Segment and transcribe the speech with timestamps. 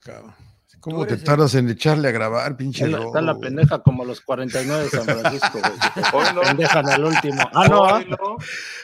[0.00, 0.34] Cabrón.
[0.80, 4.84] ¿Cómo te tardas en echarle a grabar, pinche Está, está la pendeja como los 49
[4.84, 5.58] de San Francisco.
[5.58, 5.72] güey.
[6.14, 6.40] Hoy no.
[6.40, 7.42] Pendeja en el último.
[7.52, 7.84] Ah, no.
[7.84, 8.02] Ah.
[8.08, 8.36] no.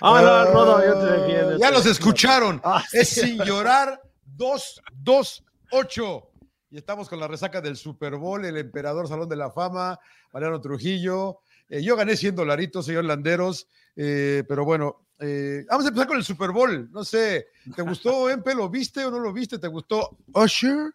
[0.02, 1.58] Ah, no, Rodo, yo te defiendo.
[1.58, 2.60] Ya los escucharon.
[2.64, 2.98] Ah, sí.
[2.98, 6.30] Es sin llorar 2, 2, 8.
[6.70, 9.98] Y estamos con la resaca del Super Bowl, el Emperador Salón de la Fama,
[10.32, 11.38] Mariano Trujillo.
[11.68, 13.68] Eh, yo gané 100 dolaritos, señor Landeros.
[13.94, 16.90] eh, pero bueno, eh, vamos a empezar con el Super Bowl.
[16.92, 18.54] No sé, ¿te gustó, Empe?
[18.54, 19.58] ¿Lo viste o no lo viste?
[19.58, 20.92] ¿Te gustó Usher?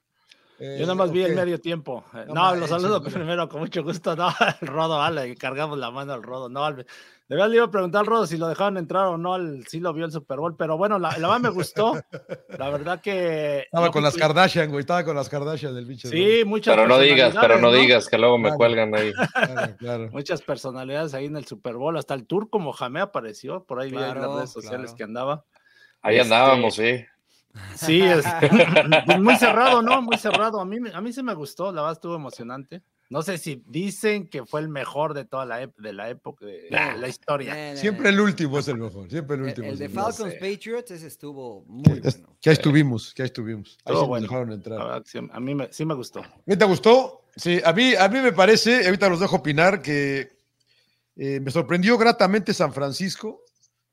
[0.63, 1.29] Eh, Yo nada más vi ok.
[1.29, 2.03] el medio tiempo.
[2.13, 4.15] Eh, No No, manches, lo saludo primero con mucho gusto.
[4.15, 4.29] No,
[4.61, 6.49] el Rodo, vale, cargamos la mano al Rodo.
[6.49, 9.17] No, al- de verdad le iba a preguntar al Rodo si lo dejaron entrar o
[9.17, 9.33] no.
[9.33, 11.99] al- sí lo vio el Super Bowl, pero bueno, la, la verdad me gustó.
[12.59, 13.61] La verdad que.
[13.61, 14.81] Estaba no con las Kardashian, güey.
[14.81, 16.09] Estaba con las Kardashian del bicho.
[16.09, 18.57] Sí, muchas Pero no digas, pero no digas que luego me Claro.
[18.57, 19.13] cuelgan ahí.
[19.13, 20.09] Claro, claro.
[20.11, 21.97] Muchas personalidades ahí en el Super Bowl.
[21.97, 23.63] Hasta el Turco Mohamed apareció.
[23.63, 24.97] Por ahí vi en las redes sociales claro.
[24.97, 25.45] que andaba.
[26.03, 27.03] Ahí Este, andábamos, sí.
[27.75, 28.23] Sí, es
[29.05, 30.01] pues muy cerrado, ¿no?
[30.01, 30.59] Muy cerrado.
[30.59, 32.81] A mí, me- a mí sí me gustó, la verdad estuvo emocionante.
[33.09, 36.67] No sé si dicen que fue el mejor de toda la, de la época, de
[36.71, 36.95] Nah.
[36.95, 37.73] la historia.
[37.73, 39.09] Eh, Siempre el último es el mejor.
[39.09, 39.67] Siempre el último.
[39.67, 40.13] el de el mejor.
[40.13, 40.35] Falcons.
[40.35, 42.37] Patriots, ese estuvo muy es- bueno.
[42.41, 43.77] que ahí estuvimos, que ahí estuvimos.
[43.83, 44.27] Ahí sí nos bueno.
[44.27, 44.79] dejaron entrar.
[44.79, 46.21] verdad sí, a mí me, sí me gustó.
[46.47, 47.25] ¿Qué te gustó?
[47.35, 50.29] Sí, a mí, a mí me parece, ahorita los dejo opinar, que
[51.17, 53.41] eh, me sorprendió gratamente San Francisco.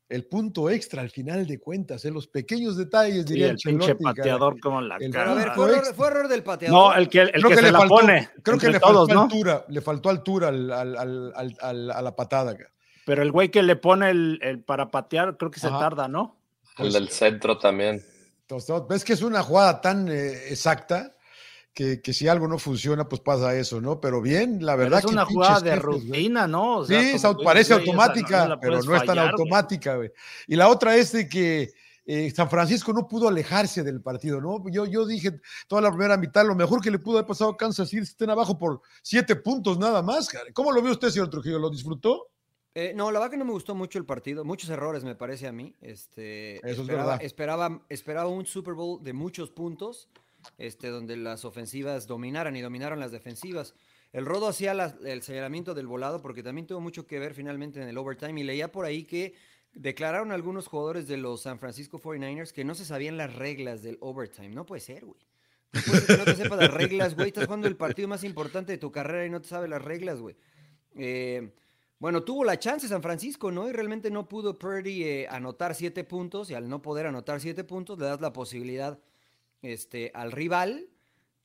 [0.09, 3.95] El punto extra al final de cuentas, eh, los pequeños detalles, Sí, diría el pinche
[3.95, 3.99] cara.
[4.15, 5.35] pateador como la El- Pero a cara.
[5.35, 6.77] ver, fue error, ex- fue error del pateador.
[6.77, 8.29] No, el que, el Creo que, que, se le la faltó, pone.
[8.41, 9.21] creo que le todos, faltó ¿no?
[9.21, 12.57] altura, le faltó altura al- al- al- al- al- a la patada.
[12.57, 12.71] cara.
[13.05, 16.37] Pero el güey que le pone el, el para patear, creo que se tarda, ¿no?
[16.79, 18.03] El del centro también.
[18.41, 21.15] Entonces, ves que es una jugada tan eh, exacta
[21.73, 24.01] que, que si algo no funciona, pues pasa eso, ¿no?
[24.01, 26.77] Pero bien, la Pero verdad es que una jugada de jefes, rutina, ¿no?
[26.79, 29.95] O Sí, sea, es tú parece dices, no- automática, no pero no es tan automática,
[29.95, 30.11] güey.
[30.47, 31.71] Y la otra es de que
[32.05, 34.63] eh, San Francisco no pudo alejarse del partido, ¿no?
[34.71, 37.57] Yo, yo dije toda la primera mitad, lo mejor que le pudo haber pasado a
[37.57, 40.27] Kansas City es estén abajo por siete puntos nada más.
[40.27, 40.45] cara.
[40.53, 41.59] ¿Cómo lo vio usted, señor Trujillo?
[41.59, 42.29] ¿Lo disfrutó?
[42.73, 44.43] Eh, no, la verdad que no me gustó mucho el partido.
[44.43, 45.75] Muchos errores, me parece a mí.
[45.81, 47.19] Este, Eso es verdad.
[47.21, 50.07] Esperaba, esperaba un Super Bowl de muchos puntos,
[50.57, 53.73] este, donde las ofensivas dominaran y dominaron las defensivas.
[54.11, 54.71] El Rodo hacía
[55.05, 58.43] el señalamiento del volado porque también tuvo mucho que ver finalmente en el overtime y
[58.43, 59.35] leía por ahí que
[59.73, 63.97] declararon algunos jugadores de los San Francisco 49ers que no se sabían las reglas del
[64.01, 64.49] overtime.
[64.49, 65.19] No puede ser, güey.
[65.71, 67.27] No puede que no te sepas las reglas, güey.
[67.27, 70.19] Estás jugando el partido más importante de tu carrera y no te sabes las reglas,
[70.19, 70.35] güey.
[70.95, 71.53] Eh,
[71.99, 73.69] bueno, tuvo la chance San Francisco, ¿no?
[73.69, 77.63] Y realmente no pudo Purdy eh, anotar siete puntos y al no poder anotar siete
[77.63, 78.99] puntos le das la posibilidad
[79.61, 80.85] este, al rival.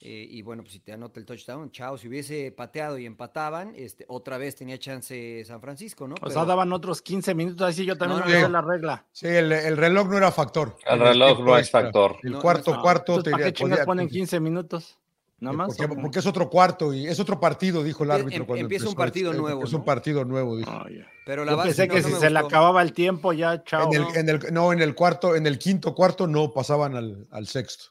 [0.01, 1.97] eh, y bueno, pues si te anota el touchdown, chao.
[1.97, 6.15] Si hubiese pateado y empataban, este, otra vez tenía chance San Francisco, ¿no?
[6.17, 8.49] O Pero- sea, daban otros 15 minutos, así yo también No, no, no, no.
[8.49, 9.07] la regla.
[9.13, 10.77] Sí, el, el reloj no era factor.
[10.85, 12.17] El reloj no es factor.
[12.23, 13.13] El No, no cuarto, cuarto.
[13.13, 14.99] Entonces, ¿Para qué chingas ponen 15 minutos?
[15.41, 15.77] Nada más.
[15.77, 18.37] Porque, es otro cuarto y es otro partido, dijo el Empie- árbitro.
[18.43, 19.85] em- cuando empieza un partido Es- nuevo, Es un ¿no?
[19.85, 20.71] partido nuevo, dijo.
[20.71, 20.87] Ah.
[21.25, 23.63] Pero la Yo base pensé no, que no si se le acababa el tiempo, ya,
[23.65, 23.89] chao.
[23.91, 24.15] En el, no.
[24.15, 27.87] en el- no, en el cuarto, en el quinto cuarto no pasaban al, al sexto.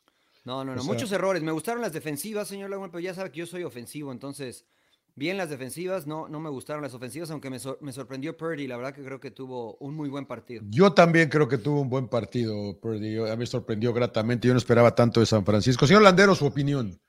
[0.46, 0.82] No, no, no.
[0.82, 1.42] O sea- Muchos errores.
[1.44, 4.66] Me gustaron las defensivas, señor Laguna, pero ya sabe que yo soy ofensivo, entonces,
[5.16, 8.68] bien las defensivas, no, no me gustaron las ofensivas, aunque me, sor- me sorprendió Purdy,
[8.68, 10.64] la verdad que creo que tuvo un muy buen partido.
[10.70, 13.18] Yo también creo que tuvo un buen partido, Purdy.
[13.20, 14.48] A mí me sorprendió gratamente.
[14.48, 15.88] Yo no esperaba tanto de San Francisco.
[15.88, 17.00] Señor Landero, su opinión.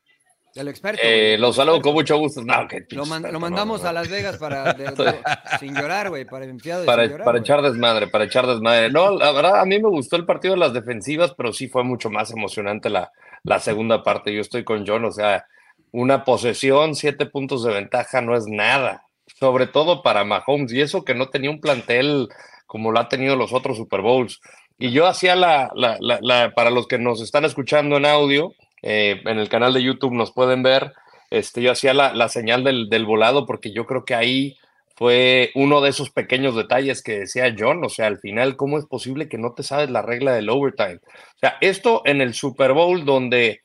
[0.55, 1.01] El experto.
[1.05, 2.41] Eh, lo saludo con mucho gusto.
[2.43, 5.21] No, Lo, man- mandamos no, no, a Las Vegas para de- de-
[5.59, 8.91] sin llorar, güey, para enviado de para, llorar, para echar desmadre, para echar desmadre.
[8.91, 11.83] No, la verdad, a mí me gustó el partido de las defensivas, pero sí fue
[11.83, 13.11] mucho más emocionante la,
[13.43, 14.33] la segunda parte.
[14.33, 15.45] Yo estoy con John, o sea,
[15.91, 19.03] una posesión, siete puntos de ventaja no es nada,
[19.41, 22.29] sobre todo para Mahomes, y eso que no tenía un plantel
[22.67, 24.41] como lo ha tenido los otros Super Bowls.
[24.79, 28.53] Y yo hacía la, la, la- la- para los que nos están escuchando en audio,
[28.87, 30.93] eh, en el canal de YouTube nos pueden ver,
[31.31, 34.59] este, yo hacía la, la señal del, del volado porque yo creo que ahí
[34.95, 38.85] fue uno de esos pequeños detalles que decía John, o sea, al final, ¿cómo es
[38.85, 40.97] posible que no te sabes la regla del overtime?
[40.97, 43.63] O sea, esto en el Super Bowl donde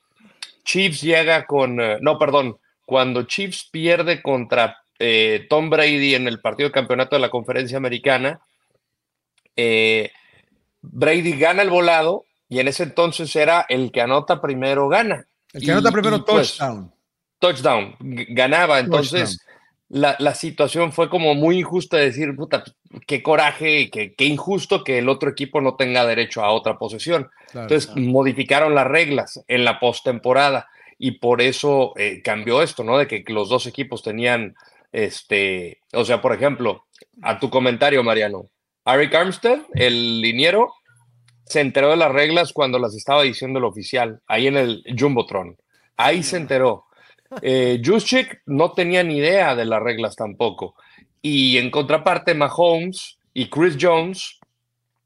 [0.63, 6.39] Chiefs llega con, eh, no, perdón, cuando Chiefs pierde contra eh, Tom Brady en el
[6.39, 8.39] partido de campeonato de la conferencia americana,
[10.81, 15.25] Brady gana el volado y en ese entonces era el que anota primero gana.
[15.53, 16.91] El que Y- anota primero pues, touchdown.
[17.39, 18.79] touchdown, ganaba.
[18.79, 19.39] Entonces,
[19.87, 22.63] la, la situación fue como muy injusta de decir, puta,
[23.07, 27.29] qué coraje, qué, qué injusto que el otro equipo no tenga derecho a otra posesión.
[27.51, 27.67] Claro.
[27.67, 30.67] Entonces, modificaron las reglas en la postemporada
[30.97, 32.97] y por eso eh, cambió esto, ¿no?
[32.97, 34.55] De que los dos equipos tenían,
[34.91, 36.85] este, o sea, por ejemplo,
[37.21, 38.49] a tu comentario, Mariano,
[38.85, 40.73] Eric Armstead, el liniero,
[41.49, 45.57] se enteró de las reglas cuando las estaba diciendo el oficial, ahí en el Jumbotron.
[45.97, 46.85] Ahí se enteró.
[47.41, 50.75] Eh, Juszczyk no tenía ni idea de las reglas tampoco.
[51.23, 54.39] Y en contraparte, Mahomes y Chris Jones,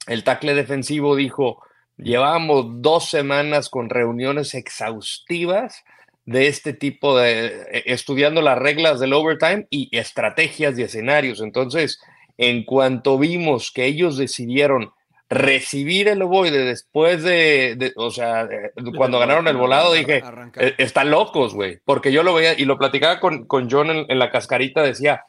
[0.05, 1.63] el tackle defensivo, dijo,
[1.97, 5.83] llevamos dos semanas con reuniones exhaustivas
[6.25, 11.39] de este tipo de, eh, estudiando las reglas del overtime y estrategias y escenarios.
[11.39, 12.01] Entonces,
[12.37, 14.91] en cuanto vimos que ellos decidieron
[15.33, 18.47] recibir el ovoide después de, o sea,
[18.95, 20.23] cuando ganaron el volado, dije,
[20.55, 24.19] e, están locos, güey, porque yo lo veía y lo platicaba con, con John en,
[24.19, 25.23] la cascarita, decía,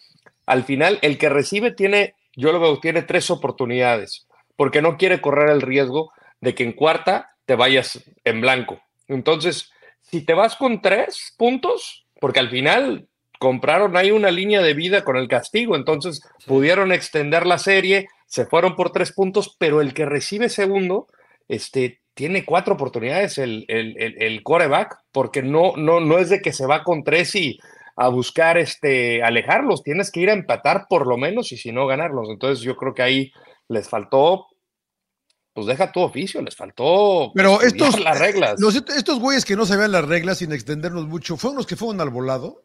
[0.47, 5.21] al final el que recibe tiene, yo lo veo, tiene tres oportunidades, porque no quiere
[5.21, 8.81] correr el riesgo de que en cuarta te vayas en blanco.
[9.09, 9.71] Entonces,
[10.03, 13.09] si te vas con tres puntos, porque al final
[13.39, 18.47] compraron ahí una línea de vida con el castigo, entonces pudieron extender la serie, se
[18.47, 21.06] fueron por tres puntos, pero el que recibe segundo,
[21.49, 26.53] este, tiene cuatro oportunidades el, el, el, coreback, porque no, no, no es de que
[26.53, 27.59] se va con tres y
[27.97, 31.87] a buscar este, alejarlos, tienes que ir a empatar por lo menos y si no
[31.87, 32.29] ganarlos.
[32.31, 33.32] Entonces yo creo que ahí
[33.69, 34.47] les faltó,
[35.53, 38.61] pues deja tu oficio, les faltó pero estos, las reglas.
[38.97, 42.11] estos güeyes que no sabían las reglas sin extendernos mucho, ¿fueron los que fueron al
[42.11, 42.65] volado?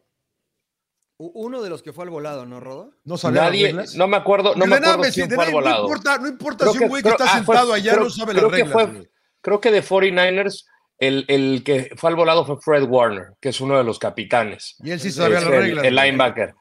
[1.22, 2.92] Uno de los que fue al volado, ¿no, Rodo?
[3.04, 5.82] No sabía Nadie, no me acuerdo, no me acuerdo quién fue al volado.
[5.82, 8.44] No importa, no importa si un güey que, está ah, sentado allá no sabe las
[8.44, 8.72] reglas.
[8.72, 9.10] Fue,
[9.42, 10.64] creo que de 49ers
[10.96, 14.76] el, el, que fue al volado fue Fred Warner, que es uno de los capitanes.
[14.82, 15.84] Y él sí sabía las reglas.
[15.84, 16.54] El linebacker.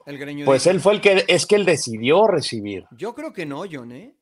[0.44, 2.84] pues él fue el que, es que él decidió recibir.
[2.92, 4.14] Yo creo que no, John, ¿eh?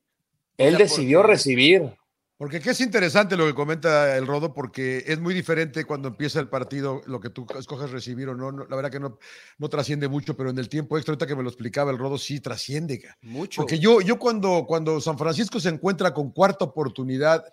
[0.56, 1.97] Él decidió recibir.
[2.38, 6.48] Porque es interesante lo que comenta el Rodo, porque es muy diferente cuando empieza el
[6.48, 8.52] partido, lo que tú escoges recibir o no.
[8.52, 9.18] la verdad que no,
[9.58, 12.16] no trasciende mucho, pero en el tiempo extra, ahorita que me lo explicaba el Rodo,
[12.16, 13.02] sí trasciende.
[13.22, 13.62] Mucho.
[13.62, 17.44] Porque yo, yo cuando, cuando San Francisco se encuentra con cuarta oportunidad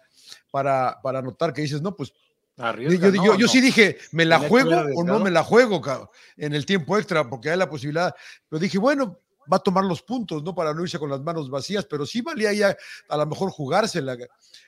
[0.52, 2.14] para, para anotar, que dices, no, pues
[2.78, 5.82] yo, yo, sí dije, ¿me la juego o no me la juego
[6.38, 7.28] en el tiempo extra?
[7.30, 8.16] Porque hay la posibilidad.
[8.48, 9.20] Pero dije, bueno,
[9.52, 10.54] va a tomar los puntos, ¿no?
[10.54, 12.78] Para no irse con las manos vacías, pero sí valía ya
[13.10, 14.18] a lo mejor jugársela.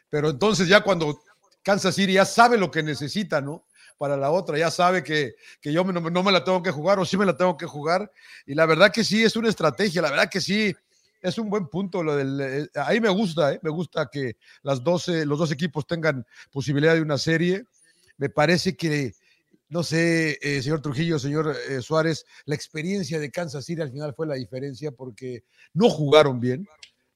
[0.10, 1.22] Pero entonces ya cuando
[1.64, 3.66] Kansas City ya sabe lo que necesita, ¿no?
[3.98, 7.00] Para la otra, ya sabe que, que yo no, no, me la tengo que jugar
[7.00, 8.12] o sí me la tengo que jugar.
[8.46, 10.76] Y la verdad que sí, es una estrategia, la verdad que sí,
[11.22, 12.04] es un buen punto.
[12.04, 13.60] Lo del, eh, ahí me gusta, ¿eh?
[13.64, 17.66] me gusta que las 12, los dos equipos tengan posibilidad de una serie.
[18.18, 19.14] Me parece que,
[19.70, 24.14] no sé, eh, señor Trujillo, señor eh, Suárez, la experiencia de Kansas City al final
[24.16, 25.44] fue la diferencia porque
[25.74, 26.68] no jugaron bien.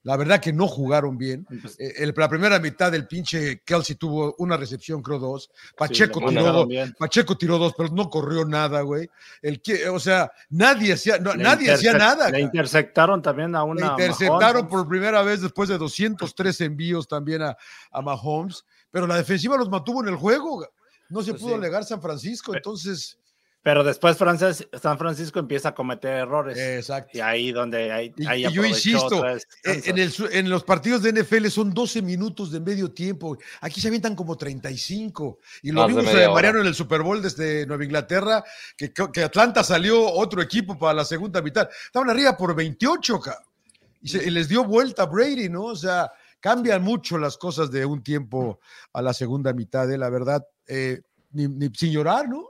[0.04, 1.46] La verdad que no jugaron bien.
[1.78, 5.48] Eh, la primera mitad del pinche Kelsey tuvo una recepción, creo dos.
[5.76, 6.68] Pacheco, tiró, dos,
[6.98, 9.08] Pacheco tiró dos, pero no corrió nada, güey.
[9.40, 12.30] El que, o sea, nadie hacía, nadie hacía nada.
[12.30, 13.80] Le interceptaron también a una.
[13.80, 17.56] Le interceptaron por primera vez después de 203 envíos también a,
[17.92, 20.66] a Mahomes, pero la defensiva los mantuvo en el juego.
[21.12, 23.18] No se pues pudo alegar San Francisco, entonces.
[23.64, 26.58] Pero después San Francisco empieza a cometer errores.
[26.58, 27.16] Exacto.
[27.16, 31.46] Y ahí donde hay, y, yo insisto, eh, en, el, en, los partidos de NFL
[31.46, 33.38] son 12 minutos de medio tiempo.
[33.60, 35.38] Aquí se avientan como 35.
[35.62, 38.42] Y lo vimos a Mariano en el Super Bowl desde Nueva Inglaterra,
[38.76, 41.68] que, que, Atlanta salió otro equipo para la segunda mitad.
[41.86, 43.20] Estaban arriba por 28,
[44.00, 45.66] y, se, les dio vuelta a Brady, ¿no?
[45.66, 46.10] O sea,
[46.40, 48.58] cambian mucho las cosas de un tiempo
[48.92, 49.96] a la segunda mitad, ¿eh?
[49.96, 50.44] la verdad.
[50.66, 51.00] Eh,
[51.32, 52.46] ni, ni, sin llorar, ¿no?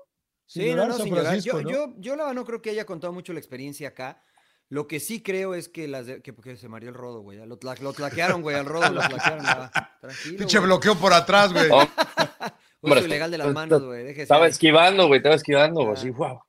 [0.47, 1.39] Sí, no, no, sin llorar.
[1.39, 4.21] Yo, yo, yo, la no creo que haya contado mucho la experiencia acá.
[4.69, 7.39] Lo que sí creo es que las de, que, porque se mareó el rodo, güey.
[7.39, 9.45] Lo, lo tlaquearon, güey, al rodo lo tlaquearon.
[10.01, 10.39] Tranquilo.
[10.39, 11.69] Pinche bloqueo por atrás, güey.
[11.71, 11.87] Oh.
[13.05, 14.09] ilegal de las manos, güey.
[14.19, 15.95] Estaba esquivando, güey, estaba esquivando, güey.
[15.95, 16.41] Así, wow.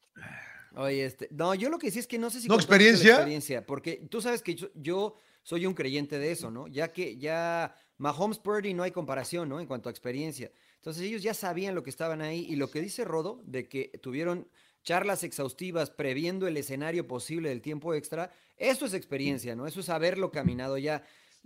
[0.76, 3.12] Oye, este, no, yo lo que sí es que no sé si ¿No experiencia?
[3.12, 6.68] experiencia, porque tú sabes que yo, yo, soy un creyente de eso, ¿no?
[6.68, 9.60] Ya que ya Mahomes Purdy no hay comparación, ¿no?
[9.60, 10.52] En cuanto a experiencia.
[10.78, 13.90] Entonces ellos ya sabían lo que estaban ahí y lo que dice Rodo de que
[14.02, 14.48] tuvieron
[14.84, 19.68] charlas exhaustivas previendo el escenario posible del tiempo extra, eso es experiencia, ¿no?
[19.68, 21.04] Eso es haberlo caminado ya.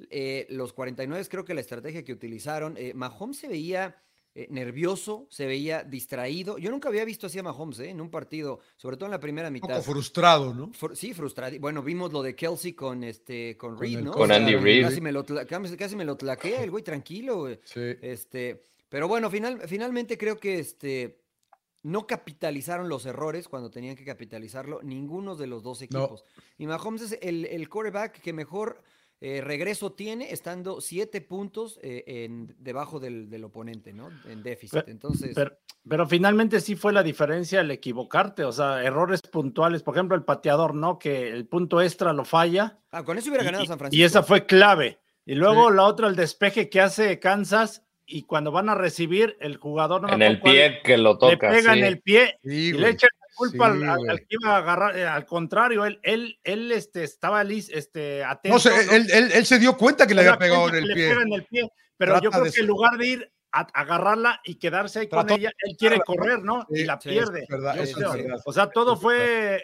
[0.10, 3.96] Eh, los 49 creo que la estrategia que utilizaron, eh, Mahomes se veía
[4.40, 6.60] eh, nervioso, se veía distraído.
[6.60, 9.50] Yo nunca había visto así a Mahomes en un partido, sobre todo en la primera
[9.50, 9.68] mitad.
[9.68, 10.70] Un poco frustrado, ¿no?
[10.94, 11.58] sí, frustrado.
[11.60, 14.12] Bueno, vimos lo de Kelsey con este con Reed, ¿no?
[14.12, 14.84] Con Andy Reid.
[14.84, 17.60] Casi me lo, casi me lo tlaquea el güey tranquilo, güey.
[17.64, 17.82] Sí.
[18.00, 21.18] Este, pero bueno, final, finalmente creo que este,
[21.82, 26.24] no capitalizaron los errores cuando tenían que capitalizarlo ninguno de los dos equipos.
[26.60, 28.84] Y Mahomes es el, el quarterback que mejor
[29.20, 34.10] eh, regreso tiene estando siete puntos eh, en, debajo del, oponente, ¿no?
[34.30, 34.88] En déficit.
[34.88, 35.36] Entonces.
[35.90, 39.82] Pero, finalmente sí fue la diferencia el equivocarte, o sea, errores puntuales.
[39.82, 41.00] Por ejemplo, el pateador, ¿no?
[41.00, 42.78] Que el punto extra lo falla.
[42.92, 44.00] Ah, con eso hubiera ganado San Francisco.
[44.00, 45.00] Y esa fue clave.
[45.26, 49.58] Y luego la otra, el despeje que hace Kansas, y cuando van a recibir, el
[49.58, 51.50] jugador no En el cuál, pie que lo le toca.
[51.50, 51.80] pega sí.
[51.80, 54.10] en el pie Sí, y le echa culpa Sí, al, al- güey.
[54.10, 58.24] al que iba a agarrar, eh, al contrario, él, él, él este, estaba lis- este,
[58.24, 58.56] atento.
[58.56, 58.92] No sé, ¿no?
[58.94, 61.12] él, él- él se dio cuenta que le había pegado en el pie.
[61.12, 64.56] En el pie, pero Trata yo creo que en lugar de ir a agarrarla y
[64.56, 66.66] quedarse ahí con ella, él quiere correr, ¿no?
[66.74, 67.44] Sí, y la sí, pierde.
[67.44, 68.12] es verdad, yo eso es creo.
[68.24, 68.42] verdad.
[68.46, 69.62] O sea, todo fue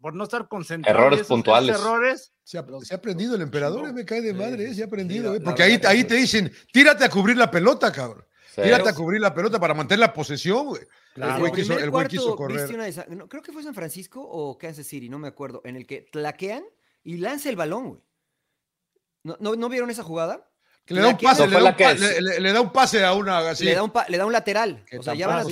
[0.00, 0.98] por no estar concentrado.
[0.98, 1.74] Errores puntuales.
[1.80, 2.32] errores.
[2.44, 4.74] Se ha, se ha aprendido el emperador, eh, me cae de madre, eh, se ha
[4.74, 5.30] sí, aprendido.
[5.30, 8.24] la- eh, la porque ahí, ahí te dicen, tírate a cubrir la pelota, cabrón.
[8.64, 10.82] Tírate a cubrir la pelota para mantener la posesión, güey.
[11.14, 11.34] Claro.
[11.34, 13.06] El güey quiso, el güey cuarto, quiso ¿viste correr.
[13.08, 15.86] una no, creo que fue San Francisco o Kansas City, no me acuerdo, en el
[15.86, 16.64] que tlaquean
[17.04, 18.00] y lanza el balón, güey.
[19.22, 20.48] ¿No, no, ¿no vieron esa jugada?
[20.84, 23.04] Que le da un pase, le da un, pa- le- le- le da un pase
[23.04, 23.64] a una así.
[23.64, 24.84] Le, da un pa- le da un lateral.
[24.88, 25.42] que O sea, ya van a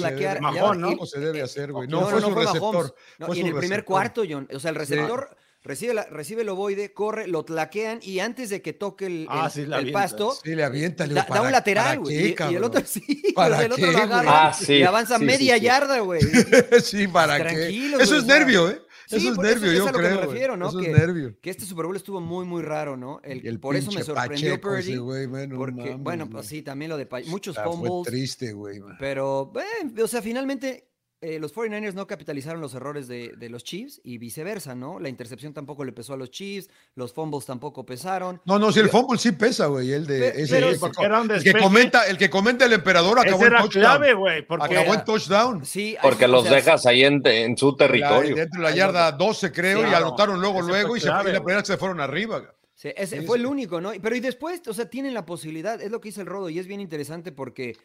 [0.52, 1.06] ya van- ¿no?
[1.06, 1.88] se debe hacer, güey.
[1.88, 2.94] No, No, fue no, su fue receptor.
[3.18, 3.84] No, fue y su en el primer receptor.
[3.84, 4.49] cuarto, John.
[4.54, 8.62] O sea, el receptor recibe, la, recibe el ovoide, corre, lo tlaquean y antes de
[8.62, 11.99] que toque el, Ah, el- sí, pasto, Sí, le avienta, le da, un ¿para- lateral,
[12.00, 12.14] güey.
[12.28, 13.00] Y, y el otro sí,
[13.35, 15.62] ¿Para el otro qué, lo agarra Ah, sí, y avanza media sí.
[15.62, 16.21] yarda, güey.
[16.83, 17.54] sí, ¿para qué?
[17.54, 18.80] Tranquilos, Eso es nervio, ¿eh?
[19.06, 20.16] sí, eso es eso nervio, es yo a lo que me creo.
[20.21, 20.28] güey.
[20.33, 20.68] refiero, ¿no?
[20.68, 21.37] Eso Que- es nervio.
[21.40, 23.21] Que este Super Bowl estuvo muy, muy raro, ¿no?
[23.25, 25.56] El, el por eso me sorprendió Pacheco ese Purdy.
[25.56, 28.12] porque, mames, bueno, pues sí, también lo de Pa- muchos Ah, fue fumbles.
[28.12, 28.80] triste, güey.
[28.99, 30.88] Pero, eh, o sea, finalmente
[31.26, 35.00] eh, los 49ers no capitalizaron los errores de, de los Chiefs y viceversa, ¿no?
[35.00, 38.43] La intercepción tampoco le pesó a los Chiefs, los fumbles tampoco pesaron.
[38.45, 39.90] No, no, si el fumble sí pesa, güey.
[39.93, 42.64] El de Pe- ese pero que- sí, era un el que comenta, el que comenta
[42.66, 43.83] el emperador acabó Ese en era touchdown.
[43.85, 45.64] clave, güey, porque Acabó en touchdown.
[45.64, 48.37] Sí, Porque o los sea, dejas ahí en, en su La- territorio.
[48.37, 51.33] dentro de la yarda 12, creo, y anotaron luego, luego, y, se, fue- clave, y
[51.33, 52.54] la primera se fueron arriba.
[52.76, 53.40] Sí, ese Sí, fue sí.
[53.45, 53.93] el único, ¿no?
[54.02, 56.59] Pero y después, o sea, tienen la posibilidad, es lo que dice el Rodo, y
[56.59, 57.76] es bien interesante porque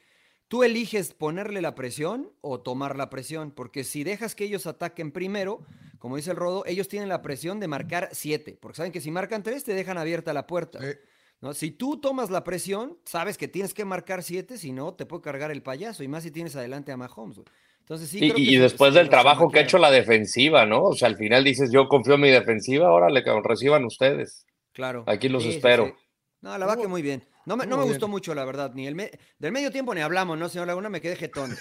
[0.50, 5.12] tú eliges ponerle la presión o tomar la presión, porque si dejas que ellos ataquen
[5.14, 5.62] primero,
[6.00, 9.10] como dice el Rodo, ellos tienen la presión de marcar siete, porque saben que si
[9.12, 10.80] marcan tres te dejan abierta la puerta.
[10.82, 11.00] Eh,
[11.40, 11.54] ¿no?
[11.54, 15.22] Si tú tomas la presión, sabes que tienes que marcar siete, si no, te puede
[15.22, 17.40] cargar el payaso, y más si tienes adelante a Mahomes.
[17.80, 20.66] Entonces, sí, Y, creo que y se- después del trabajo que ha hecho la defensiva,
[20.66, 20.84] ¿no?
[20.84, 24.46] O sea, al final dices, yo confío en mi defensiva, órale, cabrón, reciban ustedes.
[24.74, 25.04] Claro.
[25.08, 25.86] Aquí los Sí, sí, espero.
[25.88, 25.94] sí.
[26.42, 27.28] No, la Estuvo- muy bien.
[27.46, 28.72] No me, no me gustó mucho, la verdad.
[28.76, 30.88] Ni el me- del medio tiempo ni hablamos, ¿no, señor Laguna?
[30.88, 31.58] Me quedé jetón.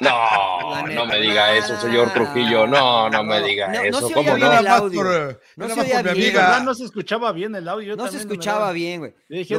[0.00, 2.66] No, no me diga eso, señor Trujillo.
[2.66, 4.08] No, no me diga no, no eso.
[4.08, 4.52] se ¿Cómo oía bien no?
[4.54, 5.02] nada el más audio.
[5.02, 6.60] por, eh, No se oía bien, amiga.
[6.60, 7.88] no se escuchaba bien el audio.
[7.88, 9.14] yo No se escuchaba bien, güey.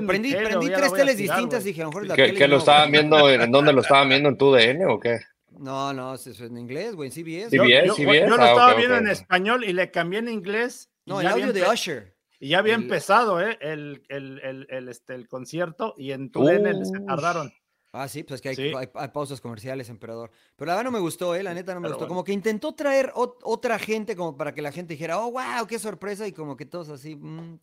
[0.05, 1.71] Prendí, tele, prendí tres teles tirar, distintas, güey.
[1.71, 3.29] dije, a lo mejor es la ¿Que, tele que y lo estaban viendo?
[3.29, 4.29] ¿En dónde lo estaban viendo?
[4.29, 5.19] ¿En tu DN o qué?
[5.57, 7.49] No, no, es, es en inglés, güey, en CBS.
[7.51, 8.29] Sí, Yo, bien, yo- sí, yo bien.
[8.29, 10.89] lo Ah, estaba viendo en español y le cambié en inglés.
[11.05, 12.10] y No, el audio de Usher.
[12.41, 13.57] Y ya había empezado ¿eh?
[13.61, 17.53] el, el, el, el, este, el concierto y en tu DN se tardaron.
[17.93, 18.71] Ah, sí, pues es que hay, Sí.
[18.75, 20.31] hay- hay pausas comerciales, emperador.
[20.55, 21.43] Pero la verdad no me gustó, ¿eh?
[21.43, 22.05] La neta no me Pero gustó.
[22.05, 22.09] bueno.
[22.15, 25.67] Como que intentó traer ot- otra gente como para que la gente dijera, oh, wow,
[25.67, 26.25] qué sorpresa.
[26.25, 27.59] Y como que todos así, mm,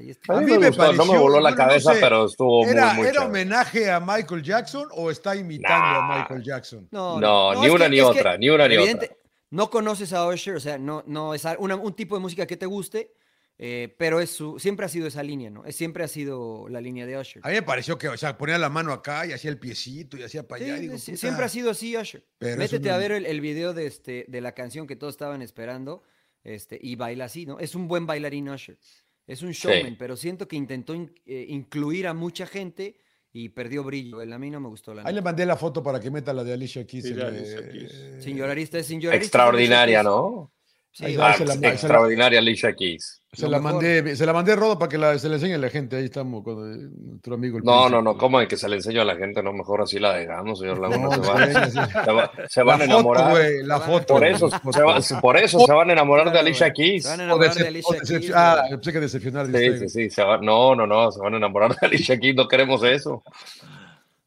[0.00, 2.00] y este- A mí, mí me, gustó, no me voló la bueno, no cabeza, sé,
[2.00, 6.14] pero estuvo ¿Era, muy, muy ¿Era homenaje a Michael Jackson o está imitando Nah.
[6.14, 6.88] a Michael Jackson?
[6.92, 9.16] No, No, ni es una que- ni que otra, ni una ni evidente- otra.
[9.50, 12.56] No conoces a Usher, o sea, no, no es una- un tipo de música que
[12.56, 13.12] te guste,
[13.58, 15.64] eh, pero es su, siempre ha sido esa línea, ¿no?
[15.64, 17.42] Es, siempre ha sido la línea de Usher.
[17.44, 20.16] A mí me pareció que, o sea, ponía la mano acá y hacía el piecito
[20.16, 20.78] y hacía para Sí, allá.
[20.78, 22.24] y digo, sí, puta, siempre ha sido así, Usher.
[22.38, 25.42] Pero Métete a ver el, el video de, este, de la canción que todos estaban
[25.42, 26.02] esperando
[26.44, 27.60] este, y baila así, ¿no?
[27.60, 28.78] Es un buen bailarín Usher.
[29.26, 32.96] Es un showman, pero siento que intentó in- eh, incluir a mucha gente
[33.32, 34.20] y perdió brillo.
[34.20, 36.32] El- A mí no me gustó la Ahí le mandé la foto para que meta
[36.32, 37.04] la de Alicia Keys.
[37.04, 37.90] Sí, Alicia Keys.
[37.94, 39.24] eh, Sin llorarista es sin llorarista.
[39.24, 40.51] Extraordinaria, ¿no?
[40.92, 41.30] Sí, Ahí va.
[41.30, 43.18] Ah, se la- se la- extraordinaria Alicia Keys.
[43.34, 45.70] Se la, mandé, se la mandé Rodo para que la- se la enseñe a la
[45.70, 45.96] gente.
[45.96, 47.56] Ahí estamos con eh, nuestro amigo.
[47.56, 47.90] el No, príncipe.
[47.96, 49.42] no, no, ¿cómo de que se le enseño a la gente?
[49.42, 51.16] No, mejor así la dejamos, señor Laguna.
[51.16, 51.92] No, se, van, enseña, sí.
[52.04, 53.42] se va- se van a La foto, enamorar.
[53.64, 54.06] la foto.
[54.14, 56.70] por, eso, se va- por eso se van a enamorar de Alicia.
[56.70, 57.04] Keys.
[57.04, 58.32] Se van a enamorar de Alicia Keys.
[58.34, 59.88] Ah, pensé que decepcionar de Sí, usted.
[59.88, 60.10] sí, sí.
[60.10, 62.34] se va- no, no, no, se van a enamorar de Alicia Keys.
[62.36, 63.22] No queremos eso.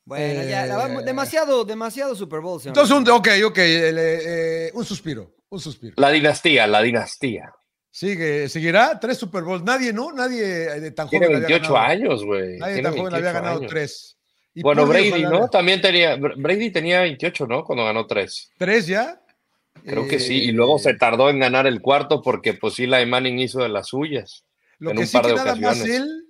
[0.06, 1.06] Bueno, ya, la vamos- Eh.
[1.06, 2.78] demasiado, demasiado Super Bowl, señor.
[2.78, 4.20] Entonces, un, ok, ok, el, eh,
[4.68, 5.96] eh, un suspiro, un suspiro.
[5.98, 7.52] La dinastía, la dinastía.
[7.90, 9.64] Sigue, seguirá tres Super Bowls.
[9.64, 10.12] Nadie, ¿no?
[10.12, 11.92] Nadie eh, de tan Tiene joven había 28 ganado.
[11.92, 12.58] años, güey.
[12.60, 13.72] Nadie Tiene tan joven había 28 ganado años.
[13.72, 14.18] tres.
[14.54, 15.48] Y Bueno, Brady, ¿no?
[15.50, 16.16] También tenía.
[16.18, 17.64] Brady tenía 28, ¿no?
[17.64, 18.52] Cuando ganó tres.
[18.58, 19.22] ¿Tres ya?
[19.86, 20.36] Creo que sí.
[20.44, 23.60] Y luego se tardó en ganar el cuarto porque, pues sí, la de Manning hizo
[23.64, 24.44] de las suyas.
[24.78, 25.96] Lo en que un sí par que de nada más ocasiones.
[25.96, 26.26] él,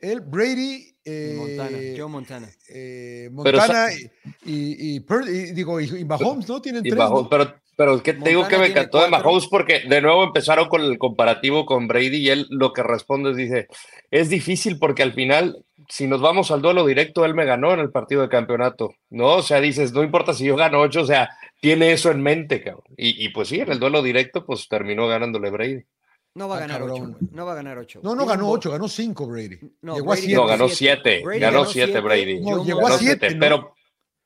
[0.00, 2.48] él, Brady, eh, Montana, Joe Montana.
[2.68, 4.04] eh, Montana y,
[4.44, 6.60] y, y Purdy, y digo, y, y Mahomes, ¿no?
[6.60, 7.28] Tienen tres, Mahomes, ¿no?
[7.30, 9.08] pero, pero que te digo que me encantó de.
[9.08, 13.30] Mahomes porque de nuevo empezaron con el comparativo con Brady y él lo que responde
[13.30, 13.68] es, dice,
[14.10, 17.80] es difícil porque al final, si nos vamos al duelo directo, él me ganó en
[17.80, 19.36] el partido de campeonato, ¿no?
[19.36, 21.30] O sea, dices, no importa si yo gano ocho, o sea,
[21.60, 22.84] tiene eso en mente, cabrón.
[22.96, 25.84] Y, y pues sí, en el duelo directo, pues terminó ganándole Brady.
[26.34, 27.12] No va a Ah, ganar ocho, cabrón.
[27.18, 27.30] güey.
[27.32, 28.00] No va a ganar ocho.
[28.02, 29.58] No, no ganó bo- 8, ganó 5 Brady.
[29.82, 30.34] No, Llegó a Brady 7.
[30.36, 31.02] No, ganó siete.
[31.02, 31.22] 7.
[31.24, 32.40] Brady Ganó ganó 7 siete, Brady.
[32.40, 33.40] No, llegó a Ganó Montana- siete, siete, ¿no?
[33.40, 33.74] pero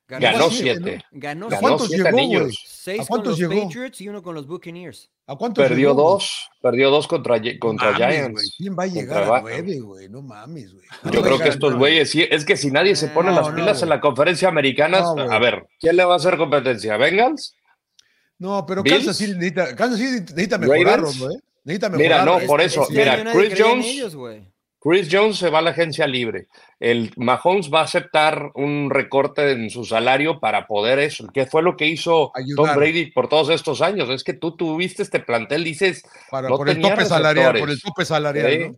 [0.07, 1.05] ganó siete, 7.
[1.11, 2.41] Ganó ¿A Ganó cuántos siete llegó, anillos.
[2.43, 2.55] güey?
[2.63, 3.63] seis ¿A con cuántos los llegó?
[3.67, 5.09] Patriots y uno con los Buccaneers.
[5.27, 6.13] ¿A cuántos Perdió llegó, güey?
[6.13, 6.49] dos.
[6.61, 8.55] Perdió dos contra, Gi- contra Mames, güey, Giants.
[8.59, 10.09] ¿Quién va a llegar Contra a Ba- 9, güey?
[10.09, 10.85] No mames, güey.
[11.01, 13.31] No Yo a creo que a estos güeyes, sí, es que si nadie se pone
[13.31, 16.97] No, las pilas en la conferencia americana, a ver, ¿quién le va a hacer competencia?
[16.97, 17.55] ¿Bengals?
[18.37, 18.83] No, pero.
[18.83, 21.41] Kansas City necesita, Kansas City necesita mejorarlo, ¿Ravens?
[21.65, 24.15] Mira, no, Es- por eso, es- mira, Chris Jones- ellos.
[24.79, 26.47] Chris Jones se va a la agencia libre.
[26.79, 31.27] El Mahomes va a aceptar un recorte en su salario para poder eso.
[31.33, 32.67] ¿Qué fue lo que hizo Ayudar.
[32.67, 34.09] Tom Brady por todos estos años?
[34.11, 37.81] Es que tú tuviste este plantel, dices, para, no por el tope salarial, por el
[37.81, 38.77] tope salarial, Sí, ¿no?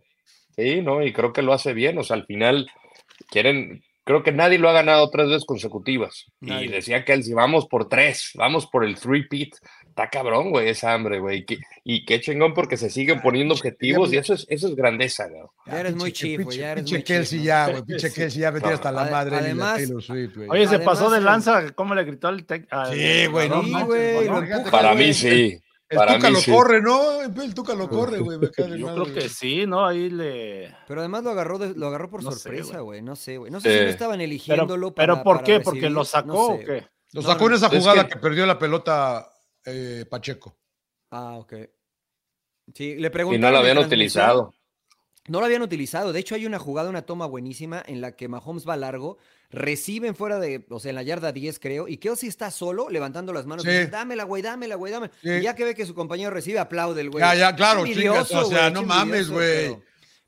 [0.56, 1.04] sí, ¿no?
[1.04, 1.98] Y creo que lo hace bien.
[1.98, 2.70] O sea, al final
[3.30, 6.24] quieren, creo que nadie lo ha ganado tres veces consecutivas.
[6.40, 6.66] Nadie.
[6.66, 9.54] Y decía que él, si vamos por tres, vamos por el three pit,
[9.98, 11.44] está cabrón, güey, esa hambre, güey.
[11.84, 15.42] Y qué chingón porque se siguen poniendo objetivos y eso es, eso es grandeza, güey.
[15.66, 17.44] Ya eres muy güey, pinche- ya eres pinche Kelsey ¿no?
[17.44, 17.82] ya, güey.
[17.82, 18.12] Pinche.
[18.12, 20.48] Kelsey ya metía hasta la madre de además- güey.
[20.48, 22.66] Oye, se Además, pasó de lanza, ¿cómo le gritó el tec?
[22.70, 23.80] al- Sí, güey, no al- no,
[24.64, 25.58] lo Para mí sí.
[25.90, 26.50] El Para Tuca mí lo sí.
[26.52, 27.22] corre, ¿no?
[27.22, 28.38] El Tuca lo corre, güey.
[28.78, 29.86] Yo madre, creo que sí, ¿no?
[29.86, 30.74] Ahí le...
[30.86, 33.00] Pero además lo agarró, de- lo agarró por No sorpresa, güey.
[33.00, 33.50] No sé, güey.
[33.50, 35.60] No sé si no estaban Pero, eligiéndolo pero para- ¿por para qué?
[35.60, 36.86] ¿Porque recibir, lo no sacó sé, o qué?
[37.14, 38.18] Lo No, sacó en esa es jugada que- que...
[38.20, 39.30] perdió la pelota
[39.70, 40.56] eh, Pacheco.
[41.10, 41.54] Ah, ok.
[42.74, 43.40] Sí, le Y preguntaron.
[43.40, 44.52] no lo habían utilizado.
[45.28, 46.12] No lo habían utilizado.
[46.12, 49.18] De hecho, hay una jugada, una toma buenísima en la que Mahomes va largo,
[49.50, 53.32] reciben fuera de, o sea, en la yarda 10, creo, y Kelsey está solo levantando
[53.34, 53.62] las manos.
[53.64, 53.70] Sí.
[53.70, 55.12] y dice, dámela, güey, dámela, güey, dámela.
[55.22, 55.28] Sí.
[55.30, 57.22] Y ya que ve que su compañero recibe, aplaude el güey.
[57.22, 59.76] Ya, ya, claro, envidioso, o sea, no mames, güey.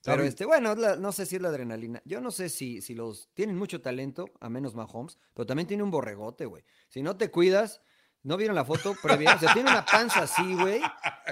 [0.02, 2.00] Pero, este, bueno, la- no sé si es la adrenalina.
[2.06, 5.82] Yo no sé si, si los tienen mucho talento, a menos Mahomes, pero también tiene
[5.82, 6.62] un borregote, güey.
[6.88, 7.82] Si no te cuidas,
[8.22, 9.34] ¿no vieron la foto previa?
[9.34, 10.80] O sea, tiene una panza así, güey.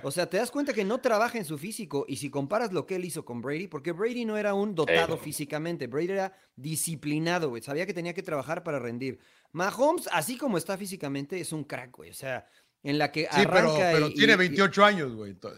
[0.03, 2.05] O sea, te das cuenta que no trabaja en su físico.
[2.09, 5.17] Y si comparas lo que él hizo con Brady, porque Brady no era un dotado
[5.17, 7.63] físicamente, Brady era disciplinado, güey.
[7.63, 9.19] Sabía que tenía que trabajar para rendir.
[9.53, 12.11] Mahomes, así como está físicamente, es un crack, güey.
[12.11, 12.47] O sea,
[12.83, 15.35] en la que Sí, pero, arranca pero y- tiene y- 28 años, güey.
[15.35, 15.53] To-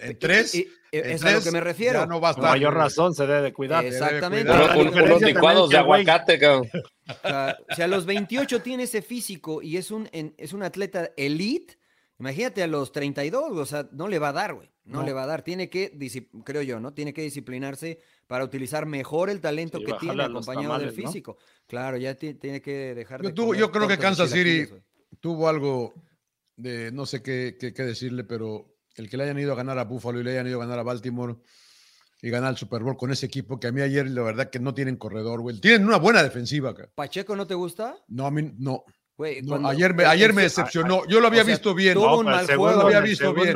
[0.00, 0.54] En, tres.
[0.54, 2.00] y- y- en es a lo que me refiero.
[2.00, 2.82] Ya no va a Con mayor güey.
[2.84, 3.84] razón se debe de cuidar.
[3.84, 4.52] Es- debe Exactamente.
[4.52, 5.04] cuidar.
[5.08, 6.68] Unos licuados de aguacate, cabrón.
[7.08, 10.62] O sea, si a los 28 tiene ese físico y es un, en- es un
[10.62, 11.78] atleta elite,
[12.18, 14.70] imagínate a los 32, o sea, no le va a dar, güey.
[14.84, 15.06] No, No.
[15.06, 15.42] le va a dar.
[15.42, 15.92] Tiene que,
[16.44, 16.92] creo yo, ¿no?
[16.94, 17.98] Tiene que disciplinarse
[18.28, 21.38] para utilizar mejor el talento Sí, que tiene acompañado del físico.
[21.66, 24.68] Claro, ya ti- tiene que dejar Yo de comer yo creo que de Kansas City-.
[25.20, 25.92] Tuvo algo
[26.56, 29.78] de no sé qué, qué- qué decirle, pero el que le hayan ido a ganar
[29.78, 31.36] a Buffalo y le hayan ido a ganar a Baltimore
[32.22, 34.58] y ganar el Super Bowl con ese equipo que a mí ayer la verdad que
[34.58, 35.60] no tienen corredor, güey.
[35.60, 36.88] Tienen una buena defensiva acá.
[36.94, 37.96] ¿Pacheco no te gusta?
[38.08, 38.84] No, a mí no.
[39.18, 41.06] Güey, No, cuando- ayer me, ayer me decepcionó.
[41.06, 43.48] Yo lo había o sea, visto bien, tuvo un mal juego, lo había visto bien,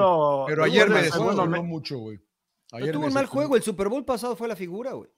[0.47, 2.19] pero ayer me decepcionó me- mucho, güey.
[2.73, 3.57] Ayer tuvo un mal juego.
[3.57, 5.11] El Super Bowl pasado fue la figura, güey.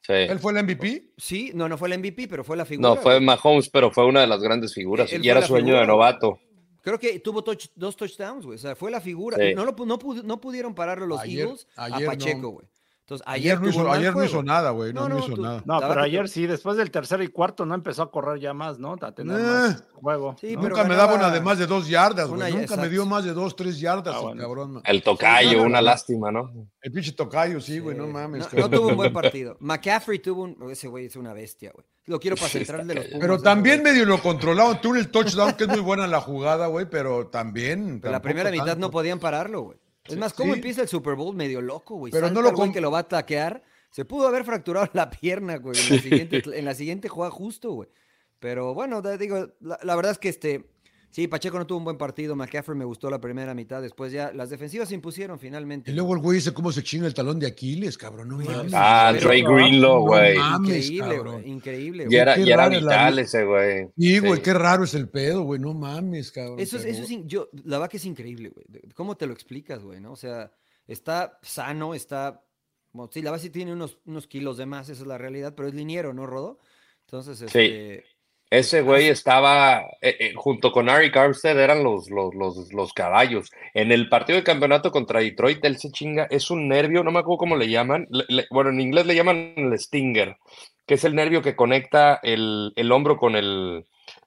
[0.00, 0.12] Sí.
[0.12, 1.14] ¿Él fue el MVP?
[1.16, 2.90] Sí, no, no fue el MVP, pero fue la figura.
[2.90, 3.18] No, fue.
[3.20, 5.10] Mahomes, pero fue una de las grandes figuras.
[5.12, 5.96] Él Y era sueño figura, de güey.
[5.96, 6.38] novato.
[6.84, 8.56] Creo que tuvo touch- dos touchdowns, güey.
[8.56, 9.38] O sea, fue la figura.
[9.38, 9.54] Sí.
[9.54, 12.10] No, lo pu- no, pud- no pudieron pararlo los Ayer- Eagles ayer a.
[12.12, 12.66] Pacheco, güey.
[13.04, 14.94] Entonces, Ayer, ayer, no, hizo, ayer no nada, güey.
[14.94, 15.62] No, No, no, no, hizo tú- nada.
[15.66, 18.78] No, pero ayer sí, después del tercer y cuarto no empezó a correr ya más,
[18.78, 18.96] ¿no?
[18.98, 19.42] A tener Eh.
[19.42, 20.36] más juego.
[20.40, 22.50] Sí, Nunca me daba una de más de dos yardas, güey.
[22.50, 24.40] Nunca me dio más de dos, tres yardas, Ah, bueno.
[24.40, 24.80] cabrón.
[24.86, 26.50] El tocayo, Sí, una lástima, ¿no?
[26.80, 28.10] El pinche tocayo, sí, güey, no Sí.
[28.12, 28.50] mames.
[28.54, 29.58] No, tuvo un buen partido.
[29.60, 30.70] McCaffrey tuvo un.
[30.70, 31.84] Ese güey es una bestia, güey.
[32.06, 33.20] Lo quiero para Sí, central de los Pumas.
[33.20, 33.92] Pero también güey.
[33.92, 34.80] medio lo controlaron.
[34.80, 38.00] Tuvo el touchdown, que es muy buena la jugada, güey, pero también.
[38.00, 38.80] Pero la primera mitad tanto.
[38.80, 39.78] no podían pararlo, güey.
[40.06, 40.58] Es más, ¿cómo Sí.
[40.58, 41.34] empieza el Super Bowl?
[41.34, 42.12] Medio loco, güey.
[42.12, 43.62] Pero Salta no lo que lo va a taquear.
[43.90, 47.72] Se pudo haber fracturado la pierna, güey, en la siguiente, en la siguiente jugada justo,
[47.72, 47.88] güey.
[48.38, 50.64] Pero bueno, digo, la, la verdad es que este.
[51.14, 52.34] Sí, Pacheco no tuvo un buen partido.
[52.34, 53.80] McCaffrey me gustó la primera mitad.
[53.80, 55.92] Después ya las defensivas se impusieron finalmente.
[55.92, 58.30] Y luego el güey dice cómo se chinga el talón de Aquiles, cabrón.
[58.30, 58.72] No mames.
[58.74, 60.36] Ah, Pero- Trey Greenlow, güey.
[60.36, 61.48] Increíble, güey.
[61.48, 62.18] Increíble, Y güey.
[62.18, 63.22] era, y era es la vital vida.
[63.22, 63.88] ese, güey.
[63.96, 64.40] Sí, güey, Sí.
[64.42, 65.60] qué raro es el pedo, güey.
[65.60, 66.58] No mames, cabrón.
[66.58, 68.66] Eso es, eso es, in- yo, la verdad que es increíble, güey.
[68.94, 70.00] ¿Cómo te lo explicas, güey?
[70.00, 70.10] ¿no?
[70.10, 70.50] O sea,
[70.88, 72.42] está sano, está.
[72.90, 75.54] Bueno, sí, la verdad sí tiene unos, unos kilos de más, esa es la realidad,
[75.56, 76.58] pero es liniero, ¿no, Rodo?
[77.06, 78.04] Entonces, este.
[78.58, 83.50] Ese güey estaba, eh, eh, junto con Eric Armstead, eran los, los, los, los caballos.
[83.74, 87.18] En el partido de campeonato contra Detroit, él se chinga, es un nervio, no me
[87.20, 88.06] acuerdo cómo le llaman.
[88.10, 90.36] le- le- bueno, en inglés le llaman el stinger,
[90.86, 93.84] que es el nervio que conecta el, el hombro con el,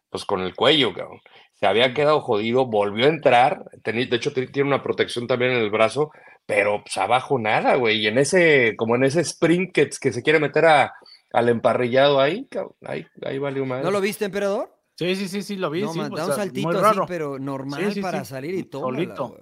[0.09, 1.21] pues con el cuello, cabrón.
[1.53, 5.71] Se había quedado jodido, volvió a entrar, de hecho tiene una protección también en el
[5.71, 6.11] brazo,
[6.45, 7.97] pero pues abajo nada, güey.
[8.01, 10.93] Y en ese, como en ese sprint que, que se quiere meter a,
[11.33, 13.83] al emparrillado ahí, cabrón, ahí, ahí valió más.
[13.83, 14.73] ¿No lo viste, emperador?
[14.95, 15.83] Sí, sí, sí, sí, lo vi.
[15.83, 17.05] no, sí, man, da un sea, saltito muy así, raro.
[17.07, 18.83] pero normal sí, para sí, salir y todo.
[18.83, 19.37] solito.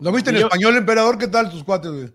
[0.00, 1.16] ¿Lo viste en Yo- español, emperador?
[1.18, 2.12] ¿Qué tal tus cuates, güey?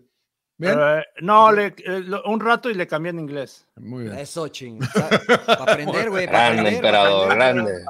[0.60, 0.76] ¿Bien?
[0.80, 3.67] Eh, no, le- lo- un rato y le cambié en inglés.
[3.78, 4.17] Muy bien.
[4.17, 4.80] Eso, ching.
[4.93, 6.26] Para aprender, güey.
[6.26, 7.65] para Grande, aprender, emperador, aprender.
[7.65, 7.86] grande.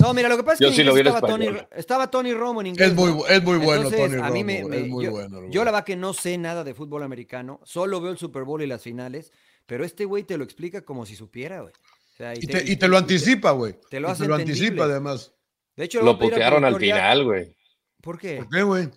[0.00, 1.68] No, mira, lo que pasa es Yo que sí en lo vi estaba, Tony, español.
[1.76, 2.88] estaba Tony Romo en inglés.
[2.88, 5.10] Es muy, es muy bueno, Entonces, Tony a mí Romo, me, me- es muy yo,
[5.10, 5.40] bueno.
[5.50, 8.62] yo la verdad que no sé nada de fútbol americano, solo veo el Super Bowl
[8.62, 9.32] y las finales,
[9.66, 11.72] pero este güey te lo explica como si supiera, güey.
[11.72, 13.74] O sea, Y te, y te lo anticipa, güey.
[13.90, 15.34] Te lo Y hace te lo anticipa, además.
[15.76, 17.56] De hecho, Lo putearon al final, güey.
[18.00, 18.36] ¿Por qué?
[18.36, 18.88] ¿Por qué, güey?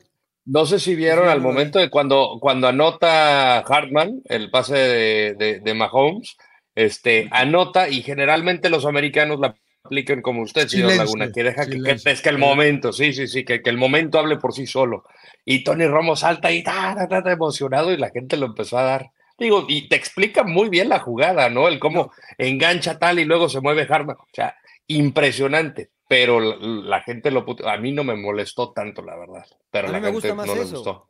[0.46, 5.34] No sé si vieron Sí, al momento de cuando, cuando anota Hartman el pase de,
[5.34, 6.38] de, de Mahomes,
[6.76, 11.66] este, anota y generalmente los americanos la aplican como usted, señor Silencio, Laguna, que deja
[11.66, 14.68] que, que, que el momento, sí, sí, sí, que, que el momento hable por sí
[14.68, 15.04] solo.
[15.44, 18.84] Y Tony Romo salta y ta, ta, ta, emocionado y la gente lo empezó a
[18.84, 19.12] dar.
[19.38, 21.68] Digo, y te explica muy bien la jugada, ¿no?
[21.68, 24.16] El cómo engancha tal y luego se mueve Hartman.
[24.18, 24.56] O sea,
[24.88, 25.92] impresionante.
[26.10, 29.46] Pero la, la gente lo pute- a mí no me molestó tanto, la verdad.
[29.70, 30.76] Pero A la mí me gente gusta más no le eso.
[30.76, 31.10] gustó.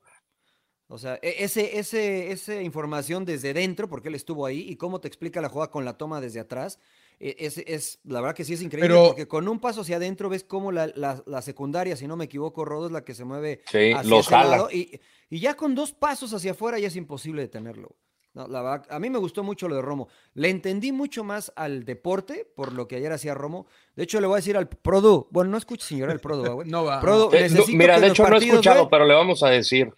[0.90, 5.00] O sea, e- ese, ese, esa información desde dentro, porque él estuvo ahí, y cómo
[5.00, 6.80] te explica la jugada con la toma desde atrás,
[7.20, 9.98] e- es, es la verdad que sí es increíble, Pero- porque con un paso hacia
[9.98, 13.14] adentro ves cómo la, la- la secundaria, si no me equivoco, Rodo es la que
[13.14, 14.50] se mueve Sí, hacia los ese jala.
[14.50, 17.96] lado, y, y ya con dos pasos hacia afuera ya es imposible detenerlo.
[18.38, 20.10] No, la verdad, a mí me gustó mucho lo de Romo.
[20.36, 23.66] Le entendí mucho más al deporte por lo que ayer hacía Romo.
[23.96, 25.28] De hecho, le voy a decir al Produ.
[25.32, 26.70] Bueno, no escuches, señora, el Produ, güey.
[26.70, 27.02] No va.
[27.02, 29.42] Produ, Eh, no, necesito mira, que de hecho no he escuchado, güey, pero le vamos
[29.42, 29.92] a decir.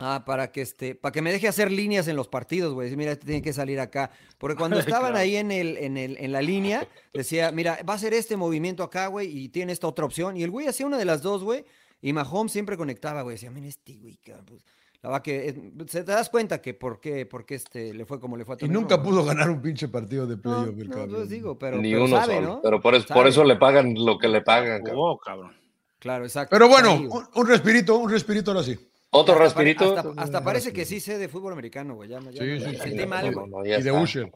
[0.00, 2.96] Ah, para que este, para que me deje hacer líneas en los partidos, güey.
[2.96, 4.10] Mira, este tiene que salir acá.
[4.38, 5.18] Porque cuando estaban Claro.
[5.18, 8.82] ahí en el, en el, en la línea, decía, mira, va a hacer este movimiento
[8.82, 10.36] acá, güey, y tiene esta otra opción.
[10.36, 11.64] Y el güey hacía una de las dos, güey.
[12.02, 13.34] Y Mahomes siempre conectaba, güey.
[13.36, 14.64] Decía, mira, este güey, cabrón, pues,
[15.02, 18.04] la verdad que eh, se te das cuenta que por qué, por qué este le
[18.04, 20.42] fue como le fue a Y nunca Romo, pudo ganar un pinche partido de No,
[20.42, 21.14] playoff, el no, cabrón.
[21.16, 22.46] pues digo, pero, ni pero uno sabe, solo.
[22.48, 22.60] ¿no?
[22.62, 24.82] Pero por, es- por eso le pagan lo que le pagan.
[24.82, 24.94] cabrón.
[24.96, 25.56] Jugó, cabrón.
[25.98, 26.54] Claro, exacto.
[26.54, 28.78] Pero bueno, un, un respirito, un respirito ahora sí.
[29.12, 29.96] Otro Hasta pare- respirito.
[29.98, 32.08] Hasta, hasta parece que sí sé de fútbol americano, güey.
[32.08, 32.76] Ya, ya Sí, sí, sí.
[32.76, 33.92] sentí No, mal, no, no, Y de está.
[33.94, 34.30] Usher.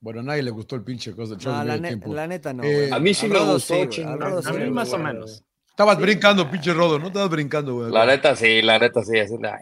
[0.00, 2.14] Bueno, a nadie le gustó el pinche cosa No, de la, medio ne- tiempo.
[2.14, 2.62] la neta no.
[2.64, 2.90] Eh.
[2.92, 5.44] A mí sí me gustó, A sí mí más o menos.
[5.78, 7.06] Estabas brincando, pinche Rodo, ¿no?
[7.06, 7.92] Estabas brincando, güey.
[7.92, 9.12] La neta sí, la neta sí.
[9.30, 9.56] una-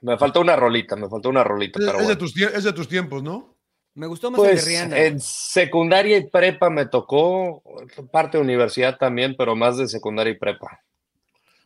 [0.00, 2.18] Me faltó una rolita, me faltó una rolita, Es, pero es de bueno.
[2.18, 3.54] tus, es de tus tiempos, ¿no?
[3.92, 4.98] Me gustó más el Pues de Rihanna.
[4.98, 7.62] en secundaria y prepa me tocó,
[8.10, 10.80] parte de universidad también, pero más de secundaria y prepa.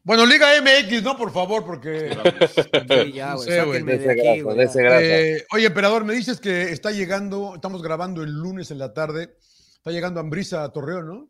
[0.02, 1.16] Bueno, Liga MX, ¿no?
[1.16, 2.10] Por favor, porque...
[2.48, 4.42] Sí, ya, no sé, de aquí,
[4.74, 5.00] ya.
[5.00, 9.36] Eh, oye, emperador, me dices que está llegando, estamos grabando el lunes en la tarde,
[9.76, 11.28] está llegando Ambrisa a Torreón, ¿no?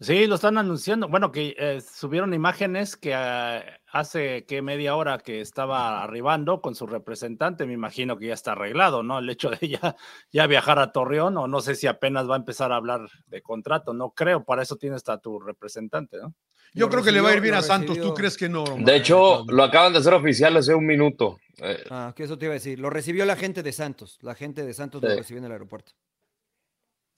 [0.00, 1.08] Sí, lo están anunciando.
[1.08, 6.76] Bueno, que eh, subieron imágenes que eh, hace que media hora que estaba arribando con
[6.76, 7.66] su representante.
[7.66, 9.18] Me imagino que ya está arreglado, ¿no?
[9.18, 9.96] El hecho de ya,
[10.30, 13.42] ya viajar a Torreón, o no sé si apenas va a empezar a hablar de
[13.42, 13.92] contrato.
[13.92, 16.32] No creo, para eso tienes a tu representante, ¿no?
[16.74, 18.62] Yo Lo creo que le va a ir bien a Santos, ¿tú crees que no?
[18.78, 21.38] De hecho, lo acaban de hacer oficial hace un minuto.
[21.62, 22.78] Eh, Ah, que eso te iba a decir.
[22.78, 24.18] Lo recibió la gente de Santos.
[24.20, 25.92] La gente de Santos lo recibió en el aeropuerto.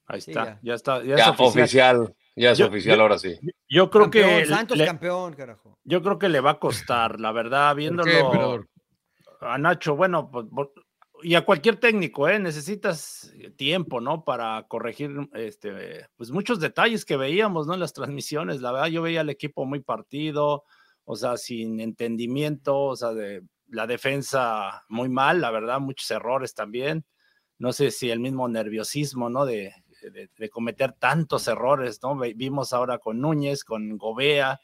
[0.07, 0.59] Ahí Sí, está, ya.
[0.63, 1.97] ya, está, ya, ya, es oficial.
[2.01, 2.17] oficial.
[2.41, 3.39] Ya es Yo- oficial yo- ahora sí.
[3.69, 5.79] Yo creo Campeón, que Santos le- campeón, carajo.
[5.85, 8.65] yo creo que le va a costar, la verdad, ¿Por viéndolo
[9.41, 10.73] a Nacho, bueno, pues, por-
[11.23, 12.39] y a cualquier técnico, ¿eh?
[12.39, 14.25] necesitas tiempo, ¿no?
[14.25, 17.75] Para corregir, este, pues muchos detalles que veíamos, ¿no?
[17.75, 20.65] En las transmisiones, la verdad, yo veía al equipo muy partido,
[21.05, 26.55] o sea, sin entendimiento, o sea, de la defensa muy mal, la verdad, muchos errores
[26.55, 27.05] también.
[27.59, 29.45] No sé si el mismo nerviosismo, ¿no?
[29.45, 29.73] De,
[30.11, 32.17] de- cometer tantos errores, ¿no?
[32.17, 34.61] Vimos ahora con Núñez, con Gobea,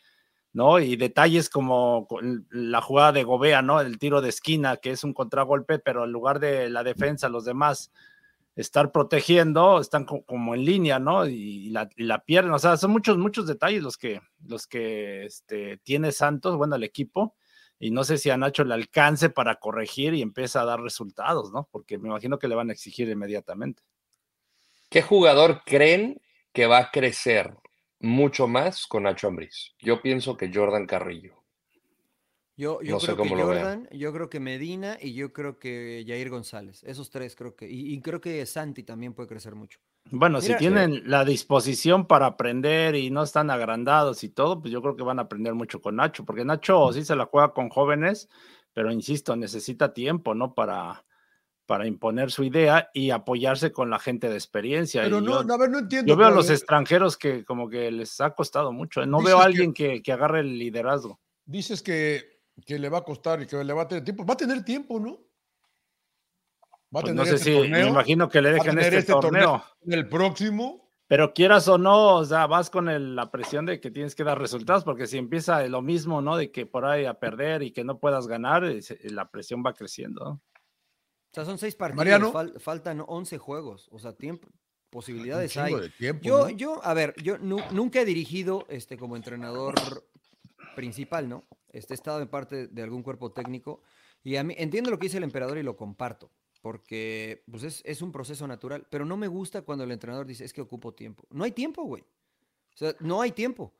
[0.52, 0.78] ¿no?
[0.80, 2.08] Y detalles como
[2.50, 3.80] la jugada de Gobea, ¿no?
[3.80, 7.44] El tiro de esquina, que es un contragolpe, pero en lugar de la defensa, los
[7.44, 7.92] demás
[8.56, 11.26] estar protegiendo, están co- como en línea, ¿no?
[11.26, 15.24] Y, la, y la pierden, o sea, son muchos, muchos detalles los que, los que
[15.26, 17.34] este, tiene Santos, bueno, el equipo,
[17.78, 21.52] y no sé si a Nacho le alcance para corregir y empieza a dar resultados,
[21.52, 21.68] ¿no?
[21.70, 23.82] Porque me imagino que le van a exigir inmediatamente.
[24.88, 26.20] ¿Qué jugador creen
[26.52, 27.54] que va a crecer
[28.00, 29.74] mucho más con Nacho Ambriz?
[29.80, 31.34] Yo pienso que Jordan Carrillo.
[32.56, 33.62] Yo, yo No sé creo que cómo lo vean.
[33.64, 36.82] Jordan, yo creo que Medina y yo creo que Jair González.
[36.84, 37.68] Esos tres creo que.
[37.68, 39.78] Y, y creo que Santi también puede crecer mucho.
[40.10, 44.80] Bueno, si tienen la disposición para aprender y no están agrandados y todo, pues yo
[44.80, 47.68] creo que van a aprender mucho con Nacho, porque Nacho sí se la juega con
[47.70, 48.28] jóvenes,
[48.72, 50.54] pero insisto, necesita tiempo, ¿no?
[50.54, 51.04] Para,
[51.66, 55.02] para imponer su idea y apoyarse con la gente de experiencia.
[55.02, 56.08] Pero no, yo, a ver, no entiendo.
[56.08, 59.02] yo veo a los ver, extranjeros que como que les ha costado mucho.
[59.02, 59.06] ¿eh?
[59.06, 61.20] No Dices veo a alguien que, que agarre el liderazgo.
[61.44, 64.24] Dices que, que le va a costar y que le va a tener tiempo.
[64.24, 65.18] Va a tener tiempo, ¿no?
[66.94, 68.94] Va a Pues tener no sé este si, torneo, me imagino que le dejen tener
[68.94, 69.62] este, torneo.
[69.84, 70.88] en el próximo.
[71.08, 74.24] Pero quieras o no, o sea, vas con el- la presión de que tienes que
[74.24, 76.36] dar resultados, porque si empieza lo mismo, ¿no?
[76.36, 79.72] De que por ahí a perder y que no puedas ganar, eh, la presión va
[79.74, 80.40] creciendo.
[81.36, 82.32] Sea, son seis partidos, Mariano.
[82.32, 84.48] fal- faltan 11 juegos, o sea, tiempo,
[84.90, 85.74] posibilidades hay.
[85.74, 86.50] de tiempo, Yo, ¿no?
[86.50, 89.74] yo, a ver, yo nu- nunca he dirigido este, como entrenador
[90.74, 91.44] principal, ¿no?
[91.72, 93.82] Este, he estado en parte de algún cuerpo técnico
[94.22, 96.30] y a mí entiendo lo que dice el emperador y lo comparto,
[96.62, 100.44] porque pues es, es un proceso natural, pero no me gusta cuando el entrenador dice,
[100.44, 101.24] es que ocupo tiempo.
[101.30, 102.02] No hay tiempo, güey.
[102.02, 103.72] O sea, no hay tiempo.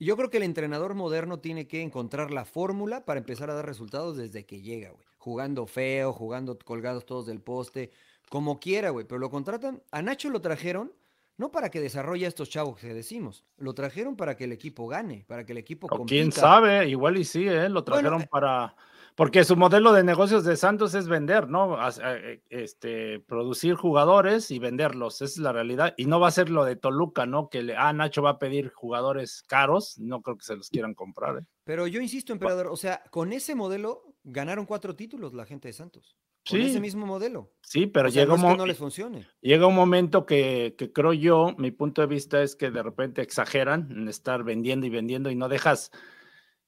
[0.00, 3.64] Yo creo que el entrenador moderno tiene que encontrar la fórmula para empezar a dar
[3.66, 5.06] resultados desde que llega, güey.
[5.24, 7.90] Jugando feo, jugando colgados todos del poste,
[8.28, 9.06] como quiera, güey.
[9.06, 9.82] Pero lo contratan.
[9.90, 10.92] A Nacho lo trajeron
[11.38, 13.42] no para que desarrolle a estos chavos que decimos.
[13.56, 16.08] Lo trajeron para que el equipo gane, para que el equipo O compita.
[16.14, 17.70] quién sabe, igual y sí, ¿eh?
[17.70, 18.76] Lo trajeron eh, para.
[19.16, 21.80] Porque su modelo de negocios de Santos es vender, ¿no?
[21.80, 25.94] As- eh, Este, producir jugadores y venderlos, esa es la realidad.
[25.96, 27.48] Y no va a ser lo de Toluca, ¿no?
[27.48, 30.92] Que le, ah, Nacho va a pedir jugadores caros, no creo que se los quieran
[30.94, 31.46] comprar, ¿eh?
[31.64, 35.72] Pero yo insisto, emperador, o sea, con ese modelo ganaron cuatro títulos la gente de
[35.74, 36.16] Santos.
[36.48, 36.66] Con Sí.
[36.66, 37.52] ese mismo modelo.
[37.62, 39.26] Sí, pero o sea, llega, no un es que mo- no les funcione.
[39.40, 43.22] llega un momento que, que creo yo, mi punto de vista es que de repente
[43.22, 45.90] exageran en estar vendiendo y vendiendo y no dejas,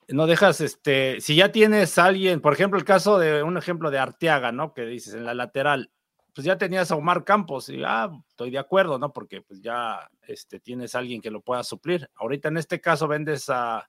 [0.08, 3.90] no dejas, este, si ya tienes a alguien, por ejemplo, el caso de un ejemplo
[3.90, 4.72] de Arteaga, ¿no?
[4.72, 5.90] Que dices en la lateral,
[6.32, 9.12] pues ya tenías a Omar Campos y, ah, estoy de acuerdo, ¿no?
[9.12, 12.08] Porque pues ya, este, tienes a alguien que lo pueda suplir.
[12.14, 13.88] Ahorita en este caso vendes a,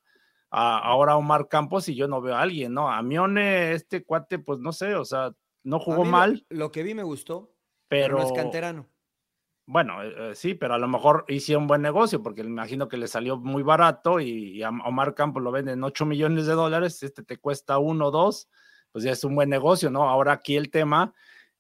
[0.50, 2.90] a- ahora Omar Campos y yo no veo a alguien, ¿no?
[2.90, 5.32] A Mione, este cuate, pues no sé, o sea,
[5.64, 7.52] no jugó lo- mal, Lo, que vi me gustó,
[7.88, 8.18] pero, pero...
[8.18, 8.88] no es canterano.
[9.70, 12.88] Bueno, eh, eh, sí, pero a lo mejor hicieron un buen negocio, porque me imagino
[12.88, 16.46] que le salió muy barato y, y a Omar Campos lo venden en 8 millones
[16.46, 18.48] de dólares, este te cuesta uno o dos,
[18.94, 20.08] pues ya es un buen negocio, ¿no?
[20.08, 21.14] Ahora aquí el tema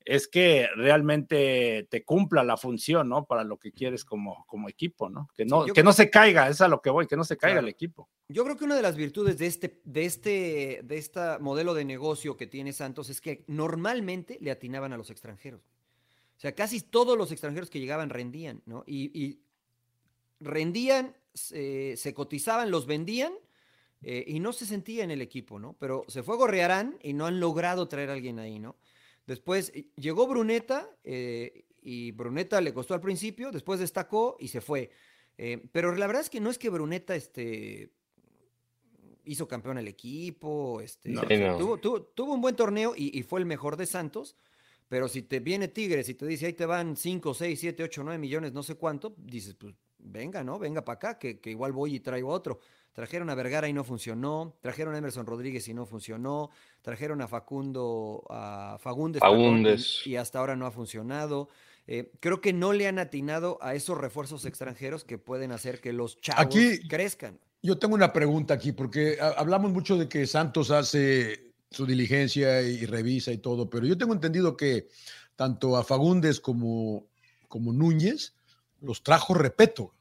[0.07, 3.25] es que realmente te cumpla la función, ¿no?
[3.25, 5.27] Para lo que quieres como, como equipo, ¿no?
[5.35, 7.55] Que no, que no se caiga, es a lo que voy, que no se caiga
[7.55, 7.67] Claro.
[7.67, 8.07] el equipo.
[8.29, 11.83] Yo creo que una de las virtudes de este, de este, de esta modelo de
[11.83, 15.61] negocio que tiene Santos es que normalmente le atinaban a los extranjeros.
[16.37, 18.85] O sea, casi todos los extranjeros que llegaban rendían, ¿no?
[18.87, 19.41] Y, y
[20.39, 23.33] rendían, se, se cotizaban, los vendían
[24.01, 25.75] eh, y no se sentía en el equipo, ¿no?
[25.79, 28.77] Pero se fue Gorrearán y no han logrado traer a alguien ahí, ¿no?
[29.27, 34.61] Después eh, llegó Bruneta eh, y Bruneta le costó al principio, después destacó y se
[34.61, 34.89] fue.
[35.37, 37.91] Eh, pero la verdad es que no es que Bruneta este,
[39.25, 41.21] hizo campeón al equipo, este, No.
[41.21, 41.57] o sea, Sí, no.
[41.57, 44.35] tuvo, tuvo- tuvo un buen torneo y, y fue el mejor de Santos,
[44.87, 48.03] pero si te viene Tigres y te dice ahí te van 5, 6, 7, 8,
[48.03, 50.57] 9 millones, no sé cuánto, dices, pues venga, ¿no?
[50.59, 52.59] Venga para acá, que, que igual voy y traigo otro.
[52.97, 56.49] Trajeron a Vergara y no funcionó, trajeron a Emerson Rodríguez y no funcionó,
[56.81, 59.21] trajeron a Facundo, a Fagundes,
[60.07, 61.47] y- hasta ahora no ha funcionado.
[61.85, 65.93] Eh, creo que no le han atinado a esos refuerzos extranjeros que pueden hacer que
[65.93, 67.37] los chavos Aquí- crezcan.
[67.61, 72.63] Yo tengo una pregunta aquí, porque ha- hablamos mucho de que Santos hace su diligencia
[72.63, 74.87] y revisa y todo, pero yo tengo entendido que
[75.35, 77.05] tanto a Fagundes como,
[77.47, 78.33] como Núñez
[78.81, 79.93] los trajo Repeto,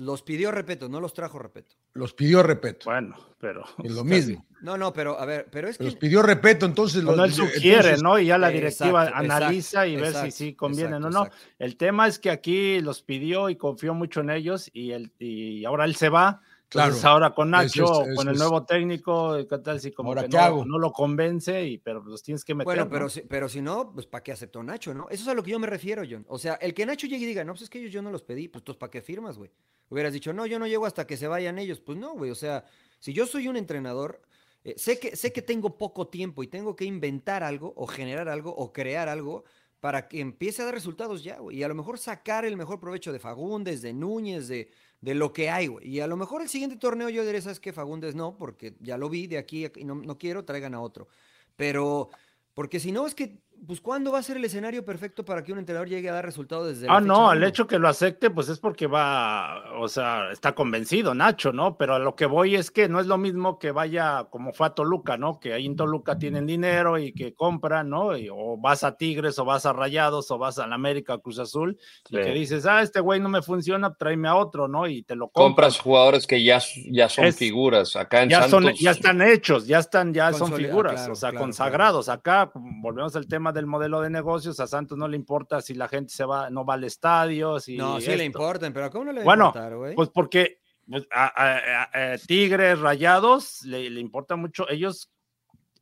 [0.00, 1.76] Los pidió respeto, no los trajo respeto.
[1.92, 2.86] los pidió Repeto.
[2.86, 3.64] Bueno, pero.
[3.84, 4.14] es lo casi.
[4.14, 4.46] mismo.
[4.62, 7.76] No, no, pero a ver, pero es que Los pidió Repeto, entonces él los, sugiere,
[7.76, 8.18] entonces- ¿no?
[8.18, 11.10] Y ya la Exacto, directiva exacto, analiza y ve si exacto, sí conviene exacto, o
[11.10, 11.24] no.
[11.26, 11.46] exacto.
[11.58, 15.64] El tema es que aquí los pidió y confió mucho en ellos y, el, y
[15.66, 16.40] ahora él se va.
[16.72, 20.10] Entonces Claro, ahora con eso Nacho, es- con el nuevo técnico, ¿qué tal si como
[20.10, 20.64] ¿Ahora que no, hago?
[20.64, 21.64] no lo convence?
[21.64, 22.64] Y, pero los tienes que meter.
[22.64, 22.90] Bueno, ¿no?
[22.90, 25.08] pero, si, pero si no, pues ¿para qué aceptó Nacho, no?
[25.10, 26.24] Eso es a lo que yo me refiero, John.
[26.28, 28.12] O sea, el que Nacho llegue y diga, no, pues es que ellos yo no
[28.12, 29.50] los pedí, pues entonces ¿para qué firmas, güey?
[29.88, 31.80] Hubieras dicho, no, yo no llego hasta que se vayan ellos.
[31.80, 32.30] Pues no, güey.
[32.30, 32.64] O sea,
[33.00, 34.22] si yo soy un entrenador,
[34.62, 38.28] eh, sé, que, sé que tengo poco tiempo y tengo que inventar algo o generar
[38.28, 39.42] algo o crear algo
[39.80, 41.56] para que empiece a dar resultados ya, güey.
[41.56, 45.32] Y a lo mejor sacar el mejor provecho de Fagundes, de Núñez, de, de lo
[45.32, 45.88] que hay, güey.
[45.88, 47.72] Y a lo mejor el siguiente torneo yo diré, ¿sabes qué?
[47.72, 51.08] Fagundes no, porque ya lo vi de aquí y no, no quiero, traigan a otro.
[51.56, 52.10] Pero,
[52.54, 55.52] porque si no, es que, pues, ¿cuándo va a ser el escenario perfecto para que
[55.52, 57.46] un entrenador llegue a dar resultados desde la Ah, fecha no, el uno?
[57.46, 61.76] hecho que lo acepte, pues es porque va, o sea, está convencido Nacho, ¿no?
[61.76, 64.66] Pero a lo que voy es que no es lo mismo que vaya como fue
[64.68, 65.38] a Toluca, ¿no?
[65.40, 68.16] Que ahí en Toluca tienen dinero y que compran, ¿no?
[68.16, 71.38] Y- o vas a Tigres, o vas a Rayados, o vas a la América, Cruz
[71.38, 74.86] Azul, y que dices, ah, este güey no me funciona, tráeme a otro, ¿no?
[74.86, 75.44] Y te lo compras.
[75.50, 77.96] Compras jugadores que ya, ya son Es- figuras.
[77.96, 81.16] Acá en Ya, son, ya están hechos, ya están, ya son Consolida- figuras, claro, o
[81.16, 82.08] sea, claro, consagrados.
[82.08, 85.88] Acá volvemos al tema del modelo de negocios, a Santos no le importa si la
[85.88, 88.24] gente se va, no va al estadio, si No, sí le esto.
[88.24, 89.94] importan, pero ¿a cómo no le va a Bueno, importar, güey?
[89.94, 94.68] Pues porque pues, a, a- a- a Tigres, Rayados, le, le importa mucho.
[94.68, 95.10] Ellos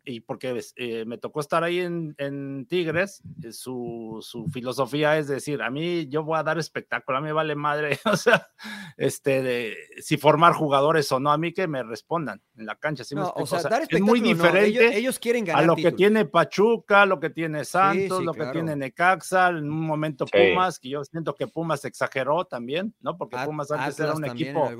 [0.09, 5.29] y porque eh, me tocó estar ahí en, en Tigres, eh, su, su, filosofía es
[5.29, 8.49] decir, a mí yo voy a dar espectáculo, a mí vale madre, o sea,
[8.97, 13.05] este, de, si formar jugadores o no, a mí que me respondan en la cancha.
[13.15, 17.05] no, o sea, dar es muy diferente ellos, quieren ganar a lo que tiene Pachuca,
[17.05, 21.35] lo que tiene Santos, lo que tiene Necaxa, en un momento Pumas, que yo siento
[21.35, 23.19] que Pumas exageró también, ¿no?
[23.19, 24.71] Porque Pumas antes era un equipo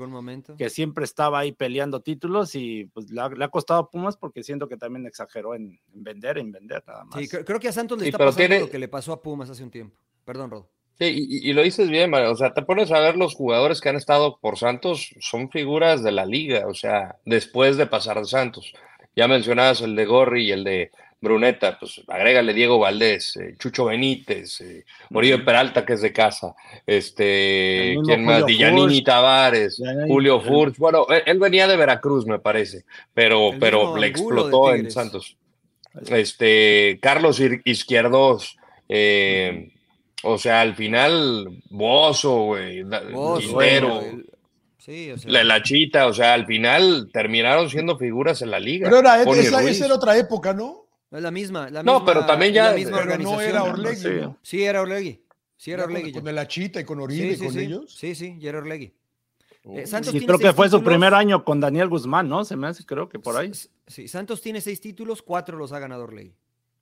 [0.57, 4.67] que siempre estaba ahí peleando títulos y pues le ha, costado a Pumas porque siento
[4.67, 5.18] que también exageró
[5.55, 7.19] en, vender, en vender nada más.
[7.19, 9.63] Sí, creo, que a Santos le está pasando lo que le pasó a Pumas hace
[9.63, 9.97] un tiempo.
[10.25, 10.65] Perdón, Rod.
[10.99, 13.95] Sí, y, lo dices bien, o sea, te pones a ver los jugadores que han
[13.95, 18.73] estado por Santos, son figuras de la liga, o sea, después de pasar de Santos.
[19.15, 23.85] Ya mencionabas el de Gorri y el de Bruneta, pues agrégale Diego Valdés, eh, Chucho
[23.85, 26.55] Benítez, eh, Morillo Peralta, que es de casa,
[26.85, 28.45] este, ¿quién más?
[28.45, 34.73] Dillanini Tavares, Julio Furch, bueno, él, venía de Veracruz, me parece, pero, pero le explotó
[34.73, 35.37] en Santos.
[36.07, 39.73] Este, Carlos Izquierdos, eh,
[40.23, 42.83] o sea, al final, Bozo, güey,
[44.77, 48.89] Sí, la, chita, o sea, al final terminaron siendo figuras en la liga.
[48.89, 50.78] Pero era, esa, era otra época, ¿no?
[51.11, 51.69] Es la misma.
[51.69, 52.75] La no, pero también ya.
[53.17, 54.35] no era Orlegui.
[54.41, 54.63] Sí.
[54.63, 55.23] era Orlegui.
[55.57, 56.13] Sí, era Orlegui.
[56.13, 57.93] Con, la Chita y con Oribe sí, y con ellos.
[57.93, 58.93] Sí, sí, ya era Orlegui.
[59.63, 62.45] Eh, Santos creo que fue su primer año con Daniel Guzmán, ¿no?
[62.45, 63.51] Se me hace, creo que por ahí.
[63.87, 66.33] Sí, Santos tiene seis títulos, cuatro los ha ganado Orlegui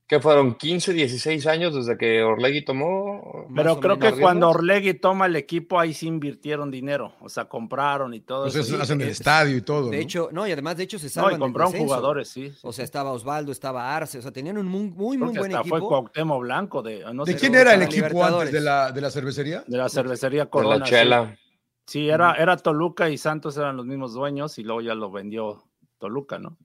[0.08, 3.46] que fueron 15, 16 años desde que Orlegui tomó.
[3.54, 8.14] Pero creo que cuando Orlegui toma el equipo, ahí sí invirtieron dinero, o sea, compraron
[8.14, 8.44] y todo.
[8.44, 8.82] Pues eso.
[8.82, 9.90] hacen el estadio y todo.
[9.90, 11.32] De hecho, no, y además, de hecho, se salvan.
[11.32, 14.68] No, y compraron jugadores, sí, O sea, estaba Osvaldo, estaba Arce, o sea, tenían un
[14.68, 15.78] muy, muy, muy buen equipo.
[15.78, 16.82] fue Cuauhtémoc Blanco.
[16.82, 19.66] ¿De, ¿De quién era el equipo antes de la, de la cervecería?
[19.68, 20.76] De la cervecería Corona.
[20.76, 21.38] De la Chela.
[21.86, 25.64] Sí, era, era Toluca y Santos eran los mismos dueños y luego ya lo vendió
[26.00, 26.58] Toluca, ¿no?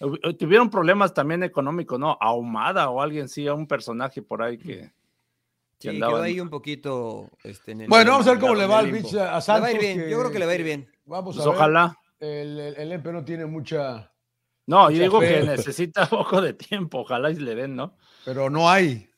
[0.00, 2.16] Eh, tuvieron problemas también económicos, ¿no?
[2.20, 4.90] Ahumada o alguien, sí, a un personaje por ahí que.
[5.78, 7.30] que sí, quedó ahí un poquito.
[7.42, 9.46] Este, bueno, vamos a ver cómo le va al Beach a Santos.
[9.46, 10.90] Le va a ir bien, yo creo que le va a ir bien.
[11.04, 11.98] Vamos pues a Ojalá.
[12.20, 14.12] El, el, el no tiene mucha.
[14.66, 17.96] No, yo digo que necesita poco de tiempo, ojalá y le den, ¿no?
[18.24, 19.08] Pero no hay.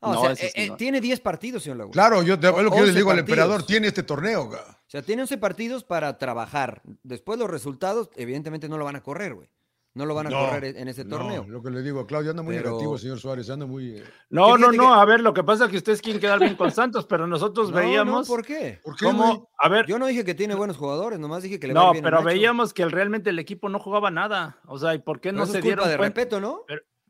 [0.00, 1.92] No, o sea, eh, eh, tiene 10 partidos, señor Laguna.
[1.92, 4.42] Claro, yo, es lo que yo le digo al emperador, tiene este torneo.
[4.44, 6.82] O sea, tiene 11 partidos para trabajar.
[7.02, 9.48] Después los resultados, evidentemente, no lo van a correr, güey.
[9.98, 11.44] No lo van a correr en ese torneo.
[11.48, 13.96] Lo que le digo a Claudio, anda muy negativo, señor Suárez, anda muy.
[13.96, 16.54] Eh, no, no, no, a ver, lo que pasa es que ustedes quieren quedar bien
[16.54, 18.28] con Santos, pero nosotros veíamos.
[18.28, 18.78] No, ¿Por qué?
[18.80, 19.08] ¿Por qué
[19.60, 19.86] a ver.
[19.86, 22.72] Yo no dije que tiene buenos jugadores, nomás dije que le No, bien pero veíamos
[22.72, 24.60] que realmente el equipo no jugaba nada.
[24.66, 26.64] O sea, ¿y por qué no se dieron de respeto, ¿no?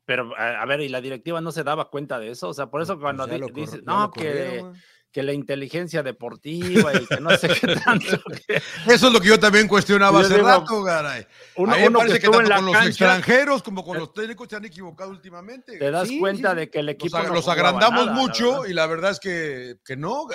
[0.07, 2.48] Pero, a ver, y la directiva no se daba cuenta de eso.
[2.48, 4.64] O sea, por eso pues cuando dice, no, que
[5.11, 8.07] que la inteligencia deportiva y que no sé qué tanto.
[8.87, 11.27] Eso es lo que yo también cuestionaba hace rato, garay.
[11.57, 15.79] Uno, parece que, tanto con los extranjeros como con los técnicos se han equivocado últimamente.
[15.79, 17.18] Te das cuenta de que el equipo.
[17.18, 20.27] Los, agrandamos mucho y la verdad es que, que no.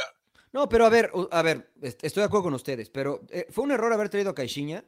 [0.52, 3.72] No, pero a ver, a ver, estoy de acuerdo con ustedes, pero eh, ¿fue un
[3.72, 4.86] error haber traído a Caixinha?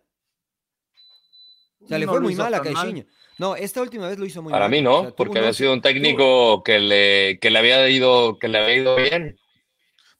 [1.81, 3.05] O sea, le fue muy mal a Caixinha.
[3.37, 4.59] No, esta última vez lo hizo muy mal.
[4.59, 8.47] Para mí no, porque había sido un técnico que le, que le había ido, que
[8.47, 9.37] le había ido bien.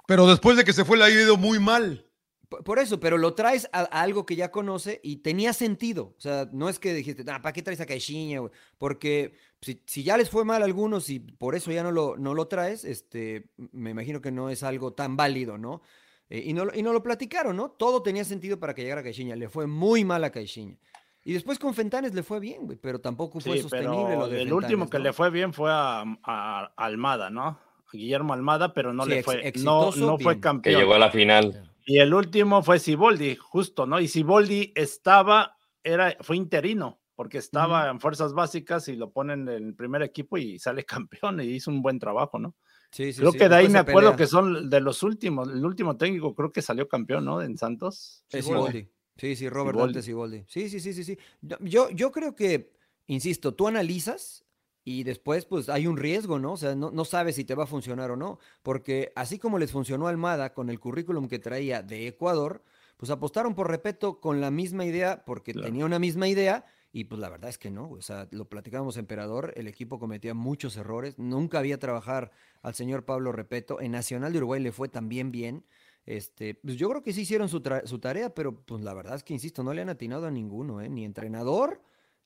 [0.08, 2.06] Pero después de que se fue, le ha ido muy mal.
[2.48, 6.14] Por eso, pero lo traes a, algo que ya conoce y tenía sentido.
[6.18, 8.42] O sea, no es que dijiste, ah, ¿para qué traes a Caixinha?
[8.78, 12.34] Porque si, ya les fue mal a algunos y por eso ya no lo, no
[12.34, 15.82] lo traes, este, me imagino que no es algo tan válido, ¿no?
[16.30, 16.68] Eh, y ¿no?
[16.74, 17.72] Y no lo platicaron, ¿no?
[17.72, 19.36] Todo tenía sentido para que llegara Caixinha.
[19.36, 20.78] Le fue muy mal a Caixinha.
[21.24, 24.54] Y después con Fentanes le fue bien, güey, pero tampoco fue sostenible lo de El
[24.54, 27.65] último que le fue bien fue a Almada, ¿no?
[27.92, 30.76] Guillermo Almada, pero no le fue, no, no fue campeón.
[30.76, 31.72] Que llegó a la final.
[31.86, 34.00] Y el último fue Siboldi, justo, ¿no?
[34.00, 39.68] Y Siboldi estaba, era, fue interino, porque estaba en fuerzas básicas y lo ponen en
[39.68, 42.56] el primer equipo y sale campeón y hizo un buen trabajo, ¿no?
[42.92, 45.98] Sí, sí, creo que de ahí me acuerdo que son de los últimos, el último
[45.98, 47.42] técnico creo que salió campeón, ¿no?
[47.42, 48.24] En Santos.
[48.30, 48.90] Siboldi.
[49.18, 50.44] Sí, sí, Robert Dante Siboldi.
[50.48, 51.18] Sí, sí, sí, sí, sí.
[51.60, 52.74] Yo, yo creo que,
[53.08, 54.45] insisto, tú analizas
[54.86, 56.54] y después pues hay un riesgo, ¿no?
[56.54, 59.58] O sea, no, no, sabes si te va a funcionar o no, porque así como
[59.58, 62.64] les funcionó Almada con el currículum que traía de Ecuador,
[62.96, 67.20] pues apostaron por Repeto con la misma idea, porque tenía una misma idea, y pues
[67.20, 71.18] la verdad es que no, o sea, lo platicábamos Emperador, el equipo cometía muchos errores,
[71.18, 72.32] nunca había trabajar
[72.62, 75.66] al señor Pablo Repeto, en Nacional de Uruguay le fue también bien,
[76.06, 79.24] este, pues yo creo que sí hicieron su, su tarea, pero pues la verdad es
[79.24, 80.90] que, insisto, no le han atinado a ninguno, ¿eh?
[80.90, 81.82] ni entrenador,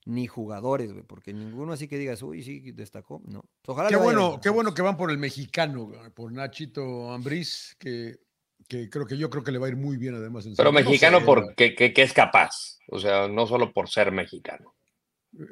[0.06, 3.44] ni jugadores, güey, porque ninguno así que digas, uy, sí, destacó, no.
[3.68, 8.18] Ojalá qué bueno, qué bueno que van por el mexicano, por Nachito Ambriz, que,
[8.68, 10.48] que, creo que yo creo que le va a ir muy bien además.
[10.56, 14.76] Pero mexicano porque que, es capaz, o sea, no solo por ser mexicano.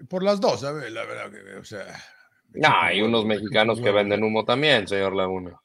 [0.09, 1.85] Por las dos, a ver, la verdad, que, o sea.
[2.53, 5.59] No, hay unos mexicanos que venden humo también, señor Laguna.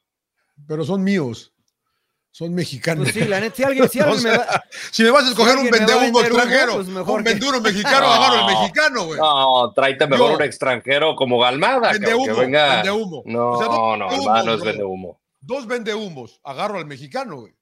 [0.67, 1.52] Pero son míos.
[2.35, 3.03] Son mexicanos.
[3.03, 4.63] Pues sí, la neta, si alguien, si alguien O sea, me va.
[4.91, 7.99] Si me vas a escoger un vendehumo humo, extranjero, pues mejor un que- venduro mexicano,
[8.07, 8.11] No.
[8.13, 9.19] agarro el mexicano, güey.
[9.19, 10.35] No, tráete mejor Yo.
[10.37, 12.75] un extranjero como Galmada, Vende cabrón, que venga.
[12.77, 13.21] vende humo.
[13.25, 14.65] No, O sea, dos no, Galmada no es bro.
[14.69, 15.21] vende humo.
[15.41, 17.53] Dos vendehumos, agarro al mexicano, güey.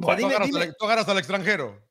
[0.00, 1.82] O sea, tú, agarras dime- al, tú agarras al extranjero.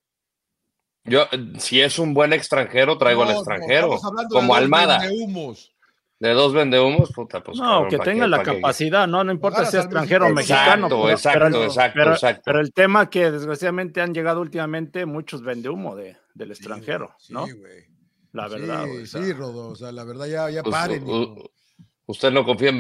[1.03, 3.95] Yo, si es un buen extranjero, traigo No, al no, extranjero.
[3.95, 4.99] estamos hablando de como Almada.
[4.99, 5.74] vendehumos.
[6.20, 7.57] De dos vendehumos, puta, pues.
[7.57, 10.30] No, cabrón, que ¿pa' tenga la capacidad, no, no importa Agarras si es extranjero o
[10.34, 10.88] mexicano.
[10.88, 12.41] Exacto, pero- exacto, pero- exacto, pero- exacto.
[12.45, 17.32] Pero el tema que desgraciadamente han llegado últimamente muchos vende humo de, del extranjero, Sí,
[17.34, 17.41] ¿no?
[17.43, 17.86] güey.
[18.34, 18.84] La verdad.
[18.84, 19.67] Sí, güey, o sea, sí, Rodo.
[19.70, 21.03] O sea, la verdad, ya, ya Pues, paren.
[21.07, 21.49] u-
[22.05, 22.78] usted no confía en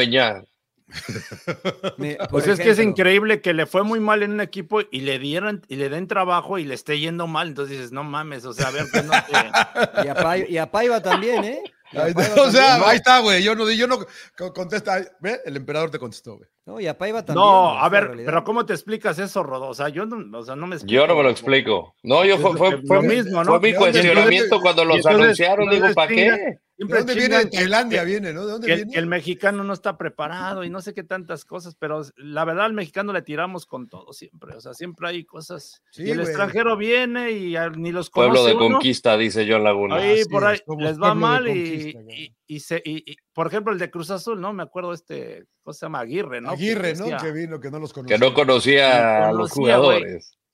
[2.19, 5.01] por Pues es que es increíble que le fue muy mal en un equipo y
[5.01, 7.49] le dieran y le den trabajo y le esté yendo mal.
[7.49, 10.57] Entonces dices, no mames, o sea, a ver que no te- Y a, Paiva, y
[10.57, 11.61] a Paiva también, ¿eh?
[11.91, 12.85] Ahí o sea, también, ¿no?
[12.87, 13.43] ahí está, güey.
[13.43, 13.99] Yo no, yo no
[14.37, 14.99] co- contesta.
[15.19, 15.39] ¿Ve?
[15.45, 16.47] El emperador te contestó, güey.
[16.65, 17.43] No, y a Paiva también.
[17.43, 18.25] No, a ver, realidad.
[18.27, 19.67] pero ¿cómo te explicas eso, Rodo?
[19.69, 21.95] O sea, yo no, o sea, no me Yo no me lo explico.
[22.03, 23.51] No, yo fue, lo fue, fue lo mi- mismo, ¿no?
[23.51, 25.69] fue mi ¿De dónde- cuestionamiento cuando los entonces- anunciaron.
[25.69, 26.85] Digo, ¿para chinga- qué?
[26.85, 27.37] ¿De Siempre dónde viene?
[27.45, 28.45] De que- Tailandia viene, ¿no?
[28.45, 28.91] ¿De dónde que viene?
[28.93, 32.65] que el mexicano no está preparado y no sé qué tantas cosas, pero la verdad
[32.65, 35.81] al mexicano le tiramos con todo siempre, o sea, siempre hay cosas.
[35.91, 36.27] Sí, y el güey.
[36.29, 39.95] extranjero viene y a- ni los conoce Pueblo de uno, conquista, dice John Laguna.
[39.95, 43.71] Ahí Así por ahí les va mal y, y, y se, y- y, por ejemplo,
[43.73, 44.53] el de Cruz Azul, ¿no?
[44.53, 45.99] Me acuerdo este, ¿cómo se llama?
[45.99, 46.49] Aguirre, ¿no?
[46.49, 47.03] Que Aguirre, ¿no?
[47.05, 48.17] decía, Que vino, que no los conocía.
[48.17, 50.03] que no conocía a los güey.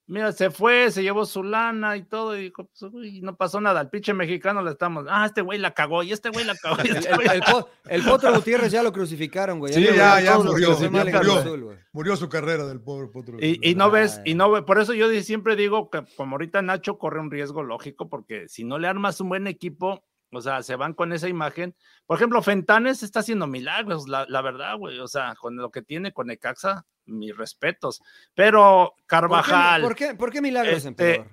[0.08, 3.60] Mira, se fue, se llevó su lana y todo, y dijo, pues, uy, no pasó
[3.60, 3.80] nada.
[3.80, 6.78] Al pinche mexicano le estamos, ah, este güey la cagó, y este güey la cagó.
[6.84, 9.74] y El, este el- güey la el po- el Potro Gutiérrez ya lo crucificaron, güey.
[9.74, 11.34] Sí, ya, ya murió, ya murió.
[11.40, 11.80] Azul.
[11.92, 13.38] Murió su carrera del pobre potro.
[13.42, 16.98] Y, y no ves, y no por eso yo siempre digo que como ahorita Nacho
[17.00, 20.76] corre un riesgo lógico, porque si no le armas un buen equipo, o sea, se
[20.76, 21.76] van con esa imagen.
[22.06, 25.00] Por ejemplo, Fentanes está haciendo milagros, la, la verdad, güey.
[25.00, 28.02] O sea, con lo que tiene con Necaxa, mis respetos.
[28.34, 31.26] Pero ¿Por qué- Carvajal, ¿Por qué, por qué milagros, Este?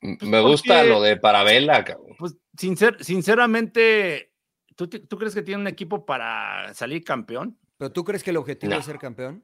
[0.00, 2.14] Me Pues gusta porque- lo de Parabela, cabrón.
[2.18, 4.32] pues sincer- sinceramente,
[4.76, 7.58] ¿tú, ti- ¿tú crees que tiene un equipo para salir campeón?
[7.78, 8.78] ¿Pero tú crees que el objetivo No.
[8.80, 9.42] es ser campeón?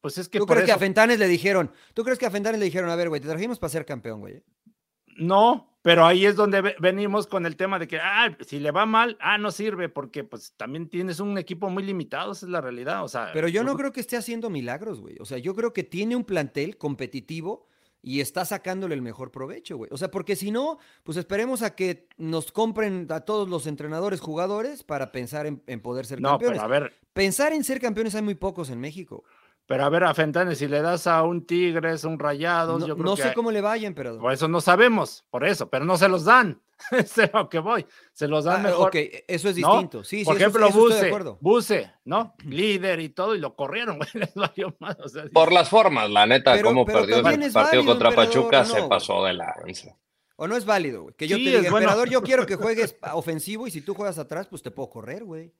[0.00, 2.30] Pues es que ¿Tú por crees que a Fentanes le dijeron, tú crees que a
[2.30, 4.40] Fentanes le dijeron, a ver, güey, te trajimos para ser campeón, güey?
[5.16, 8.72] No, pero ahí es donde ve- venimos con el tema de que, ah, si le
[8.72, 12.50] va mal, ah, no sirve, porque pues también tienes un equipo muy limitado, esa es
[12.50, 13.30] la realidad, o sea.
[13.32, 15.14] Pero yo no nosotros- creo que esté haciendo milagros, güey.
[15.20, 17.68] O sea, yo creo que tiene un plantel competitivo
[18.02, 19.88] y está sacándole el mejor provecho, güey.
[19.92, 24.20] O sea, porque si no, pues esperemos a que nos compren a todos los entrenadores,
[24.20, 26.58] jugadores, para pensar en, en poder ser No, campeones.
[26.62, 29.24] pero a ver, Pensar en ser campeones hay muy pocos en México.
[29.66, 32.94] Pero a ver, a Fentanes, si le das a un Tigres, un Rayados, No, yo
[32.94, 34.20] creo no que sé hay- cómo le vaya, emperador.
[34.20, 36.60] por eso no sabemos, por eso, pero no se los dan.
[36.90, 37.86] es lo que voy.
[38.12, 38.88] Se los dan Ah, mejor.
[38.88, 38.96] ok,
[39.28, 39.70] eso es ¿no?
[39.72, 40.04] distinto.
[40.04, 41.38] Sí, sí, Por eso- ejemplo, eso estoy de Buse, acuerdo.
[41.40, 42.34] Buse, ¿no?
[42.44, 44.96] Líder y todo, y lo corrieron, güey, les valió más.
[45.00, 47.84] O sea, Por las formas, la neta, Pero- cómo pero perdió el es partido válido,
[47.86, 49.96] contra Pachuca, ¿o no, se pasó de la lanza.
[50.38, 51.14] ¿O no es válido, güey?
[51.14, 51.78] Que yo Sí, te diga, bueno.
[51.78, 55.24] emperador, yo quiero que juegues ofensivo y si tú juegas atrás, pues te puedo correr,
[55.24, 55.50] güey.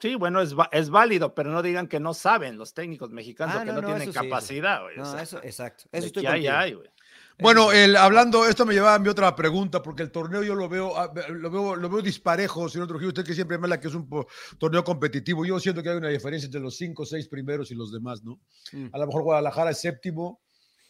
[0.00, 3.56] Sí, bueno, es, va- es válido, pero no digan que no saben los técnicos mexicanos
[3.56, 4.82] Ah, que no, no, no, tienen eso sí, capacidad.
[4.82, 5.84] güey, o No, sea, eso, exacto.
[5.90, 6.54] Eso estoy hay, contigo.
[6.56, 6.88] hay, güey.
[7.40, 10.68] Bueno, el, hablando, esto me llevaba a mi otra pregunta, porque el torneo yo lo
[10.68, 13.08] veo, ah, lo veo, lo veo disparejo, señor Trujillo.
[13.10, 14.08] Usted que siempre me habla que es un
[14.58, 15.44] torneo competitivo.
[15.46, 18.24] Yo siento que hay una diferencia entre los cinco o seis primeros y los demás,
[18.24, 18.40] ¿no?
[18.72, 18.88] Mm.
[18.92, 20.40] A lo mejor Guadalajara es séptimo.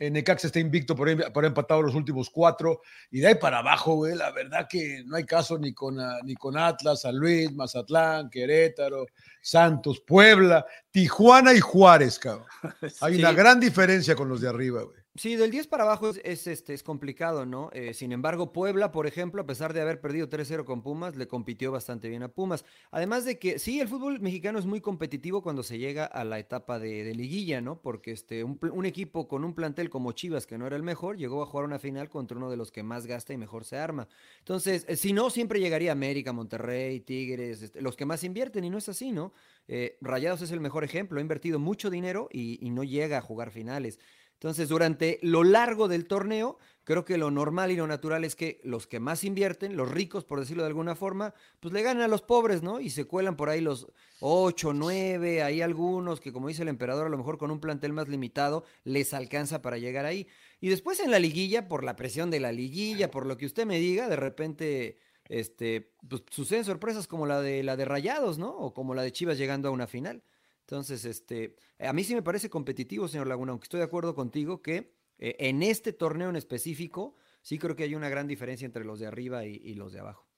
[0.00, 2.82] En Necaxa está invicto por, ahí- por ahí empatado los últimos cuatro.
[3.10, 6.18] Y de ahí para abajo, güey, la verdad que no hay caso ni con, ah,
[6.24, 9.06] ni con Atlas, San Luis, Mazatlán, Querétaro,
[9.42, 12.46] Santos, Puebla, Tijuana y Juárez, cabrón.
[13.00, 13.20] Hay Sí.
[13.20, 14.97] una gran diferencia con los de arriba, güey.
[15.18, 17.70] Sí, del 10 para abajo es, es, este, es complicado, ¿no?
[17.72, 21.26] Eh, sin embargo, Puebla, por ejemplo, a pesar de haber perdido 3-0 con Pumas, le
[21.26, 22.64] compitió bastante bien a Pumas.
[22.92, 26.38] Además de que, sí, el fútbol mexicano es muy competitivo cuando se llega a la
[26.38, 27.82] etapa de, liguilla, ¿no?
[27.82, 31.42] Porque este, un, equipo con un plantel como Chivas, que no era el mejor, llegó
[31.42, 34.06] a jugar una final contra uno de los que más gasta y mejor se arma.
[34.38, 38.70] Entonces, eh, si no, siempre llegaría América, Monterrey, Tigres, este, los que más invierten, y
[38.70, 39.32] no es así, ¿no?
[39.66, 43.50] Eh, Rayados es el mejor ejemplo, ha invertido mucho dinero y no llega a jugar
[43.50, 43.98] finales.
[44.38, 48.60] Entonces, durante lo largo del torneo, creo que lo normal y lo natural es que
[48.62, 52.08] los que más invierten, los ricos, por decirlo de alguna forma, pues le ganan a
[52.08, 52.78] los pobres, ¿no?
[52.78, 53.88] Y se cuelan por ahí los
[54.20, 57.92] 8, 9, hay algunos que, como dice el emperador, a lo mejor con un plantel
[57.92, 60.28] más limitado les alcanza para llegar ahí.
[60.60, 63.66] Y después en la liguilla, por la presión de la liguilla, por lo que usted
[63.66, 68.50] me diga, de repente este, pues, suceden sorpresas como la de la de Rayados, ¿no?
[68.50, 70.22] O como la de Chivas llegando a una final.
[70.68, 74.60] Entonces, este, a mí sí me parece competitivo, señor Laguna, aunque estoy de acuerdo contigo
[74.60, 78.84] que eh, en este torneo en específico, sí creo que hay una gran diferencia entre
[78.84, 80.28] los de arriba y, y los de abajo.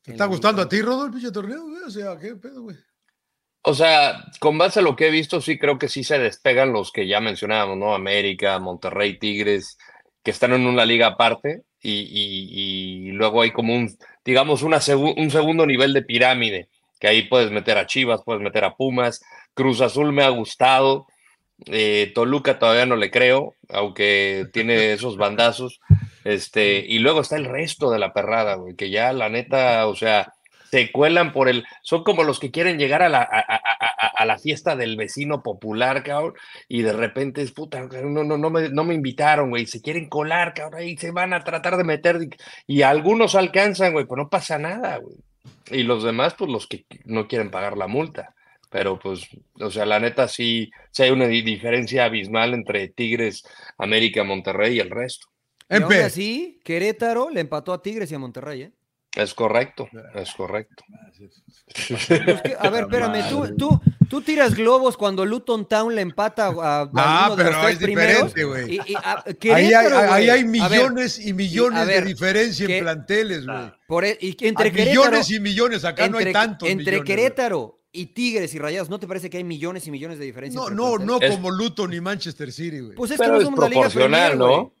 [0.00, 1.82] ¿Te está gustando a ti, Rodolfo, el pinche torneo, güey?
[1.82, 2.76] O sea, ¿qué pedo, güey?
[3.64, 6.72] O sea, con base a lo que he visto, sí creo que sí se despegan
[6.72, 7.94] los que ya mencionábamos, ¿no?
[7.94, 9.78] América, Monterrey, Tigres,
[10.22, 13.88] que están en una liga aparte y, y- y luego hay como un,
[14.24, 16.68] digamos, una segu- un segundo nivel de pirámide,
[16.98, 19.20] que ahí puedes meter a Chivas, puedes meter a Pumas,
[19.54, 21.06] Cruz Azul me ha gustado,
[21.66, 25.80] eh, Toluca todavía no le creo, aunque tiene esos bandazos,
[26.24, 29.96] este, y luego está el resto de la perrada, güey, que ya la neta, o
[29.96, 30.32] sea,
[30.70, 34.38] se cuelan por el, son como los que quieren llegar a la, a, a- la
[34.38, 36.34] fiesta del vecino popular, cabrón,
[36.68, 40.08] y de repente es puta, no, no, no, me, no me invitaron, güey, se quieren
[40.08, 42.20] colar, cabrón, y se van a tratar de meter,
[42.66, 45.16] y, y algunos alcanzan, güey, pues no pasa nada, güey.
[45.70, 48.34] Y los demás, pues los que no quieren pagar la multa.
[48.72, 49.28] Pero pues,
[49.60, 53.44] o sea, la neta sí, sí hay una di- diferencia abismal entre Tigres,
[53.78, 55.26] América, Monterrey y el resto.
[55.68, 58.72] Y aún así, Querétaro le empató a Tigres y a Monterrey, ¿eh?
[59.14, 60.84] Es correcto, es correcto.
[61.28, 66.46] Pues que- a ver, espérame, tú, tú, tú tiras globos cuando Luton Town le empata
[66.46, 68.34] a, a Ah, de los pero tres es primeros.
[68.34, 68.76] diferente, güey.
[68.76, 72.84] y- y a- Ahí hay, ahí ver, millones y millones ver, de diferencia que- en
[72.84, 73.70] planteles, güey.
[73.86, 77.06] por e- Hay entre Querétaro, millones y millones, acá no hay tantos entre millones.
[77.06, 80.58] Querétaro y Tigres y Rayados, ¿no te parece que hay millones y millones de diferencia?
[80.60, 81.18] No, no, no?
[81.20, 82.94] Es- como Luton ni Manchester City, güey.
[82.94, 84.46] Pues es Pero que no es Liga proporcional, Premier, ¿no?
[84.62, 84.72] güey.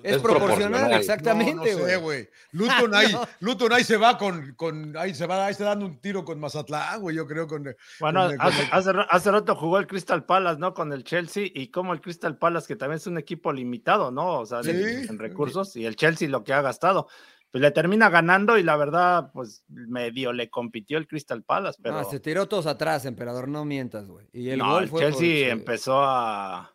[0.00, 1.00] Es, Es proporcional, proporcional.
[1.00, 1.96] exactamente, no, no sé, güey.
[2.00, 2.28] güey.
[2.52, 3.26] Luton ahí, No.
[3.40, 6.38] Luton ahí se va con, con, ahí se va, ahí está dando un tiro con
[6.38, 7.64] Mazatlán, güey, yo creo con.
[7.98, 10.72] Bueno, con- con- hace, hace ra- hace rato jugó el Crystal Palace, ¿no?
[10.72, 14.38] Con el Chelsea y como el Crystal Palace, que también es un equipo limitado, ¿no?
[14.38, 14.70] O sea, Sí.
[14.70, 17.08] en recursos y el Chelsea lo que ha gastado.
[17.50, 22.04] Pues le termina ganando y la verdad, pues medio le compitió el Crystal Palace, pero
[22.04, 24.26] se tiró todos atrás, emperador, no mientas, güey.
[24.32, 25.42] Y el no, gol el fue Chelsea sí.
[25.44, 26.74] empezó a...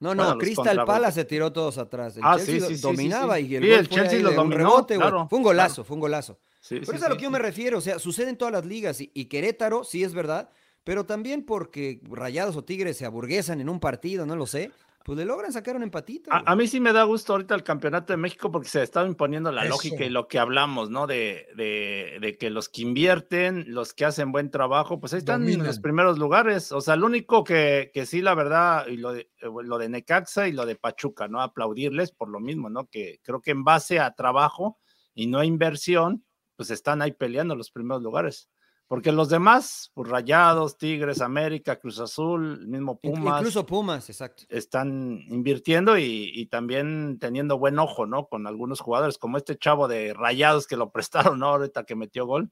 [0.00, 0.84] No, no, Crystal.
[0.84, 2.16] Palace se tiró todos atrás.
[2.16, 4.44] El Ah, Chelsea sí, sí, dominaba sí, y el el fue Chelsea lo de un
[4.50, 5.84] dominó, rebote, claro, Fue un golazo, claro.
[5.84, 6.38] fue un golazo.
[6.68, 9.00] Pero es a lo que yo me refiero, o sea, sucede en todas las ligas
[9.00, 10.50] y, y Querétaro sí es verdad,
[10.84, 14.70] pero también porque Rayados o Tigres se aburguesan en un partido, no lo sé,
[15.08, 16.28] pues le logran sacar un empatito.
[16.30, 19.50] A, mí sí me da gusto ahorita el campeonato de México porque se está imponiendo
[19.50, 19.70] la Eso.
[19.70, 21.06] lógica y lo que hablamos, ¿no?
[21.06, 25.48] De, de- de que los que invierten, los que hacen buen trabajo, pues ahí están
[25.48, 26.72] en los primeros lugares.
[26.72, 29.88] O sea, lo único que, que sí, la verdad, y lo de, eh, lo de
[29.88, 31.40] Necaxa y lo de Pachuca, ¿no?
[31.40, 32.84] Aplaudirles por lo mismo, ¿no?
[32.86, 34.78] Que creo que en base a trabajo
[35.14, 36.22] y no a inversión,
[36.54, 38.50] pues están ahí peleando los primeros lugares.
[38.88, 44.44] Porque los demás, pues Rayados, Tigres, América, Cruz Azul, el mismo Pumas Incluso Pumas, exacto.
[44.48, 48.28] están invirtiendo y, y también teniendo buen ojo, ¿no?
[48.28, 51.48] Con algunos jugadores, como este chavo de Rayados que lo prestaron, ¿no?
[51.48, 52.50] Ahorita que metió gol.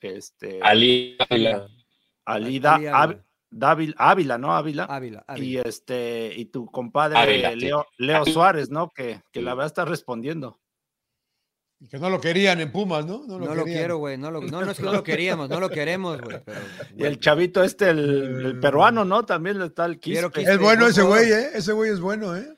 [0.00, 1.68] Este, Ali Ávila.
[2.24, 2.60] Ali
[3.98, 4.38] Ávila.
[4.38, 4.56] ¿no?
[4.56, 4.84] Ávila.
[4.84, 5.62] Ávila, Y Ávila.
[5.62, 7.54] este, y tu compadre.
[7.56, 8.90] Leo, Leo Suárez, ¿no?
[8.90, 10.58] Que, que la verdad está respondiendo.
[11.90, 13.24] Que no lo querían en Pumas, ¿no?
[13.26, 14.16] No lo quiero, güey.
[14.16, 16.38] No, lo- no, no es que no lo queríamos, no lo queremos, güey.
[16.96, 18.54] Y el chavito este, el, el Eh.
[18.60, 19.24] peruano, ¿no?
[19.24, 20.46] También está el Quiero Quispe.
[20.48, 21.30] que- Es bueno ese güey.
[21.30, 21.50] ¿eh?
[21.54, 22.48] Ese güey es bueno, ¿eh?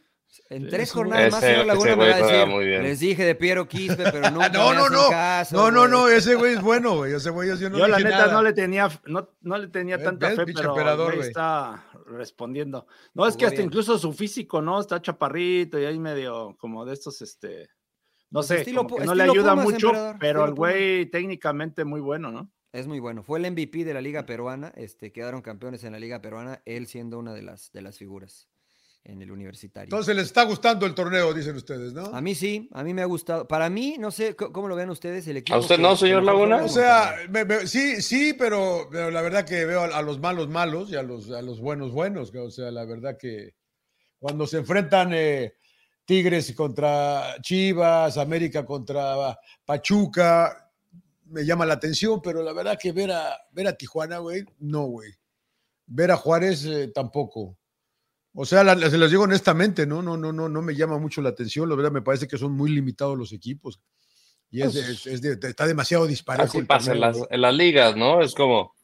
[0.50, 3.66] En tres ese jornadas más, señor Laguna me va a decir, les dije de Piero
[3.68, 5.08] Quispe, pero nunca No, me no, hacen no.
[5.10, 7.12] caso, No, no, no, ese güey es bueno, güey.
[7.12, 8.32] Ese güey yo no Yo la neta nada.
[8.32, 11.20] no le tenía, no, no le tenía tanta fe, pero güey güey.
[11.20, 12.86] está respondiendo.
[13.14, 13.66] No, es que hasta bien.
[13.66, 14.80] incluso su físico, ¿no?
[14.80, 17.68] Está chaparrito y ahí medio como de estos, este,
[18.30, 21.84] no sé, estilo como que no le ayuda Pumas, mucho, emperador, pero el güey técnicamente
[21.84, 22.50] muy bueno, ¿no?
[22.72, 23.22] Es muy bueno.
[23.22, 24.72] Fue el MVP de la Liga Peruana.
[24.76, 28.46] Este, quedaron campeones en la Liga Peruana, él siendo una de las, de las figuras
[29.04, 29.86] en el universitario.
[29.86, 32.04] Entonces les está gustando el torneo, dicen ustedes, ¿no?
[32.14, 33.48] a mí sí, a mí me ha gustado.
[33.48, 35.58] Para mí, no sé cómo lo ven ustedes, el equipo.
[35.58, 36.62] usted que- no, señor Laguna?
[36.62, 37.28] O sea, Monterrey.
[37.30, 40.90] me- me- sí, sí, pero, pero la verdad que veo a, a los malos malos
[40.90, 42.34] y a los, a los buenos buenos.
[42.34, 43.54] O sea, la verdad que
[44.18, 45.54] cuando se enfrentan eh,
[46.08, 50.70] Tigres contra Chivas, América contra Pachuca,
[51.26, 54.84] me llama la atención, pero la verdad que ver a, ver a Tijuana, güey, no,
[54.86, 55.12] güey.
[55.86, 57.58] Ver a Juárez eh, tampoco.
[58.32, 60.00] O sea, la- se los digo honestamente, ¿no?
[60.00, 61.68] No, no, no, no me llama mucho la atención.
[61.68, 63.78] La verdad me parece que son muy limitados los equipos.
[64.50, 66.48] Y es, Pues, es- es de- está demasiado disparado.
[66.48, 68.22] Así pasa en las, en las ligas, ¿no?
[68.22, 68.74] Es como,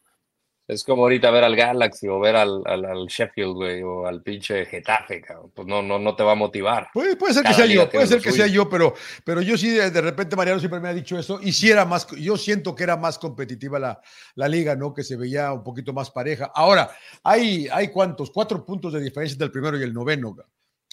[0.67, 4.23] es como ahorita ver al Galaxy o ver al, al, al Sheffield, güey, o al
[4.23, 5.53] pinche Getafe, cabrón.
[5.55, 6.89] Pues no, no, no te va a motivar.
[6.93, 8.95] Puede, puede ser que sea yo, puede ser que sea yo, pero,
[9.25, 11.85] pero yo sí, de, de repente Mariano siempre me ha dicho eso, y sí era
[11.85, 14.01] más, yo siento que era más competitiva la,
[14.37, 14.95] la liga, ¿no?
[14.95, 16.51] Que se veía un poquito más pareja.
[16.55, 16.91] Ahora,
[17.23, 20.35] hay, hay cuántos, cuatro puntos de diferencia entre el primero y el noveno,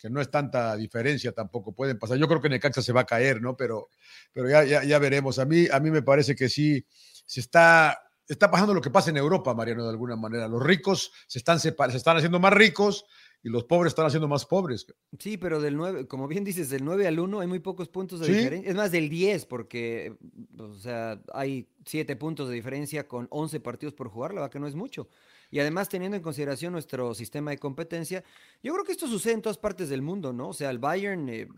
[0.01, 2.17] que no es tanta diferencia tampoco, pueden pasar.
[2.17, 3.55] Yo creo que Necaxa se va a caer, ¿no?
[3.55, 3.89] Pero,
[4.33, 5.39] pero ya, ya, ya veremos.
[5.39, 6.83] A mí, a mí me parece que sí,
[7.25, 7.97] se está
[8.33, 10.47] está pasando lo que pasa en Europa, Mariano, de alguna manera.
[10.47, 13.05] Los ricos se están, se están haciendo más ricos
[13.43, 14.85] y los pobres están haciendo más pobres.
[15.17, 18.19] Sí, pero del 9, como bien dices, del 9 al 1 hay muy pocos puntos
[18.19, 18.69] de diferencia.
[18.69, 20.15] Es más, del 10, porque
[20.57, 24.59] o sea, hay 7 puntos de diferencia con 11 partidos por jugar, la verdad que
[24.59, 25.09] no es mucho.
[25.51, 28.23] Y además, teniendo en consideración nuestro sistema de competencia,
[28.63, 30.49] yo creo que esto sucede en todas partes del mundo, ¿no?
[30.49, 31.49] O sea, el Bayern, eh,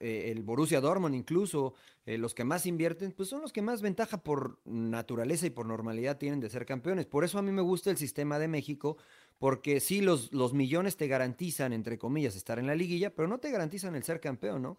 [0.00, 1.74] eh, el Borussia Dortmund incluso,
[2.06, 5.66] eh, los que más invierten, pues son los que más ventaja por naturaleza y por
[5.66, 7.04] normalidad tienen de ser campeones.
[7.04, 8.96] Por eso a mí me gusta el sistema de México,
[9.38, 13.38] porque sí, los, los millones te garantizan, entre comillas, estar en la liguilla, pero no
[13.38, 14.78] te garantizan el ser campeón, ¿no?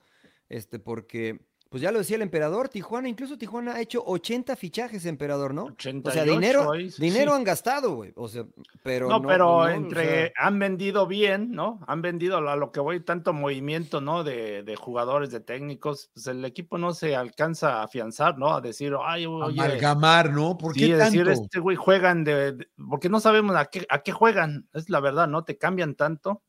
[0.50, 5.08] Este, porque pues ya lo decía el emperador, Tijuana, incluso Tijuana ha hecho 80 fichajes,
[5.08, 5.64] emperador, ¿no?
[5.64, 8.14] o sea, dinero, dinero han gastado, güey.
[8.16, 8.46] O sea,
[8.84, 9.10] pero.
[9.10, 10.34] No, pero entre.
[10.38, 11.80] Han vendido bien, ¿no?
[11.88, 14.24] Han vendido a lo que voy, tanto movimiento, ¿no?
[14.24, 16.12] De, de, jugadores, de técnicos.
[16.14, 18.54] Pues el equipo no se alcanza a afianzar, ¿no?
[18.54, 19.60] A decir, ay, oye.
[19.60, 20.56] Amalgamar, ¿no?
[20.60, 24.12] ¿Por qué sí, decir, este güey juegan de, Porque no sabemos a qué, a qué
[24.12, 24.70] juegan.
[24.74, 25.44] Es la verdad, ¿no?
[25.44, 26.44] Te cambian tanto.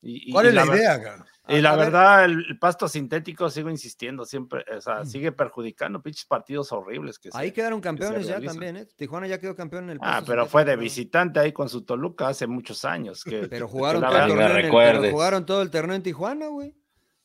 [0.00, 1.26] Y, ¿Cuál es la, idea, cara?
[1.48, 5.06] Y la verdad, el, pasto sintético, sigo insistiendo, siempre, o sea, mm.
[5.06, 7.18] sigue perjudicando pinches partidos horribles.
[7.18, 8.86] Que ahí quedaron campeones ya también, ¿eh?
[8.96, 12.28] Tijuana ya quedó campeón en el Ah, pero fue de visitante ahí con su Toluca
[12.28, 13.24] hace muchos años.
[13.24, 16.74] Que, pero jugaron, todo, el torneo jugaron todo el torneo en Tijuana, güey.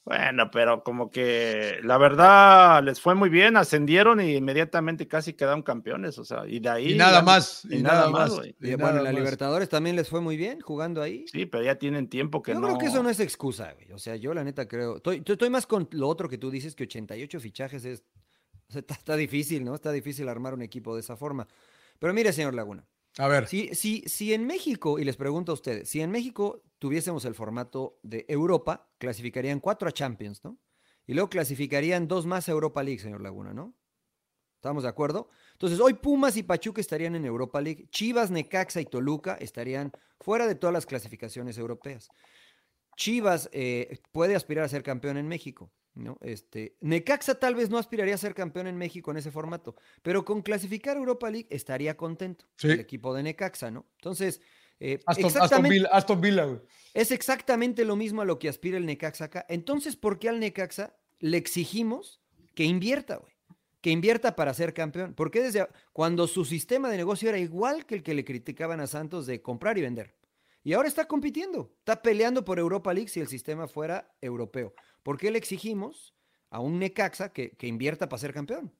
[0.05, 5.63] Bueno, pero como que la verdad les fue muy bien, ascendieron y inmediatamente casi quedaron
[5.63, 6.91] campeones, o sea, y de ahí.
[6.91, 8.33] Y nada más, y, nada, más.
[8.59, 11.25] y, bueno, en la Libertadores también les fue muy bien jugando ahí.
[11.31, 12.59] Sí, pero ya tienen tiempo que no.
[12.59, 13.93] Yo creo que eso no es excusa, güey.
[13.93, 14.97] O sea, yo la neta creo.
[14.97, 18.03] Estoy, estoy más con lo otro que tú dices, que 88 fichajes es.
[18.75, 19.73] está difícil, ¿no?
[19.73, 21.47] Está difícil armar un equipo de esa forma.
[21.97, 22.85] Pero mire, señor Laguna.
[23.17, 23.47] A ver.
[23.47, 27.35] Si, si, si en México, y les pregunto a ustedes, si en México tuviésemos el
[27.35, 30.57] formato de Europa, clasificarían cuatro a Champions, ¿no?
[31.05, 33.75] Y luego clasificarían dos más a Europa League, señor Laguna, ¿no?
[34.55, 35.29] ¿Estamos de acuerdo?
[35.51, 39.91] Entonces, hoy Pumas y Pachuca estarían en Europa League, Chivas, Necaxa y Toluca estarían
[40.21, 42.09] fuera de todas las clasificaciones europeas.
[42.95, 45.71] Chivas eh, puede aspirar a ser campeón en México.
[45.95, 46.17] ¿no?
[46.21, 50.25] Este, Necaxa tal vez no aspiraría a ser campeón en México en ese formato, pero
[50.25, 53.85] con clasificar Europa League estaría contento el equipo de Necaxa, ¿no?
[53.97, 54.41] Entonces,
[54.79, 56.59] eh, Aston, Villa,
[56.93, 59.45] es exactamente lo mismo a lo que aspira el Necaxa acá.
[59.49, 62.21] Entonces, ¿por qué al Necaxa le exigimos
[62.55, 63.33] que invierta, güey?
[63.81, 65.13] Que invierta para ser campeón.
[65.13, 68.87] Porque desde cuando su sistema de negocio era igual que el que le criticaban a
[68.87, 70.15] Santos de comprar y vender.
[70.63, 74.73] Y ahora está compitiendo, está peleando por Europa League si el sistema fuera europeo.
[75.03, 76.15] ¿Por qué le exigimos
[76.49, 78.73] a un Necaxa que, invierta para ser campeón?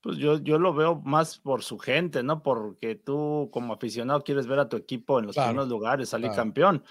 [0.00, 2.42] Pues yo, yo lo veo más por su gente, ¿no?
[2.42, 6.82] Porque tú como aficionado quieres ver a tu equipo en los primeros lugares, salir campeón.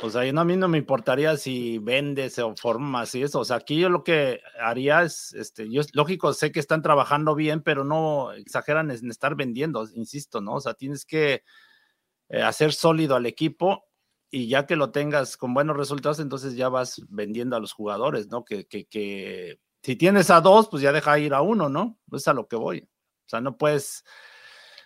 [0.00, 3.40] O sea, a mí no me importaría si vendes o formas y eso.
[3.40, 7.34] O sea, aquí yo lo que haría es, este, yo lógico, sé que están trabajando
[7.34, 10.54] bien, pero no exageran en estar vendiendo, insisto, ¿no?
[10.54, 11.42] O sea, tienes que
[12.28, 13.84] eh, hacer sólido al equipo
[14.30, 18.28] y ya que lo tengas con buenos resultados, entonces ya vas vendiendo a los jugadores,
[18.28, 18.44] ¿no?
[18.44, 21.98] Que, que, que si tienes a dos, pues ya deja ir a uno, ¿no?
[22.10, 22.88] Es a lo que voy.
[23.26, 24.04] O sea, no puedes,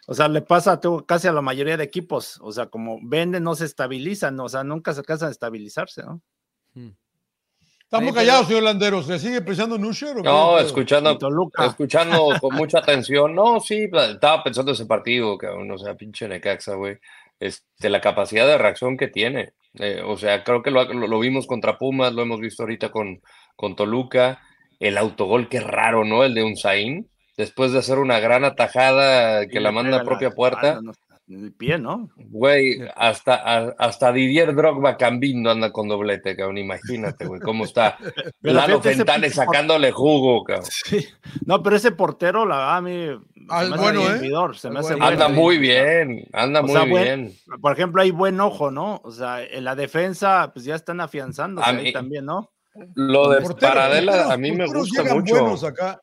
[0.07, 3.45] o sea, le pasa a casi a la mayoría de equipos, o sea, como venden,
[3.45, 6.21] no se estabilizan, o sea, nunca se alcanzan a estabilizarse, ¿no?
[6.75, 6.91] Hmm.
[7.85, 9.07] Estamos callados, señor Landeros.
[9.07, 10.15] ¿Se sigue pensando en Usher?
[10.23, 11.19] no, escuchando,
[11.67, 13.35] escuchando con mucha atención.
[13.35, 16.99] No, sí, estaba pensando ese partido, que o sea, pinche Necaxa, güey
[17.41, 19.53] este, la capacidad de reacción que tiene.
[19.75, 23.21] Eh, o sea, creo que lo, vimos contra Pumas, lo hemos visto ahorita con,
[23.57, 24.41] con Toluca.
[24.81, 26.25] El autogol, qué raro, ¿no?
[26.25, 27.11] El de Unzaín.
[27.37, 30.81] Después de hacer una gran atajada que la manda a propia puerta
[31.29, 32.11] el pie, ¿no?
[32.17, 36.59] Güey, hasta, hasta Didier Drogba cambiando anda con doblete, cabrón.
[36.59, 37.99] Imagínate, güey, cómo está
[38.41, 40.67] Lalo Fentane sacándole jugo, cabrón.
[40.71, 41.07] Sí.
[41.45, 43.09] No, pero ese portero, la a mí.
[43.77, 44.31] bueno, ¿eh?
[45.01, 47.33] anda muy bien, anda muy bien.
[47.61, 49.01] por ejemplo, hay buen ojo, ¿no?
[49.05, 52.51] O sea, en la defensa, pues ya están afianzando ahí también, ¿no?
[52.95, 55.41] Lo de Paradela a mí me gusta mucho.
[55.41, 56.01] Buenos acá.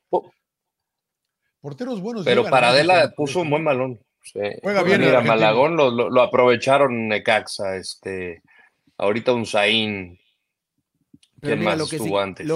[1.60, 2.24] Porteros buenos.
[2.24, 3.98] Pero Paradela puso un buen balón.
[4.32, 5.00] Juega bien.
[5.00, 8.42] Mira, Malagón lo, lo, aprovecharon Necaxa, este,
[8.98, 10.18] ahorita un Zain.
[11.40, 12.46] ¿Quién más estuvo antes?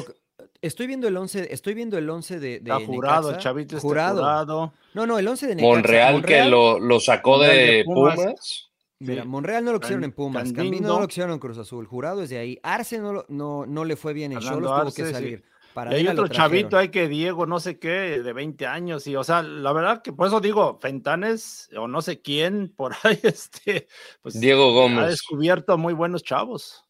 [0.63, 4.73] estoy viendo el 11, estoy viendo el 11 de, de jurado, Chavito jurado.
[4.95, 5.75] No, no, el 11 de Necaxa.
[5.75, 8.71] Monreal, que lo, lo sacó de, Pumas.
[8.99, 12.23] Mira, Monreal no lo quisieron en Pumas, Camino no lo quisieron en Cruz Azul, Jurado
[12.23, 15.43] es de ahí, Arce no, no, no le fue bien en Cholos, tuvo que salir
[15.91, 19.25] y hay otro chavito hay que Diego, no sé qué, de 20 años, y o
[19.25, 23.89] sea, la verdad que por eso digo, Fentanes, o no sé quién, por ahí, este,
[24.23, 25.05] pues Diego Gómez.
[25.05, 26.85] Ha descubierto muy buenos chavos.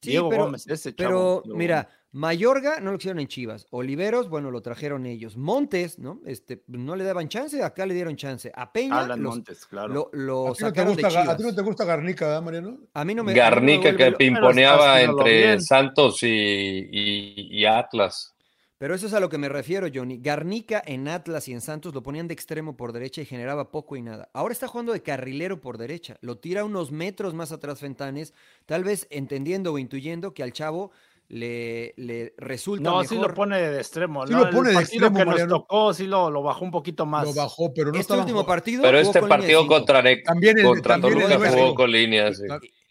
[0.00, 1.42] Diego Gómez, ese chavo.
[1.42, 3.66] Pero mira, Mayorga no lo quisieron en Chivas.
[3.70, 5.36] Oliveros, bueno, lo trajeron ellos.
[5.36, 6.20] Montes, ¿no?
[6.24, 8.52] Este, no le daban chance, acá le dieron chance.
[8.54, 9.92] A Peña Alan los- Montes, claro.
[9.92, 11.28] lo, lo ¿A ti, no te de gusta, Chivas.
[11.28, 12.78] a ti no te gusta Garnica, ¿verdad, Mariano?
[12.94, 15.60] A mí no me no Garnica que pimponeaba entre.
[15.60, 18.30] Santos y, y- y Atlas.
[18.78, 20.18] Pero eso es a lo que me refiero, Johnny.
[20.18, 23.96] Garnica en Atlas y en Santos lo ponían de extremo por derecha y generaba poco
[23.96, 24.28] y nada.
[24.34, 26.16] Ahora está jugando de carrilero por derecha.
[26.20, 28.34] Lo tira unos metros más atrás Fentanes,
[28.66, 30.92] tal vez entendiendo o intuyendo que al chavo
[31.28, 33.06] le, le resulta No, mejor.
[33.06, 34.26] sí lo pone de extremo.
[34.26, 34.44] Sí ¿no?
[34.44, 35.50] lo pone el de extremo, que Mariano.
[35.50, 37.24] nos tocó, sí lo, lo bajó un poquito más.
[37.24, 38.48] Lo bajó, pero no este estaba último jugando.
[38.48, 38.82] partido.
[38.82, 42.36] Pero este partido contra, También el- contra también Toluca jugó con líneas.
[42.38, 42.44] sí.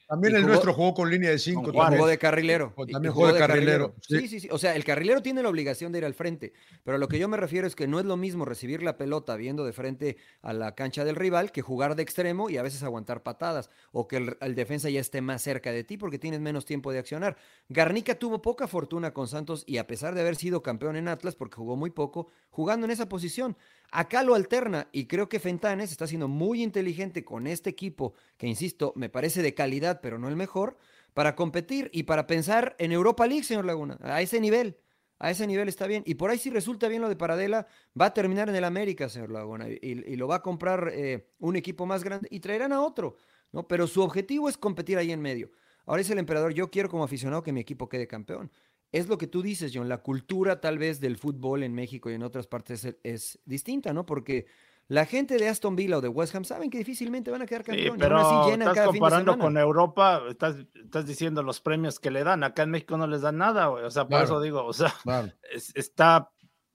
[0.07, 1.61] También el jugó- nuestro jugó con línea de 5.
[1.63, 1.97] Con Y Juárez.
[1.99, 2.73] jugó de carrilero.
[2.91, 4.19] También jugó de carrilero, Sí.
[4.19, 4.27] sí.
[4.27, 6.53] sí, sí, O sea, el carrilero tiene la obligación de ir al frente.
[6.83, 8.97] Pero a lo que yo me refiero es que no es lo mismo recibir la
[8.97, 12.61] pelota viendo de frente a la cancha del rival que jugar de extremo y a
[12.63, 13.69] veces aguantar patadas.
[13.91, 16.91] O que el, el defensa ya esté más cerca de ti porque tienes menos tiempo
[16.91, 17.37] de accionar.
[17.69, 21.35] Garnica tuvo poca fortuna con Santos y a pesar de haber sido campeón en Atlas,
[21.35, 23.55] porque jugó muy poco, jugando en esa posición.
[23.91, 28.47] Acá lo alterna y creo que Fentanes está siendo muy inteligente con este equipo, que
[28.47, 30.77] insisto, me parece de calidad, pero no el mejor,
[31.13, 34.77] para competir y para pensar en Europa League, señor Laguna, a ese nivel.
[35.19, 36.03] A ese nivel está bien.
[36.05, 37.67] Y por ahí si resulta bien lo de Paradela,
[37.99, 39.69] va a terminar en el América, señor Laguna.
[39.69, 43.15] Y, lo va a comprar eh, un equipo más grande y traerán a otro.
[43.51, 43.65] ¿no?
[43.67, 45.49] Pero su objetivo es competir ahí en medio.
[45.85, 48.51] Ahora dice el emperador, yo quiero como aficionado que mi equipo quede campeón.
[48.93, 49.89] Es lo que tú dices, John.
[49.89, 53.91] La cultura tal vez del fútbol en México y en otras partes es, es distinta,
[53.91, 54.05] ¿no?
[54.05, 54.45] Porque
[54.87, 57.63] la gente de Aston Villa o de West Ham saben que difícilmente van a quedar
[57.63, 57.95] Sí, campeón.
[57.97, 61.41] y pero aún así llenan estás cada fin de comparando con Europa, estás, estás diciendo
[61.41, 62.43] los premios que le dan.
[62.43, 63.83] Acá en México no les dan nada, güey.
[63.83, 64.25] O sea, por Claro.
[64.25, 65.31] eso digo, o sea, Claro.
[65.51, 66.29] es- está,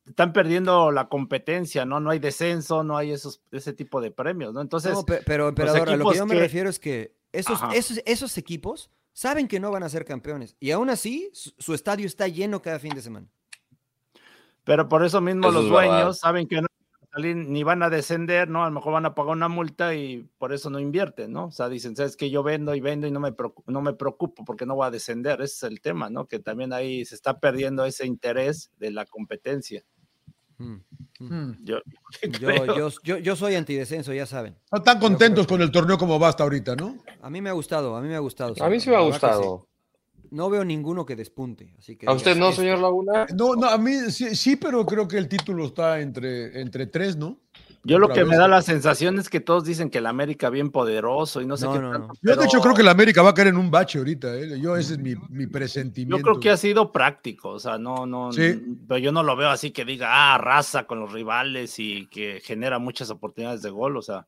[0.07, 2.01] están perdiendo la competencia, ¿no?
[2.01, 4.61] No hay descenso, no hay esos, ese tipo de premios, ¿no?
[4.62, 7.61] Entonces, No, pe- pero emperador, a lo que yo me que- refiero es que esos,
[7.75, 10.57] esos, esos equipos saben que no van a ser campeones.
[10.61, 13.27] Y aún así, su, su estadio está lleno cada fin de semana.
[14.65, 15.87] pero por eso mismo Eso los es verdad.
[15.97, 18.63] dueños saben que no van a salir ni van a descender, ¿no?
[18.65, 21.47] A lo mejor van a pagar una multa y por eso no invierten, ¿no?
[21.47, 23.95] O sea, dicen, sabes que yo vendo y vendo y no me, preocu- no me
[23.95, 25.41] preocupo porque no voy a descender.
[25.41, 26.27] Ese es el tema, ¿no?
[26.27, 29.85] Que también ahí se está perdiendo ese interés de la competencia.
[30.59, 30.77] Mm.
[31.21, 31.57] Mm.
[31.65, 31.79] Yo,
[32.41, 34.57] Yo, yo, yo, yo soy antidescenso, ya saben.
[34.73, 36.97] No están contentos con el torneo como va hasta ahorita, ¿no?
[37.23, 38.55] A mí me ha gustado, a mí me ha gustado.
[38.61, 39.07] A mí sí me ha sí.
[39.07, 39.69] gustado.
[40.31, 41.75] No veo ninguno que despunte.
[41.79, 43.27] Así que ¿A usted no, señor Laguna?
[43.35, 47.17] No, no, a mí sí, sí, pero creo que el título está entre, entre tres,
[47.17, 47.41] ¿no?
[47.85, 48.29] Yo lo que vez.
[48.29, 51.57] me da la sensación es que todos dicen que el América bien poderoso y no
[51.57, 52.14] sé No, qué no, tanto, no.
[52.22, 54.35] Yo, de hecho, creo que la América va a caer en un bache ahorita.
[54.37, 54.61] ¿eh?
[54.61, 56.22] Yo, ese es mi, mi Yo presentimiento.
[56.22, 58.61] creo que ha sido práctico, o sea, no, no, Sí.
[58.87, 62.41] pero yo no lo veo así que diga, ah, arrasa con los rivales y que
[62.43, 64.26] genera muchas oportunidades de gol, o sea,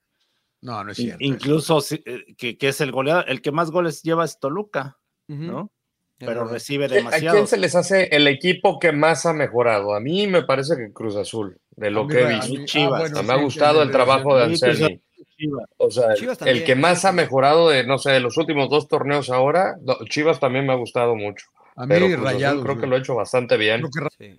[0.63, 1.25] No, no es cierto.
[1.25, 4.99] incluso si- eh, que, que es el goleador, el que más goles lleva es Toluca,
[5.29, 5.71] ¿no?
[6.19, 7.35] Pero recibe ¿A demasiado.
[7.37, 9.95] quién se les hace el equipo que más ha mejorado?
[9.95, 12.53] A mí me parece que Cruz Azul, de lo mí que he visto.
[12.55, 13.25] mí- Chivas.
[13.25, 15.01] me ha gustado el trabajo de Anselmi.
[15.37, 15.65] Chivas.
[15.79, 18.87] O sea, Chivas el que más ha mejorado de, no sé, de los últimos dos
[18.89, 19.77] torneos ahora,
[20.09, 21.47] Chivas también me ha gustado mucho.
[21.77, 22.63] A mí, Pero Azul Rayados.
[22.65, 23.83] creo que lo ha hecho bastante bien.
[24.19, 24.39] Sí.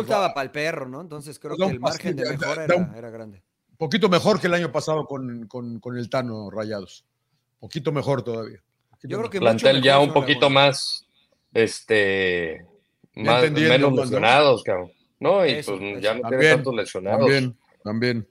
[0.00, 1.02] Estaba para el perro, ¿no?
[1.02, 3.42] Entonces creo que un el margen de mejora un- era, era grande.
[3.76, 7.04] poquito mejor que el año pasado con, con, con el Tano Rayados.
[7.60, 8.62] Poquito mejor todavía.
[8.90, 9.52] Poquito Yo creo que mejor.
[9.54, 11.04] mucho Plantel ya un poquito más,
[11.52, 12.64] este,
[13.16, 14.02] más, menos pues, ¿no?
[14.04, 14.90] lesionados, cabrón.
[15.22, 16.00] No, y Eso, pues eso.
[16.00, 17.20] ya no tiene También, tantos lesionados.
[17.20, 18.28] También, también.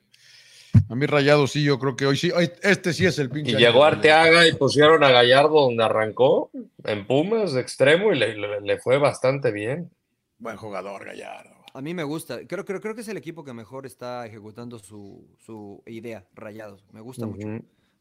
[0.90, 2.32] A mí Rayados sí, yo creo que hoy sí.
[2.64, 3.52] Este sí es el pinche.
[3.52, 3.84] Y llegó.
[3.84, 6.50] Arteaga y pusieron a Gallardo donde arrancó,
[6.86, 9.90] en Pumas, de extremo, y le, le- le fue bastante bien.
[10.38, 11.52] Buen jugador, Gallardo.
[11.74, 12.46] A mí me gusta.
[12.48, 16.84] Creo, creo, creo que es el equipo que mejor está ejecutando su, su idea, Rayados.
[16.92, 17.48] Me gusta mucho.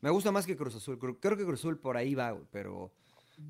[0.01, 0.99] Me gusta más que Cruz Azul.
[0.99, 2.91] Creo, creo que Cruz Azul por ahí va, pero,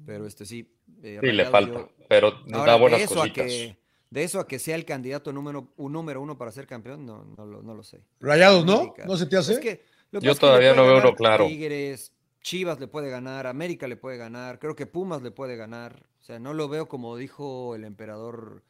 [0.07, 0.67] pero este sí.
[1.03, 3.47] eh, Sí, le falta, yo- pero Ahora, da buenas cositas.
[3.47, 3.77] que,
[4.11, 7.25] de eso a que sea el candidato número, un número uno para ser campeón, no,
[7.37, 8.03] no, lo, no lo sé.
[8.21, 8.93] Rayados, ¿no?
[9.07, 9.53] ¿No se te hace?
[9.55, 11.47] Es que lo que Yo es todavía no veo uno claro.
[11.47, 16.07] Tigres, Chivas le puede ganar, América le puede ganar, creo que Pumas le puede ganar.
[16.21, 18.63] O sea, no lo veo como dijo el emperador,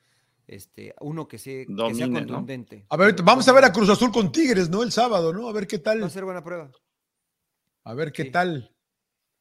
[0.46, 2.16] este, uno que, sea- que sea Domine, ¿no?
[2.26, 2.84] contundente.
[2.90, 4.82] A ver, vamos a ver a Cruz Azul con Tigres, ¿no?
[4.82, 5.48] El sábado, ¿no?
[5.48, 6.10] A ver qué Va a tal.
[6.10, 6.70] ser buena prueba.
[7.84, 8.30] A ver qué Sí.
[8.30, 8.74] tal.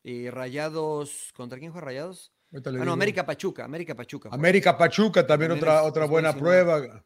[0.04, 2.32] Y Rayados, ¿contra quién fue Rayados?
[2.52, 2.92] Ah, no.
[2.94, 4.30] América Pachuca, América Pachuca.
[4.30, 4.38] fue.
[4.38, 7.04] América Pachuca también, También otra, es- otra es buena prueba.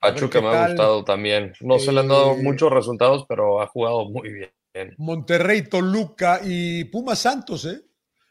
[0.00, 1.52] Pachuca me ha gustado también.
[1.60, 4.50] No se le han dado Eh, muchos resultados, pero ha jugado muy bien.
[4.96, 7.82] Monterrey, Toluca y Pumas Santos, ¿eh?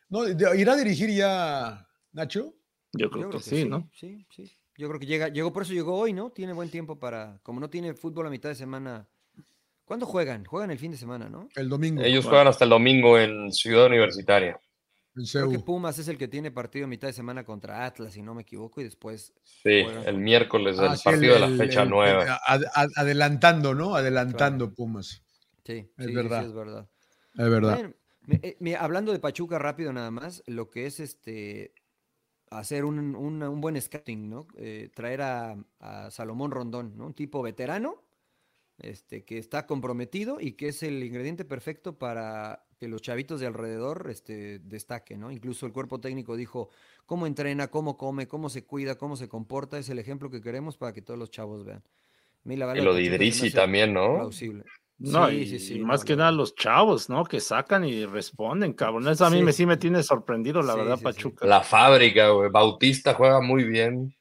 [0.09, 0.23] ¿No?
[0.23, 2.55] de- ¿Irá a dirigir ya Nacho?
[2.93, 3.87] Yo creo, Yo que, creo que sí, ¿no?
[3.93, 4.51] Sí, sí.
[4.75, 6.31] Yo creo que llega, llegó, por eso llegó hoy, ¿no?
[6.31, 9.07] Tiene buen tiempo para, como no tiene fútbol a mitad de semana.
[9.85, 10.45] ¿Cuándo juegan?
[10.45, 11.49] Juegan el fin de semana, ¿no?
[11.55, 12.01] El domingo.
[12.01, 14.59] Ellos juegan hasta el domingo en Ciudad Universitaria.
[15.15, 15.59] En Creo que.
[15.59, 18.43] Pumas es el que tiene partido a mitad de semana contra Atlas, si no me
[18.43, 19.69] equivoco, y después Sí,
[20.05, 22.23] el miércoles del Ah, sí, partido el- de la el- fecha el- nueva.
[22.23, 23.95] el- ad- ad- adelantando, ¿no?
[23.95, 25.21] Adelantando Pumas.
[25.65, 26.41] sí, Es sí, verdad.
[26.41, 26.89] sí, es verdad.
[27.35, 27.73] Es verdad.
[27.75, 27.93] Bueno,
[28.27, 31.73] me- eh, hablando de Pachuca rápido nada más, lo que es este
[32.51, 34.47] hacer un, un- un buen scouting, ¿no?
[34.57, 37.07] Eh, traer a, a Salomón Rondón, ¿no?
[37.07, 38.03] Un tipo veterano,
[38.79, 43.47] este, que está comprometido y que es el ingrediente perfecto para que los chavitos de
[43.47, 45.31] alrededor este, destaquen, ¿no?
[45.31, 46.69] Incluso el cuerpo técnico dijo
[47.05, 50.77] cómo entrena, cómo come, cómo se cuida, cómo se comporta, es el ejemplo que queremos
[50.77, 51.79] para que todos los chavos vean.
[51.79, 54.15] A mí la Y lo de Idrisi también, ¿no?
[54.15, 54.63] Plausible.
[54.97, 57.23] No, Sí, y, sí, sí, y no, más que no, nada los chavos, ¿no?
[57.25, 59.07] Que sacan y responden, cabrón.
[59.07, 59.43] Eso a mí Sí.
[59.43, 61.03] me, sí me tiene sorprendido, la Sí, verdad, sí, sí.
[61.03, 61.45] Pachuca.
[61.45, 62.49] La fábrica, güey.
[62.49, 64.13] Bautista juega muy bien.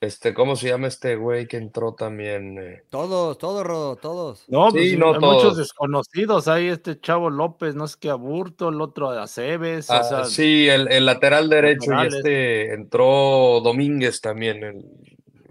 [0.00, 2.56] Este, ¿cómo se llama este güey que entró también?
[2.58, 2.82] eh?
[2.88, 4.44] Todos, todos, Rodo, todos.
[4.48, 5.34] No, Sí, pues, no hay todos.
[5.34, 6.46] muchos desconocidos.
[6.46, 9.90] Hay este chavo López, no sé qué, Aburto, el otro Aceves.
[9.90, 14.84] Ah, o sea, sí, el, el lateral derecho y este entró Domínguez también, el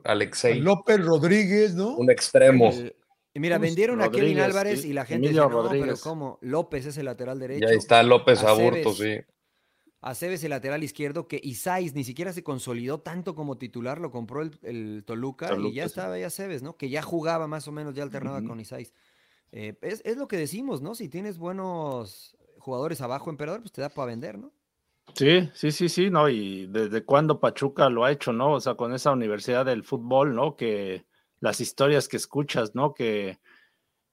[0.06, 1.98] Alexei, López Rodríguez, ¿no?
[1.98, 2.72] un extremo.
[3.34, 6.00] Y mira, vendieron a Kevin Álvarez sí, y la gente dice, no, pero Rodríguez.
[6.02, 6.40] ¿cómo?
[6.42, 7.68] López es el lateral Y derecho.
[7.68, 8.86] ahí está López Aceves.
[8.86, 9.18] Aburto, sí.
[10.02, 14.42] Aceves el lateral izquierdo, que Isais ni siquiera se consolidó tanto como titular, lo compró
[14.42, 15.88] el, el Toluca, y ya sí.
[15.88, 16.78] estaba ahí Aceves, ¿no?
[16.78, 18.94] Que ya jugaba más o menos, ya alternaba con Isais.
[19.52, 20.94] Eh, es, es lo que decimos, ¿no?
[20.94, 24.52] Si tienes buenos jugadores abajo, emperador, pues te da para vender, ¿no?
[25.16, 26.30] Sí, sí, sí, sí, ¿no?
[26.30, 28.54] Y desde cuándo Pachuca lo ha hecho, ¿no?
[28.54, 30.56] O sea, con esa universidad del fútbol, ¿no?
[30.56, 31.06] Que
[31.40, 32.94] las historias que escuchas, ¿no?
[32.94, 33.40] Que,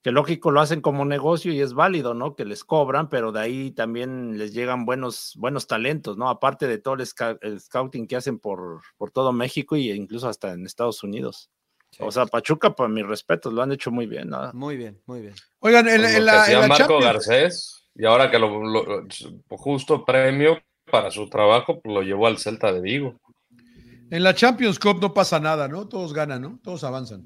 [0.04, 2.36] que lógico lo hacen como negocio y es válido, ¿no?
[2.36, 6.28] Que les cobran, pero de ahí también les llegan buenos, buenos talentos, ¿no?
[6.28, 7.06] Aparte de todo el,
[7.58, 11.50] scouting que hacen por, por todo México e incluso hasta en Estados Unidos.
[12.00, 14.52] O sea, Pachuca, por mis respetos, lo han hecho muy bien, ¿no?
[14.52, 15.34] Muy bien, muy bien.
[15.60, 19.06] Oigan, en, la, la Marco Champions, Garcés, y ahora que lo, lo-
[19.48, 20.58] justo premio
[20.90, 23.16] para su trabajo, pues lo llevó al Celta de Vigo.
[24.10, 25.88] en la Champions Cup no pasa nada, ¿no?
[25.88, 26.60] Todos ganan, ¿no?
[26.62, 27.24] Todos avanzan.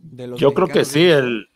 [0.00, 1.49] De los Yo creo que sí, el,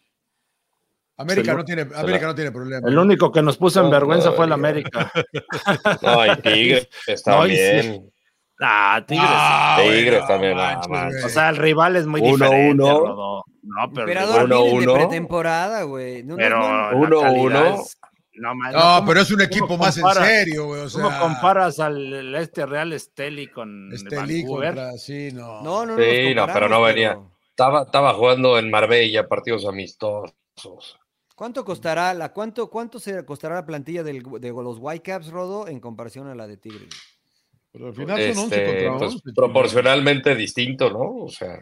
[1.16, 2.88] América lo- no tiene, América no tiene problema.
[2.88, 4.52] el único que nos puso en No, vergüenza fue el.
[4.52, 5.12] América.
[6.02, 7.56] No, y Tigres está No, y sí.
[7.56, 8.10] bien.
[8.60, 9.26] Ah, Tigres.
[9.30, 11.24] Ah, Tigres bueno, también, nada más.
[11.24, 12.82] O sea, el rival es muy Uno, diferente.
[12.82, 12.98] uno.
[13.00, 13.44] Rodo.
[13.62, 14.94] No, pero, Emperador Uno, vienen de uno.
[14.94, 16.22] pretemporada, güey.
[16.22, 17.64] No, pero no, Uno, uno.
[17.80, 17.98] es-
[18.36, 20.80] No, man, No, ¿cómo- pero es un equipo más en serio, güey.
[20.82, 24.74] O sea, ¿Cómo comparas al este Real Esteli con Estelí Vancouver?
[24.74, 25.62] contra, sí, no.
[25.62, 27.10] no, no, no, Sí, no, pero no venía.
[27.10, 30.98] pero- Estaba, estaba jugando en Marbella, partidos amistosos.
[31.34, 35.80] ¿Cuánto costará la cuánto cuánto se costará la plantilla del- de los Whitecaps, Rodo, en
[35.80, 36.88] comparación a la de Tigres?
[37.72, 39.32] Pero al final son 11 Este, contra pues, 11.
[39.34, 41.24] proporcionalmente distinto, ¿no?
[41.24, 41.58] O sea,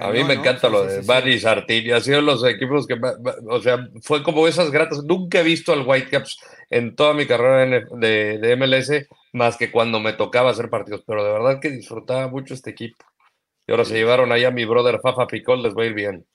[0.00, 0.40] a mí me ¿no?
[0.40, 1.06] encanta Sí, lo sí, de sí, sí.
[1.06, 1.90] Bari y Sartini.
[1.92, 3.14] Ha sido los equipos que, ma-
[3.48, 5.04] o sea, fue como esas gratas.
[5.04, 6.38] Nunca he visto al Whitecaps
[6.70, 11.04] en toda mi carrera de, de MLS más que cuando me tocaba hacer partidos.
[11.06, 13.04] Pero de verdad que disfrutaba mucho este equipo.
[13.68, 16.26] Y ahora se llevaron ahí a mi brother Fafa Picol, les va a ir bien.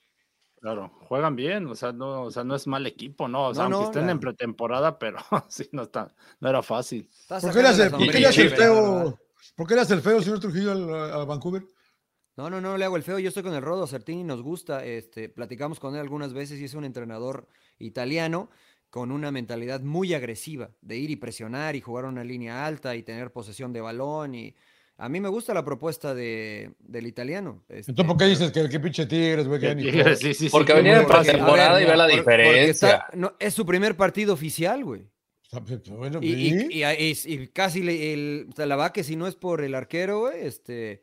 [0.60, 3.48] Claro, juegan bien, o sea, no, o sea, no es mal equipo, ¿no?
[3.48, 7.08] O sea, No, aunque no, estén en pretemporada, pero sí, no está, no era fácil.
[7.28, 9.18] ¿Por qué le sacando hace, la por qué le hace el feo?
[9.54, 11.64] ¿Por qué le hace el feo, señor Trujillo, al- a Vancouver?
[12.36, 13.18] No, no, no le hago el feo.
[13.18, 14.84] Yo estoy con el Rodo Certini, nos gusta.
[14.84, 17.48] Este, platicamos con él algunas veces y es un entrenador
[17.78, 18.50] italiano
[18.90, 23.02] con una mentalidad muy agresiva de ir y presionar y jugar una línea alta y
[23.02, 24.34] tener posesión de balón.
[24.36, 24.54] Y
[25.00, 27.62] a mí me gusta la propuesta de, del italiano.
[27.68, 29.60] este, Entonces, ¿por qué dices que qué pinche Tigres, güey?
[29.60, 32.68] que Sí, sí, sí, Porque que venía de pretemporada y ve la por- diferencia.
[32.90, 35.06] está- no, es su primer partido oficial, güey.
[35.96, 39.34] Bueno, Y, y- y- y- y casi le- el, la va que si no es
[39.34, 41.02] por el arquero, güey, este,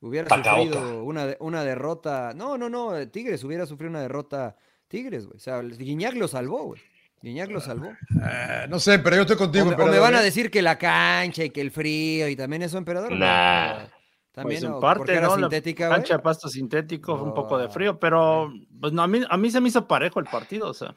[0.00, 2.32] hubiera sufrido una, una derrota.
[2.36, 4.56] No, no, no, Tigres hubiera sufrido una derrota
[4.88, 5.36] Tigres, güey.
[5.36, 6.80] O sea, Guiñac lo salvó, güey.
[7.26, 7.88] Guiñac lo salvó.
[7.88, 9.64] Eh, no sé, pero yo estoy O contigo.
[9.66, 10.24] me, o me van a ¿eh?
[10.24, 13.10] decir que la cancha y que el frío y también eso, emperador.
[13.12, 13.18] ¿no?
[13.18, 13.72] Nah.
[13.74, 13.90] O sea,
[14.32, 15.36] También, Pues en o parte, ¿no?
[15.36, 19.06] La sintética, cancha de pasto sintético, un poco de No, frío, pero pues, no, a,
[19.08, 20.94] mí, a mí se me hizo parejo el partido, o sea.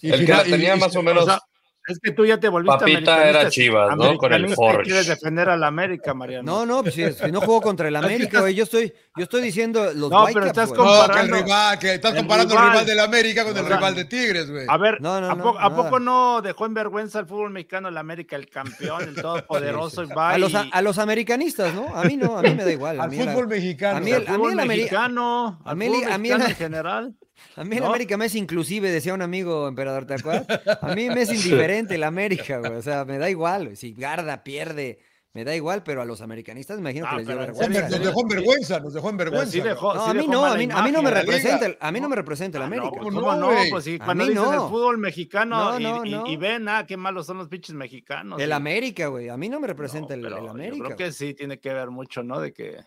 [0.00, 1.24] Y El que la tenía y- y- más o menos.
[1.24, 1.40] O sea,
[1.88, 4.16] es que tú ya te volviste Papita era Chivas, ¿no?
[4.16, 4.82] Con el Forge.
[4.82, 6.44] quieres defender a la América, Mariano.
[6.44, 8.54] No, no, pues si, si no jugó contra el América, güey.
[8.54, 10.80] Yo estoy, yo estoy diciendo los No, pero estás güey.
[10.80, 10.98] No, que el
[11.30, 12.72] comparando- rival, que estás el comparando el rival.
[12.72, 14.66] rival del América con el O sea, rival de Tigres, güey.
[14.68, 17.50] A ver, No, no, ¿a, no, poco, ¿a poco no dejó en vergüenza el fútbol
[17.50, 20.02] mexicano el América, el campeón, el todopoderoso?
[20.02, 21.94] y va A los, a, a los americanistas, ¿no?
[21.96, 23.00] A mí no, a mí me da igual.
[23.00, 23.98] Al fútbol mexicano.
[23.98, 25.88] a mí al el- fútbol el Ameri- mexicano, a al mí-
[26.28, 27.14] la- en general.
[27.56, 27.88] A mí el ¿No?
[27.88, 30.46] América me es inclusive, decía un amigo emperador, ¿te acuerdas?
[30.82, 32.72] A mí me es indiferente el América, güey.
[32.72, 33.64] O sea, me da igual.
[33.64, 33.76] güey.
[33.76, 34.98] Si Garda pierde,
[35.36, 37.88] Me da igual, pero a los americanistas me imagino Ah, que les dio vergüenza.
[37.90, 39.52] Nos dejó en vergüenza, nos dejó en vergüenza.
[39.52, 41.92] sí dejó- No, sí a mí no, a mí, a mí no me representa, a
[41.92, 42.90] mí no me representa el Ah, América.
[42.96, 43.50] No, ¿Cómo ¿Cómo no?
[43.70, 44.64] Pues sí, A cuando mí dicen no.
[44.64, 46.26] el fútbol mexicano No, y, no, y- no.
[46.26, 48.40] y ven, ah, qué malos son los pinches mexicanos.
[48.40, 49.28] El y- América, güey.
[49.28, 50.84] A mí no me representa el, el yo América.
[50.86, 52.40] creo que sí tiene que ver mucho, ¿no?
[52.40, 52.78] De que.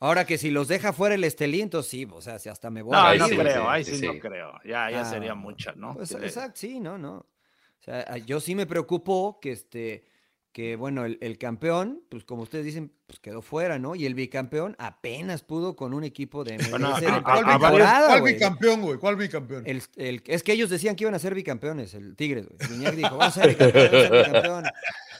[0.00, 2.82] Ahora que si los deja fuera el Estelí, entonces sí, o sea, si hasta me
[2.82, 4.52] voy No, a Ahí no sí, creo, ahí sí, sí, no creo.
[4.64, 5.94] Ya, ya Ah, sería mucha, ¿no?
[5.94, 7.16] Pues, exacto, sí, no, no.
[7.18, 10.04] O sea, yo sí me preocupó que este,
[10.52, 13.94] que bueno, el, el campeón, pues como ustedes dicen, pues quedó fuera, ¿no?
[13.96, 17.40] Y el bicampeón apenas pudo con un equipo de MLS a- de a- ¿Cuál, a
[17.40, 17.60] bicampeón?
[17.60, 18.34] temporada, ¿Cuál güey.
[18.34, 18.98] bicampeón, güey?
[18.98, 19.66] ¿Cuál bicampeón?
[19.66, 22.58] El, el- es que ellos decían que iban a ser bicampeones, el Tigres, güey.
[22.70, 24.64] Guiñac dijo, vamos a ser bicampeón, vamos a ser bicampeón.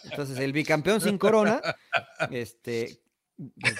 [0.04, 1.60] Entonces, el bicampeón sin corona,
[2.30, 3.00] este,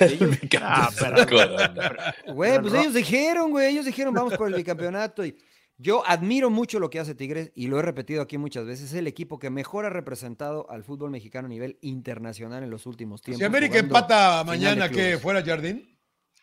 [0.00, 5.24] ellos- Ah, pero- Güey, pues ellos dijeron, güey, ellos dijeron, vamos por el bicampeonato.
[5.24, 5.36] Y
[5.78, 8.90] yo admiro mucho lo que hace Tigres y lo he repetido aquí muchas veces.
[8.92, 12.86] Es el equipo que mejor ha representado al fútbol mexicano a nivel internacional en los
[12.86, 13.38] últimos tiempos.
[13.40, 15.20] Si América empata mañana, clubes.
[15.20, 15.98] ¿Fuera Jardín?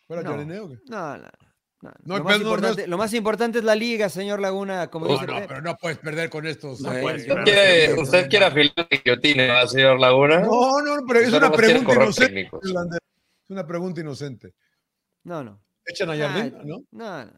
[0.06, 0.36] ¿Fuera No.
[0.36, 0.44] Qué?
[0.44, 1.28] No, no, no.
[2.04, 4.90] No, lo, más no- no importante, es- lo más importante es la liga, señor Laguna,
[4.90, 6.82] como Oh, dice No, pero no puedes perder con estos.
[6.82, 7.00] No güey.
[7.02, 7.54] puedes ¿Usted perder.
[7.54, 10.40] quiere, usted quiere afilar la guillotina, ¿verdad, señor Laguna?
[10.40, 12.50] No, no, pero es una pregunta inocente.
[13.50, 14.54] Es una pregunta inocente.
[15.24, 15.60] No, no.
[15.84, 16.54] ¿Echan a Jardín?
[16.56, 16.84] Ah, ¿No?
[16.92, 17.32] No, no.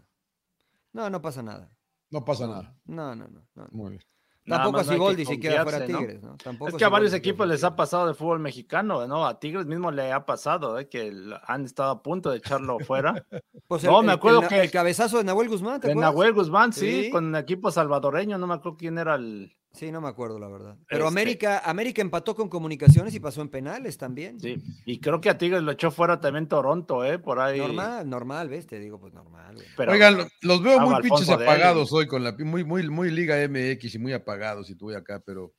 [0.92, 1.70] No, no pasa nada.
[2.10, 2.76] No pasa nada.
[2.84, 3.42] No, no, no.
[3.54, 3.66] no.
[3.70, 4.02] Muy bien.
[4.44, 5.86] Tampoco a Siboldi si queda fuera.
[5.86, 6.36] Tigres, ¿no?
[6.36, 9.24] Tampoco Es que a varios equipos les ha pasado de fútbol mexicano, ¿no?
[9.26, 10.86] A Tigres mismo le ha pasado, ¿eh?
[10.90, 11.10] Que
[11.46, 13.14] han estado a punto de echarlo fuera.
[13.68, 16.12] Pues No, el- me acuerdo el, que- el cabezazo de Nahuel Guzmán, ¿te De acuerdas?
[16.12, 17.10] Nahuel Guzmán, sí, Sí.
[17.10, 19.56] con equipo salvadoreño, no me acuerdo quién era el.
[19.74, 20.76] Sí, no me acuerdo, la verdad.
[20.86, 24.38] Pero Este- América, América empató con comunicaciones y pasó en penales también.
[24.38, 27.18] Sí, y creo que a Tigres lo echó fuera también Toronto, ¿eh?
[27.18, 27.58] Por ahí.
[27.58, 28.66] Normal, normal, ¿ves?
[28.66, 29.66] Te digo, pues normal, güey.
[29.76, 33.36] Pero, Oigan, lo- los veo muy pinches apagados hoy con la muy muy muy Liga
[33.48, 35.52] MX y muy apagados y tú acá, pero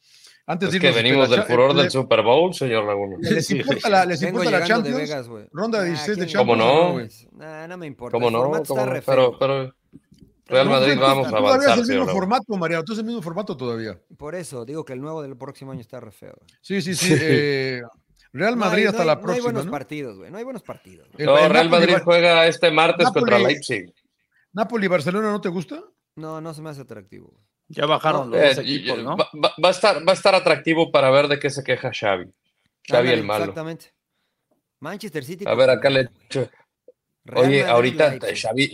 [0.46, 3.18] antes Es de que venimos del furor le- del Super Bowl, señor Laguna.
[3.20, 4.98] ¿Les importa la, les importa la de Champions?
[4.98, 5.28] Vegas.
[5.52, 7.00] Ronda de Ah, 16 de ¿quién- ¿Cómo no?
[7.32, 8.14] Nah, no me importa.
[8.16, 8.64] ¿Cómo no?
[8.64, 8.94] ¿Cómo no?
[9.06, 9.74] Pero, pero
[10.54, 12.84] Real Madrid vamos a todavía avanzar, es el mismo formato, Mariano.
[12.84, 14.00] Tú es el mismo formato todavía.
[14.18, 16.36] Por eso digo que el nuevo del próximo año está re feo.
[16.62, 17.14] Sí, sí, sí.
[17.20, 17.82] eh,
[18.32, 19.72] Real No hay- Madrid no hasta hay- la No hay próxima, buenos ¿no?
[19.72, 20.32] partidos, güey.
[20.32, 21.08] No hay buenos partidos.
[21.12, 21.22] güey.
[21.22, 23.94] El- No, el Real Napoli Madrid juega este martes contra Leipzig.
[24.54, 25.84] Napoli Barcelona no te gusta?
[26.16, 27.28] No, no se me hace atractivo.
[27.30, 27.44] güey.
[27.70, 29.16] ya bajaron los Eh, equipos, ¿no?
[29.18, 29.28] va,
[29.64, 32.26] a estar, va a estar atractivo para ver de qué se queja Xavi.
[32.88, 33.44] Xavi Ándale, el malo.
[33.46, 33.94] Exactamente.
[34.80, 35.46] Manchester City.
[35.48, 36.10] A ver, acá le
[37.26, 38.14] Real Oye, Madrid, ahorita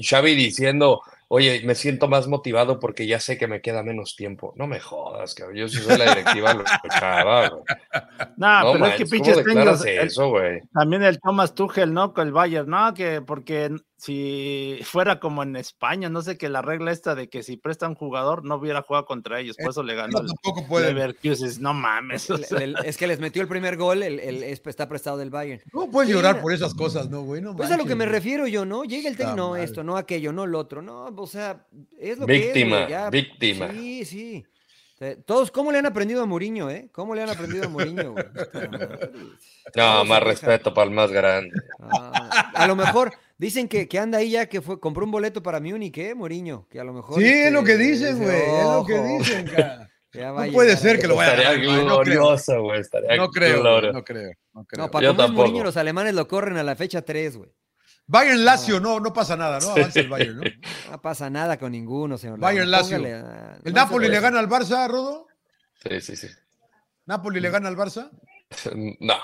[0.01, 4.53] Xavi diciendo, oye, me siento más motivado porque ya sé que me queda menos tiempo.
[4.57, 5.55] No me jodas, cabrón.
[5.57, 7.63] Yo si soy la directiva lo escuchaba, güey.
[8.37, 10.61] Nah, no pero es que pinches ¿cómo declaras técnicos, el- eso, güey?
[10.73, 12.13] También el Thomas Tuchel, ¿no?
[12.13, 13.69] Con el Bayern, no, que porque
[13.99, 17.87] si fuera como en España, no sé que la regla esta de que si presta
[17.87, 20.87] un jugador no hubiera jugado contra ellos, por eso le ganó No, tampoco puede.
[20.93, 22.29] Leverkusen, no mames.
[22.31, 24.87] o El- sea, el- es que les metió el primer gol, el, el- es- está
[24.87, 25.61] prestado del Bayern.
[25.71, 27.41] ¿Cómo puedes Sí, llorar por esas cosas, no, güey?
[27.41, 28.15] No Pues a lo que manches, me güey.
[28.15, 28.85] refiero yo, ¿no?
[28.85, 31.65] Llega el técnico, no esto, no aquello, no lo otro, no, o sea,
[31.99, 33.09] es lo Víctima, que es, güey, ya.
[33.09, 33.71] víctima.
[33.71, 34.45] Sí, sí.
[35.25, 36.89] Todos, ¿cómo le han aprendido a Mourinho, eh?
[36.91, 38.25] ¿Cómo le han aprendido a Mourinho, güey?
[39.75, 41.51] No, Todos más respeto para el más grande.
[41.79, 45.43] Ah, a lo mejor dicen que, que anda ahí ya que fue, compró un boleto
[45.43, 46.67] para Múnich, ¿eh, Mourinho?
[46.69, 47.19] Que a lo mejor.
[47.21, 48.37] Sí, es este, lo que dicen, dice, güey.
[48.41, 49.89] Es lo que "Ojo, dicen, cara.
[50.11, 51.01] No puede llegar ser ahí".
[51.01, 51.85] que lo vaya a güey, no creo.
[51.97, 52.81] glorioso, güey.
[52.81, 54.31] Estaría No creo, no creo, no creo.
[54.53, 55.31] No, para Yo comer tampoco.
[55.33, 57.51] Mourinho los alemanes lo corren a la fecha 3, güey.
[58.11, 59.69] Bayern Lazio, no, no pasa nada, ¿no?
[59.69, 60.43] Avanza el Bayern, ¿no?
[60.91, 62.39] No pasa nada con ninguno, señor.
[62.39, 62.71] Bayern.
[62.71, 62.97] Lazio.
[62.97, 65.27] A- ¿El no Napoli le gana al Barça, Rodo?
[65.83, 66.27] Sí, sí, sí.
[67.05, 68.09] ¿Napoli le gana al Barça?
[68.99, 69.15] No.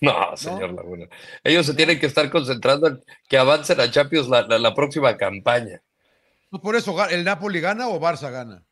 [0.00, 1.06] No, señor Laguna.
[1.44, 5.16] Ellos se tienen que estar concentrando en que avancen a Champions la, la- la próxima
[5.16, 5.80] campaña.
[6.50, 8.64] Pues por eso, ¿el Napoli gana o Barça gana?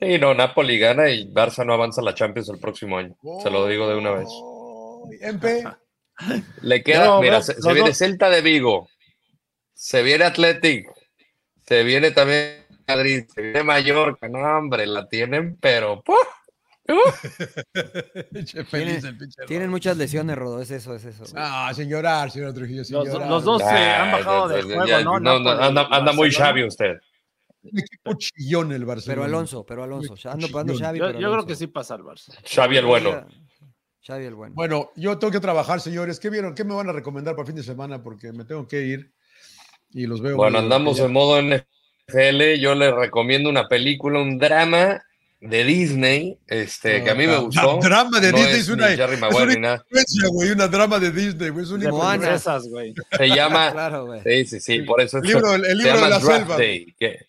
[0.00, 3.14] Sí, no, Napoli gana y Barça no avanza a la Champions el próximo año.
[3.40, 4.26] Se lo digo de una vez.
[4.32, 5.62] Oh, MP.
[6.60, 8.88] Le queda, No, mira, se, viene Celta de Vigo,
[9.72, 10.86] se viene Athletic,
[11.66, 14.28] se viene también Madrid, se viene Mallorca.
[14.28, 16.16] No, hombre, la tienen, pero ¡puf!
[16.88, 17.24] ¡Uf!
[18.32, 19.72] Pinche feliz el pinche Tienen Rodo.
[19.72, 21.24] muchas lesiones, Rodo, es eso, es eso.
[21.36, 23.28] Ah, sin llorar, señor Trujillo, sin Los, llorar.
[23.28, 25.20] los dos se han bajado ya, de ya, juego, ya, ¿no?
[25.20, 26.30] no, no, anda, anda muy.
[26.30, 26.96] Xavi usted.
[27.62, 29.14] Un equipo chillón el Barcelona.
[29.14, 30.14] Pero Alonso, pero Alonso.
[30.28, 30.76] Ando, ando.
[30.76, 32.34] Xavi, Yo, pero yo creo que sí pasa el Barça.
[32.44, 33.24] Xavi el bueno.
[34.06, 34.54] Xavi el bueno.
[34.54, 36.18] Bueno, yo tengo que trabajar, señores.
[36.18, 36.54] ¿Qué vieron?
[36.54, 38.02] ¿Qué me van a recomendar para el fin de semana?
[38.02, 39.12] Porque me tengo que ir
[39.92, 40.36] y los veo.
[40.36, 42.58] Bueno, andamos en modo NFL.
[42.60, 45.02] Yo les recomiendo una película, un drama
[45.40, 47.78] de Disney, este, que a mí me gustó.
[47.82, 49.76] drama de No Disney es es una- Jerry es Maguire una ni nada.
[49.88, 51.64] influencia, güey, una drama de Disney, güey.
[51.64, 52.22] Es un De libro, Moana.
[52.28, 52.94] princesas, güey.
[53.16, 53.70] Se llama.
[53.72, 54.20] Claro, güey.
[54.22, 56.56] Sí, sí, sí, por eso el libro, el se libro de la selva.
[56.56, 57.26] Day, que-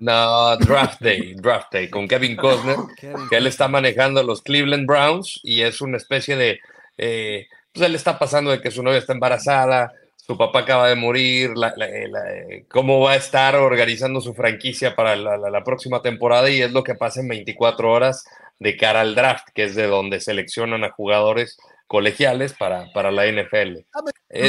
[0.00, 2.76] No, Draft Day, Draft Day, con Kevin Costner,
[3.30, 6.60] que él está manejando los Cleveland Browns y es una especie de,
[6.96, 10.94] eh, pues él está pasando de que su novia está embarazada, su papá acaba de
[10.94, 16.02] morir, la- la- la- eh, cómo va a estar organizando su franquicia para la, próxima
[16.02, 18.24] temporada y es lo que pasa en 24 horas
[18.58, 23.24] de cara al draft, que es de donde seleccionan a jugadores colegiales para, para la
[23.26, 23.86] NFL.
[24.28, 24.46] Pero-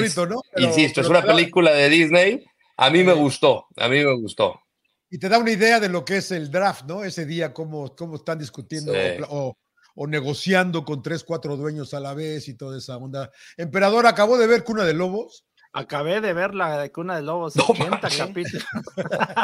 [0.58, 2.46] insisto, es una película de Disney.
[2.76, 4.62] A mí me gustó, a mí me gustó.
[5.10, 7.04] Y te da una idea de lo que es el draft, ¿no?
[7.04, 9.00] Ese día, cómo, cómo están discutiendo Sí.
[9.00, 9.58] o pla- o,
[9.96, 13.32] o negociando con tres, cuatro dueños a la vez y toda esa onda.
[13.58, 15.46] Emperador, acabó de ver Cuna de Lobos.
[15.72, 18.18] Acabé de ver la de Cuna de Lobos, No 80 manches.
[18.18, 18.66] capítulos.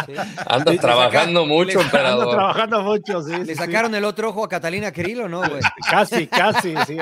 [0.07, 0.13] Sí.
[0.47, 2.35] Andas trabajando saca- mucho, le- Ando emperador.
[2.35, 3.31] trabajando mucho, sí.
[3.37, 3.55] ¿Le sí.
[3.55, 5.61] sacaron el otro ojo a Catalina Krill o no, güey?
[5.89, 6.97] Casi, casi, sí.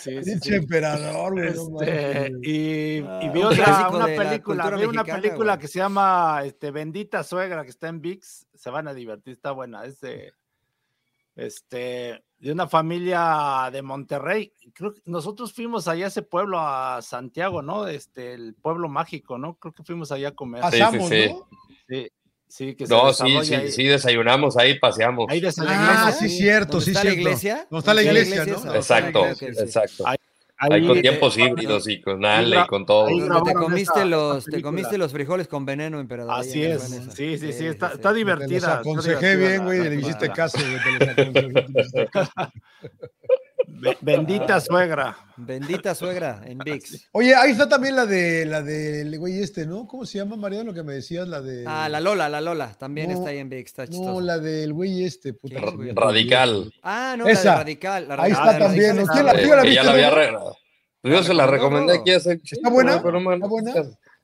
[0.00, 0.54] Sí, sí, Pinche sí.
[0.54, 1.88] emperador, güey.
[1.88, 5.58] Este, y, Ah, vi otra, una película, vi una mexicana, película güey.
[5.60, 9.50] que se llama este, Bendita Suegra, que está en VIX, se van a divertir, está
[9.50, 10.32] buena, es de,
[11.34, 14.52] este, de una familia de Monterrey.
[14.74, 17.86] Creo que nosotros fuimos allá a ese pueblo, a Santiago, ¿no?
[17.88, 19.54] Este, el pueblo mágico, ¿no?
[19.54, 20.62] Creo que fuimos allá a comer.
[20.70, 21.28] sí, Pasamos, sí.
[21.30, 21.48] ¿no?
[21.88, 22.08] Sí,
[22.48, 23.72] sí, que se No, sí, sí, ahí.
[23.72, 25.26] sí, desayunamos ahí, paseamos.
[25.28, 26.28] Ahí de San Ah, Ignacio.
[26.28, 27.20] sí, cierto, ¿Dónde sí, está la cierto.
[27.28, 27.54] iglesia?
[27.70, 28.74] ¿Dónde está la ¿Dónde iglesia, no?
[28.74, 29.44] Exacto, sí.
[29.46, 30.06] exacto.
[30.06, 30.16] Ahí-
[30.58, 33.08] Ahí con ahí- tiempos eh, híbridos y con Ale y con todo.
[33.44, 36.34] te comiste los, te comiste los frijoles con veneno, emperador.
[36.40, 36.82] Así es,
[37.14, 38.14] sí, sí, sí, está, sí, está sí.
[38.14, 38.68] Te divertida.
[38.68, 40.98] los aconsejé divertida bien, güey, le hiciste caso, güey.
[40.98, 42.08] te los aconsejé,
[44.00, 45.16] Bendita suegra.
[45.36, 47.08] Bendita suegra en VIX.
[47.12, 49.86] Oye, ahí está también la de la del güey este, ¿no?
[49.86, 50.64] ¿Cómo se llama, Mariano?
[50.70, 51.64] Lo que me decías, la de.
[51.66, 54.72] Ah, la Lola, la Lola, también No, está ahí en VIX, está No, la del
[54.72, 55.60] güey este, puta.
[55.60, 55.90] ¿Qué, güey?
[55.92, 56.72] Radical.
[56.82, 57.50] Ah, no, la Esa.
[57.50, 58.08] de Radical.
[58.08, 58.96] la Ahí está la también.
[58.96, 60.32] ¿Quién la- la que ya la había re-
[61.02, 62.40] Yo se la recomendó recomendé aquí hace.
[62.42, 63.02] ¿Está buena?
[63.02, 63.72] pero no, ¿Está buena?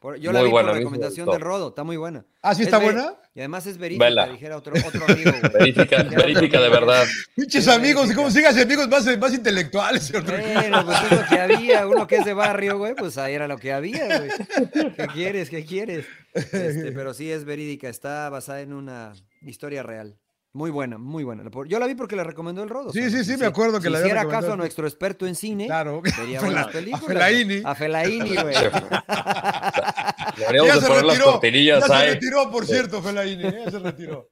[0.02, 2.26] Por- yo la Muy vi buena, por recomendación del Rodo, está muy buena.
[2.42, 3.14] ¿Ah, sí Es está buena?
[3.34, 4.26] Y además es verídica, Vela.
[4.26, 5.30] dijera otro, otro amigo.
[5.42, 7.04] otro verífica de verdad.
[7.36, 10.12] Pinches amigos, sí, ¿cómo sigas amigos más, más intelectuales?
[10.12, 11.86] Bueno, pues es lo que había.
[11.86, 14.30] Uno que es de barrio, güey, pues ahí era lo que había, güey.
[14.96, 15.48] ¿Qué quieres?
[15.48, 16.04] ¿Qué quieres?
[16.34, 20.18] Este, pero sí es verídica, está basada en una historia real.
[20.54, 21.44] Muy buena, muy buena.
[21.66, 22.92] Yo la vi porque la recomendó el Rodo.
[22.92, 24.56] Sí, o sea, sí, sí, si- me acuerdo que si la había hiciera caso a
[24.56, 26.02] nuestro experto en cine, Claro.
[26.02, 27.02] vería A buenas películas.
[27.02, 27.62] A Felaini.
[27.64, 28.54] A Felaini, güey.
[30.36, 31.80] Deberíamos Ya de se poner las retiró.
[31.80, 32.10] Ya se ahí.
[32.10, 33.42] retiró, por cierto, Felaini.
[33.44, 34.28] Ya se retiró.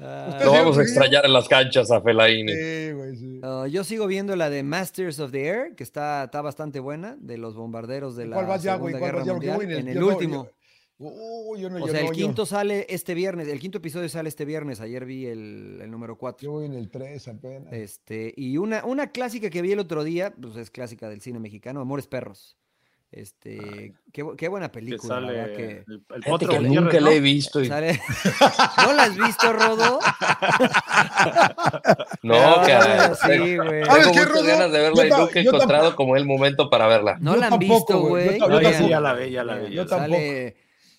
[0.00, 2.52] Ah, Lo vamos a extrañar en las canchas a Felaini.
[2.52, 3.40] Sí, güey, sí.
[3.42, 7.16] ah, yo sigo viendo la de Masters of the Air, que está, está bastante buena,
[7.20, 8.92] de los bombarderos de la ¿Cuál vas ya, güey?
[8.92, 9.54] Segunda ¿Cuál Guerra vas ya?
[9.54, 9.78] Mundial.
[9.80, 10.44] En el, yo último.
[10.44, 10.50] yo-
[10.96, 13.78] Uh, yo no, O yo sea, no, el yo- quinto sale este viernes, el quinto
[13.78, 16.50] episodio sale este viernes, ayer vi el, el número Yo 4.
[16.52, 17.72] voy en el 3 apenas.
[17.72, 21.40] Este, y una, una clásica que vi el otro día, pues es clásica del cine
[21.40, 22.56] mexicano, Amores Perros.
[23.10, 26.72] Este, qué, qué buena Que película, la sale verdad que el, el potro que Gutiérrez,
[26.82, 27.06] nunca ¿no?
[27.06, 27.60] la he visto.
[27.62, 28.00] y- sale-
[28.84, 29.98] ¿No la has visto, Rodo?
[32.22, 33.14] No, Ah, cara.
[33.14, 33.84] sí, güey.
[33.84, 34.44] ¿Sabes Tengo qué, muchas Rodo?
[34.44, 35.96] ganas de verla Yo y nunca he yo encontrado tampoco.
[35.96, 37.16] como el momento para verla.
[37.20, 38.38] No Yo la han tampoco, visto, güey.
[38.38, 40.20] Yo yo ya la vi, ya la vi, Yo tampoco.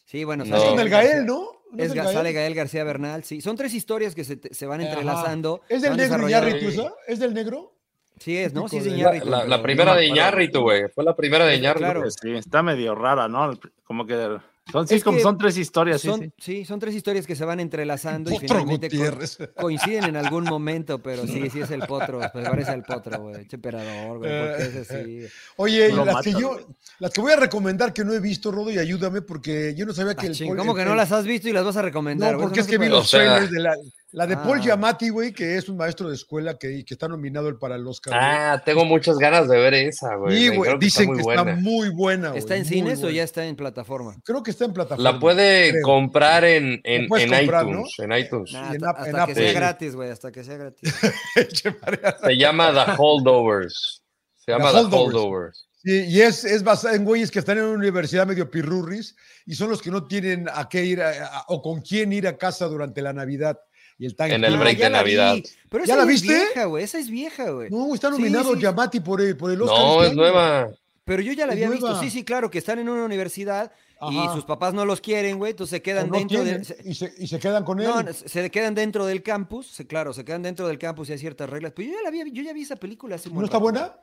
[0.05, 0.55] Sale, sí, bueno, No.
[0.55, 1.51] Es sale con el Gael, ¿no?
[1.71, 2.13] ¿No Es Gael?
[2.13, 3.41] sale Gael García Bernal, sí.
[3.41, 4.89] Son tres historias que se, te- se van Ajá.
[4.91, 5.61] entrelazando.
[5.67, 6.27] ¿Es del negro.
[6.27, 6.89] Iñárritu?
[7.07, 7.73] ¿Es del negro?
[8.19, 8.69] Sí, es, ¿no?
[8.69, 10.05] Sí, es La, Iñárritu, la- la primera me de.
[10.07, 10.87] Iñárritu, güey.
[10.93, 11.83] Fue la primera de Iñárritu.
[11.83, 12.09] Claro.
[12.09, 13.59] Sí, está medio rara, ¿no?
[13.83, 14.37] Como que
[14.71, 16.31] son, sí, como son tres historias, sí, Son, sí.
[16.37, 18.95] sí, son tres historias que se van entrelazando y finalmente co-
[19.55, 23.45] coinciden en algún momento, pero sí, sí es el potro, pues parece el potro, güey,
[23.47, 25.25] che emperador, güey, porque es así.
[25.57, 26.57] Oye, las que yo,
[26.99, 29.93] las que voy a recomendar que no he visto, Rodo, y ayúdame, porque yo no
[29.93, 31.77] sabía que Ah, el ching, ¿Cómo el- que no las has visto y las vas
[31.77, 32.31] a recomendar?
[32.31, 32.47] No, güey?
[32.47, 33.75] porque es que vi los trailers de la,
[34.15, 34.61] la de Paul Ah.
[34.63, 37.85] Giamatti, güey, que es un maestro de escuela que, que está nominado él para el
[37.85, 38.13] Oscar.
[38.13, 38.25] güey.
[38.25, 40.35] Ah, tengo muchas ganas de ver esa, güey.
[40.37, 42.27] Sí, güey, dijeron que está dicen muy que está muy buena.
[42.29, 44.15] güey, ¿Está en cines o ya está en plataforma?
[44.23, 45.11] Creo que está en plataforma.
[45.11, 45.81] La puede creo.
[45.83, 47.93] comprar en, en, en comprar, iTunes.
[47.99, 48.53] En iTunes.
[48.53, 50.93] Nah, en hasta hasta que sea gratis, güey, hasta que sea gratis.
[52.23, 54.01] Se llama The Holdovers.
[54.35, 55.67] Se llama The The Holdovers.
[55.83, 59.69] Y es, es basada en güeyes que están en una universidad medio pirurris y son
[59.69, 62.65] los que no tienen a qué ir a- a- o con quién ir a casa
[62.65, 63.59] durante la Navidad
[63.97, 64.43] y el Thanksgiving.
[64.45, 65.15] En el Ah, break ya de la vi.
[65.15, 65.49] Navidad.
[65.69, 66.33] Pero ¿Ya esa la es viste?
[66.35, 67.69] vieja, güey, esa es vieja, güey.
[67.69, 68.59] No, está nominado sí.
[68.59, 69.79] Giamatti por el, por el Oscar.
[69.79, 70.69] No, este es nueva.
[71.03, 73.71] Pero yo ya la Es había visto, sí, sí, claro, que están en una universidad
[74.11, 76.65] y sus papás no los quieren, güey, entonces se quedan no dentro tienen, de...
[76.65, 77.87] se- y, se, y se quedan con él.
[77.87, 81.17] No, se quedan dentro del campus, se- claro, se quedan dentro del campus y hay
[81.19, 81.73] ciertas reglas.
[81.75, 83.63] Pero yo ya la vi, yo ya vi esa película hace un ¿No está rato,
[83.63, 83.93] buena?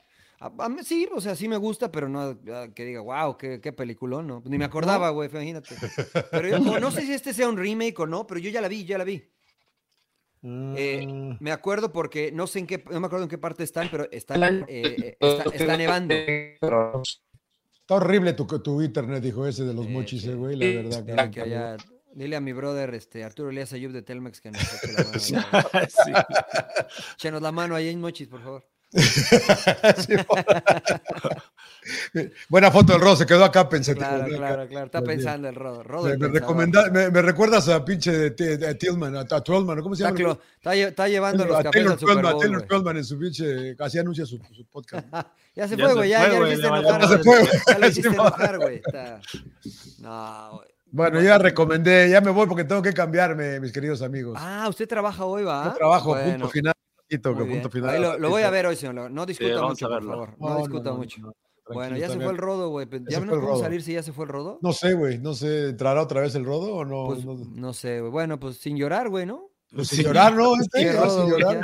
[0.41, 3.61] A- a sí, o sea, sí me gusta, pero no ah, que diga, wow, qué,
[3.61, 4.43] qué peliculón, ¿no?
[4.47, 5.75] Ni me acordaba, güey, imagínate.
[6.31, 8.69] Pero yo- no sé si este sea un remake o no, pero yo ya la
[8.69, 9.23] vi, ya la vi.
[10.45, 11.37] Eh, Mm.
[11.39, 14.09] me acuerdo porque no sé en qué, no me acuerdo en qué parte están, pero
[14.11, 16.15] están, eh, eh, está, está nevando.
[16.15, 21.31] Está horrible tu, tu internet, dijo ese de los mochis, eh, güey, la verdad.
[21.31, 21.77] Que allá
[22.15, 25.69] Dile a mi brother este, Arturo Elías Ayub de Telmex que nos eche la mano.
[27.17, 27.31] Sí.
[27.41, 28.69] la mano ahí en Mochis, por favor.
[28.93, 30.15] Sí,
[32.49, 34.07] Buena foto del Rodo, se quedó acá pensativo.
[34.07, 34.37] Claro, ¿no?
[34.37, 34.87] claro, claro.
[34.87, 35.83] Está pensando el Rodo.
[35.83, 39.81] Rodo Me, me me- me recuerdas a pinche de, de, de Tillman, a, a Twellman,
[39.83, 40.17] ¿cómo se llama?
[40.57, 42.63] está lle- está llevando los a cafés Taylor al Super Twellman, Bowl, Taylor.
[42.63, 45.07] Twellman en su pinche, así anuncia su, su podcast.
[45.55, 46.09] Ya se fue, güey.
[46.09, 47.01] Ya, ya lo güey, hiciste le enojar.
[47.03, 47.09] valió.
[47.17, 47.47] Ya se güey.
[47.47, 47.91] fue, Ya lo güey.
[47.91, 48.77] hiciste enojar, güey.
[48.77, 49.21] Está-
[50.01, 50.69] No, güey.
[50.95, 54.39] Bueno, ya recomendé, ya me voy porque tengo que cambiarme, mis queridos amigos.
[54.41, 55.65] Ah, usted trabaja hoy, ¿va?
[55.67, 56.75] Yo trabajo, Bueno, punto final.
[57.23, 57.91] punto final.
[57.91, 59.11] Ahí lo, lo voy a ver hoy, señor.
[59.11, 60.35] No discuta mucho, a por favor.
[60.39, 61.35] No, No, discuta no, no, mucho.
[61.69, 62.87] No, bueno, ya se fue el rodo, güey.
[62.91, 64.59] Ya ¿Ya se no podemos salir si ya se fue el rodo?
[64.63, 67.07] No sé, güey, no sé, ¿entrará otra vez el rodo o no?
[67.07, 68.11] Pues no, no sé, güey.
[68.11, 69.49] Bueno, pues sin llorar, güey, ¿no?
[69.75, 70.55] pues sin llorar, ¿no?
[70.61, 71.61] Este, Qué ya rodo, sin llorar.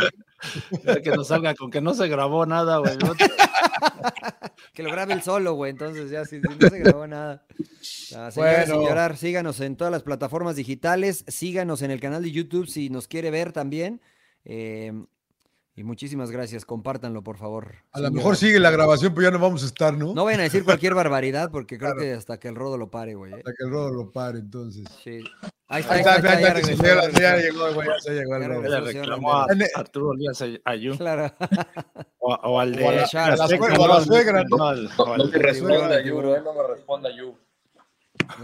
[0.84, 1.00] ya.
[1.02, 2.96] Que nos salga con que no se grabó nada, güey.
[2.98, 3.12] ¿no?
[4.72, 5.70] Que lo grabe el solo, güey.
[5.72, 7.44] Entonces ya, si, si no se grabó nada.
[8.16, 8.88] Ah, señores, sin Bueno.
[8.88, 11.24] llorar, síganos en todas las plataformas digitales.
[11.28, 14.00] Síganos en el canal de YouTube si nos quiere ver también.
[14.44, 14.92] Eh,
[15.78, 16.64] y muchísimas gracias.
[16.64, 17.76] Compártanlo, por favor.
[17.92, 20.12] A lo mejor sigue la grabación, pero ya no vamos a estar, ¿no?
[20.14, 23.14] No vayan a decir cualquier barbaridad porque creo que hasta que el rodo lo pare,
[23.14, 23.32] güey.
[23.32, 23.36] ¿eh?
[23.36, 24.84] Hasta que el rodo lo pare, entonces.
[25.04, 25.20] Sí.
[25.68, 28.62] Ahí está, Ahí está, ahí está, ya ya llegó, güey, ya llegó el rodo.
[28.62, 29.46] Le reclamó a.
[29.76, 30.96] Arturo Elías Ayú.
[30.96, 31.32] Claro.
[32.20, 32.84] O, o al de.
[32.84, 34.62] O a la- a la Azteca, suegra- o a la suegra, ¿no?
[34.66, 36.44] al- No, o al no me de- responda tiburón, Yu, tiburón.
[36.44, 37.34] no me responda Yu.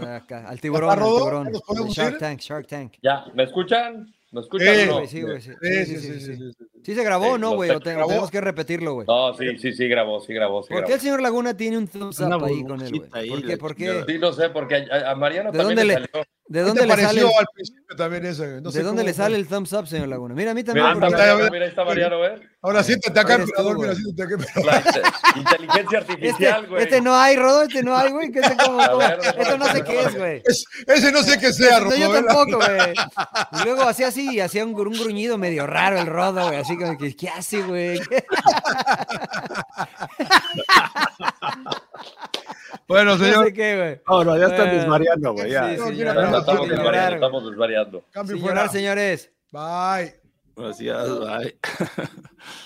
[0.07, 1.45] Acá, al tiburón, al tiburón.
[1.45, 2.17] ¿Ya nos podemos Shark?
[2.17, 2.93] Tank, Shark Tank.
[3.03, 4.11] Ya, ¿me escuchan?
[4.31, 5.05] ¿Me escuchan Sí, o no?
[5.05, 6.19] sí, sí.
[6.19, 6.51] Sí,
[6.85, 6.91] sí, sí, sí, sí.
[6.91, 7.69] ¿Sí se grabó o Sí, no, güey?
[7.71, 9.07] O te- tenemos que repetirlo, güey.
[9.07, 11.87] No, sí, sí, sí grabó, sí grabó, sí ¿Por qué el señor Laguna tiene un
[11.87, 13.29] thumbs up ahí con él, güey?
[13.29, 13.57] ¿Por qué?
[13.57, 14.03] ¿Por qué?
[14.07, 16.25] Sí, no sé, porque a, a Mariano ¿De también dónde le le- salió.
[16.47, 18.61] ¿De ¿Qué dónde te le sale, al principio también ese?
[18.61, 20.35] No sé ¿de dónde cómo le sale el thumbs up, señor Laguna?
[20.35, 20.85] Mira, a mí también.
[20.85, 21.49] Mira, ahí está porque- ya.
[21.51, 22.39] mira, ahí está Mariano, ¿eh?
[22.61, 25.03] Ahora siéntate acá, emperador, mira, siéntate acá, emperador.
[25.37, 26.83] Inteligencia Este, artificial, güey.
[26.83, 28.31] este no hay, Rodo, este no hay, güey.
[28.31, 30.41] que este como- Esto no sé qué es, güey.
[30.45, 31.95] Es- ese no sé qué sea, No, Rodo.
[31.95, 32.23] yo ¿eh?
[32.23, 32.93] tampoco, güey.
[33.61, 36.57] Y luego hacía así, hacía un gruñido medio raro el rodo, güey.
[36.59, 37.99] Así como que, ¿qué hace, güey?
[42.87, 44.01] Bueno, señor, qué.
[44.07, 44.73] No, ya está Bueno.
[44.73, 45.51] desvariando, güey.
[45.51, 45.69] ya.
[45.71, 48.05] Sí, No, sí, mira, ya, no, no, estamos desvariando, estamos desvariando.
[48.11, 48.55] cambio Sin fuera.
[48.61, 49.31] llorar, señores.
[49.51, 50.15] Bye.
[50.55, 51.57] Gracias, bye.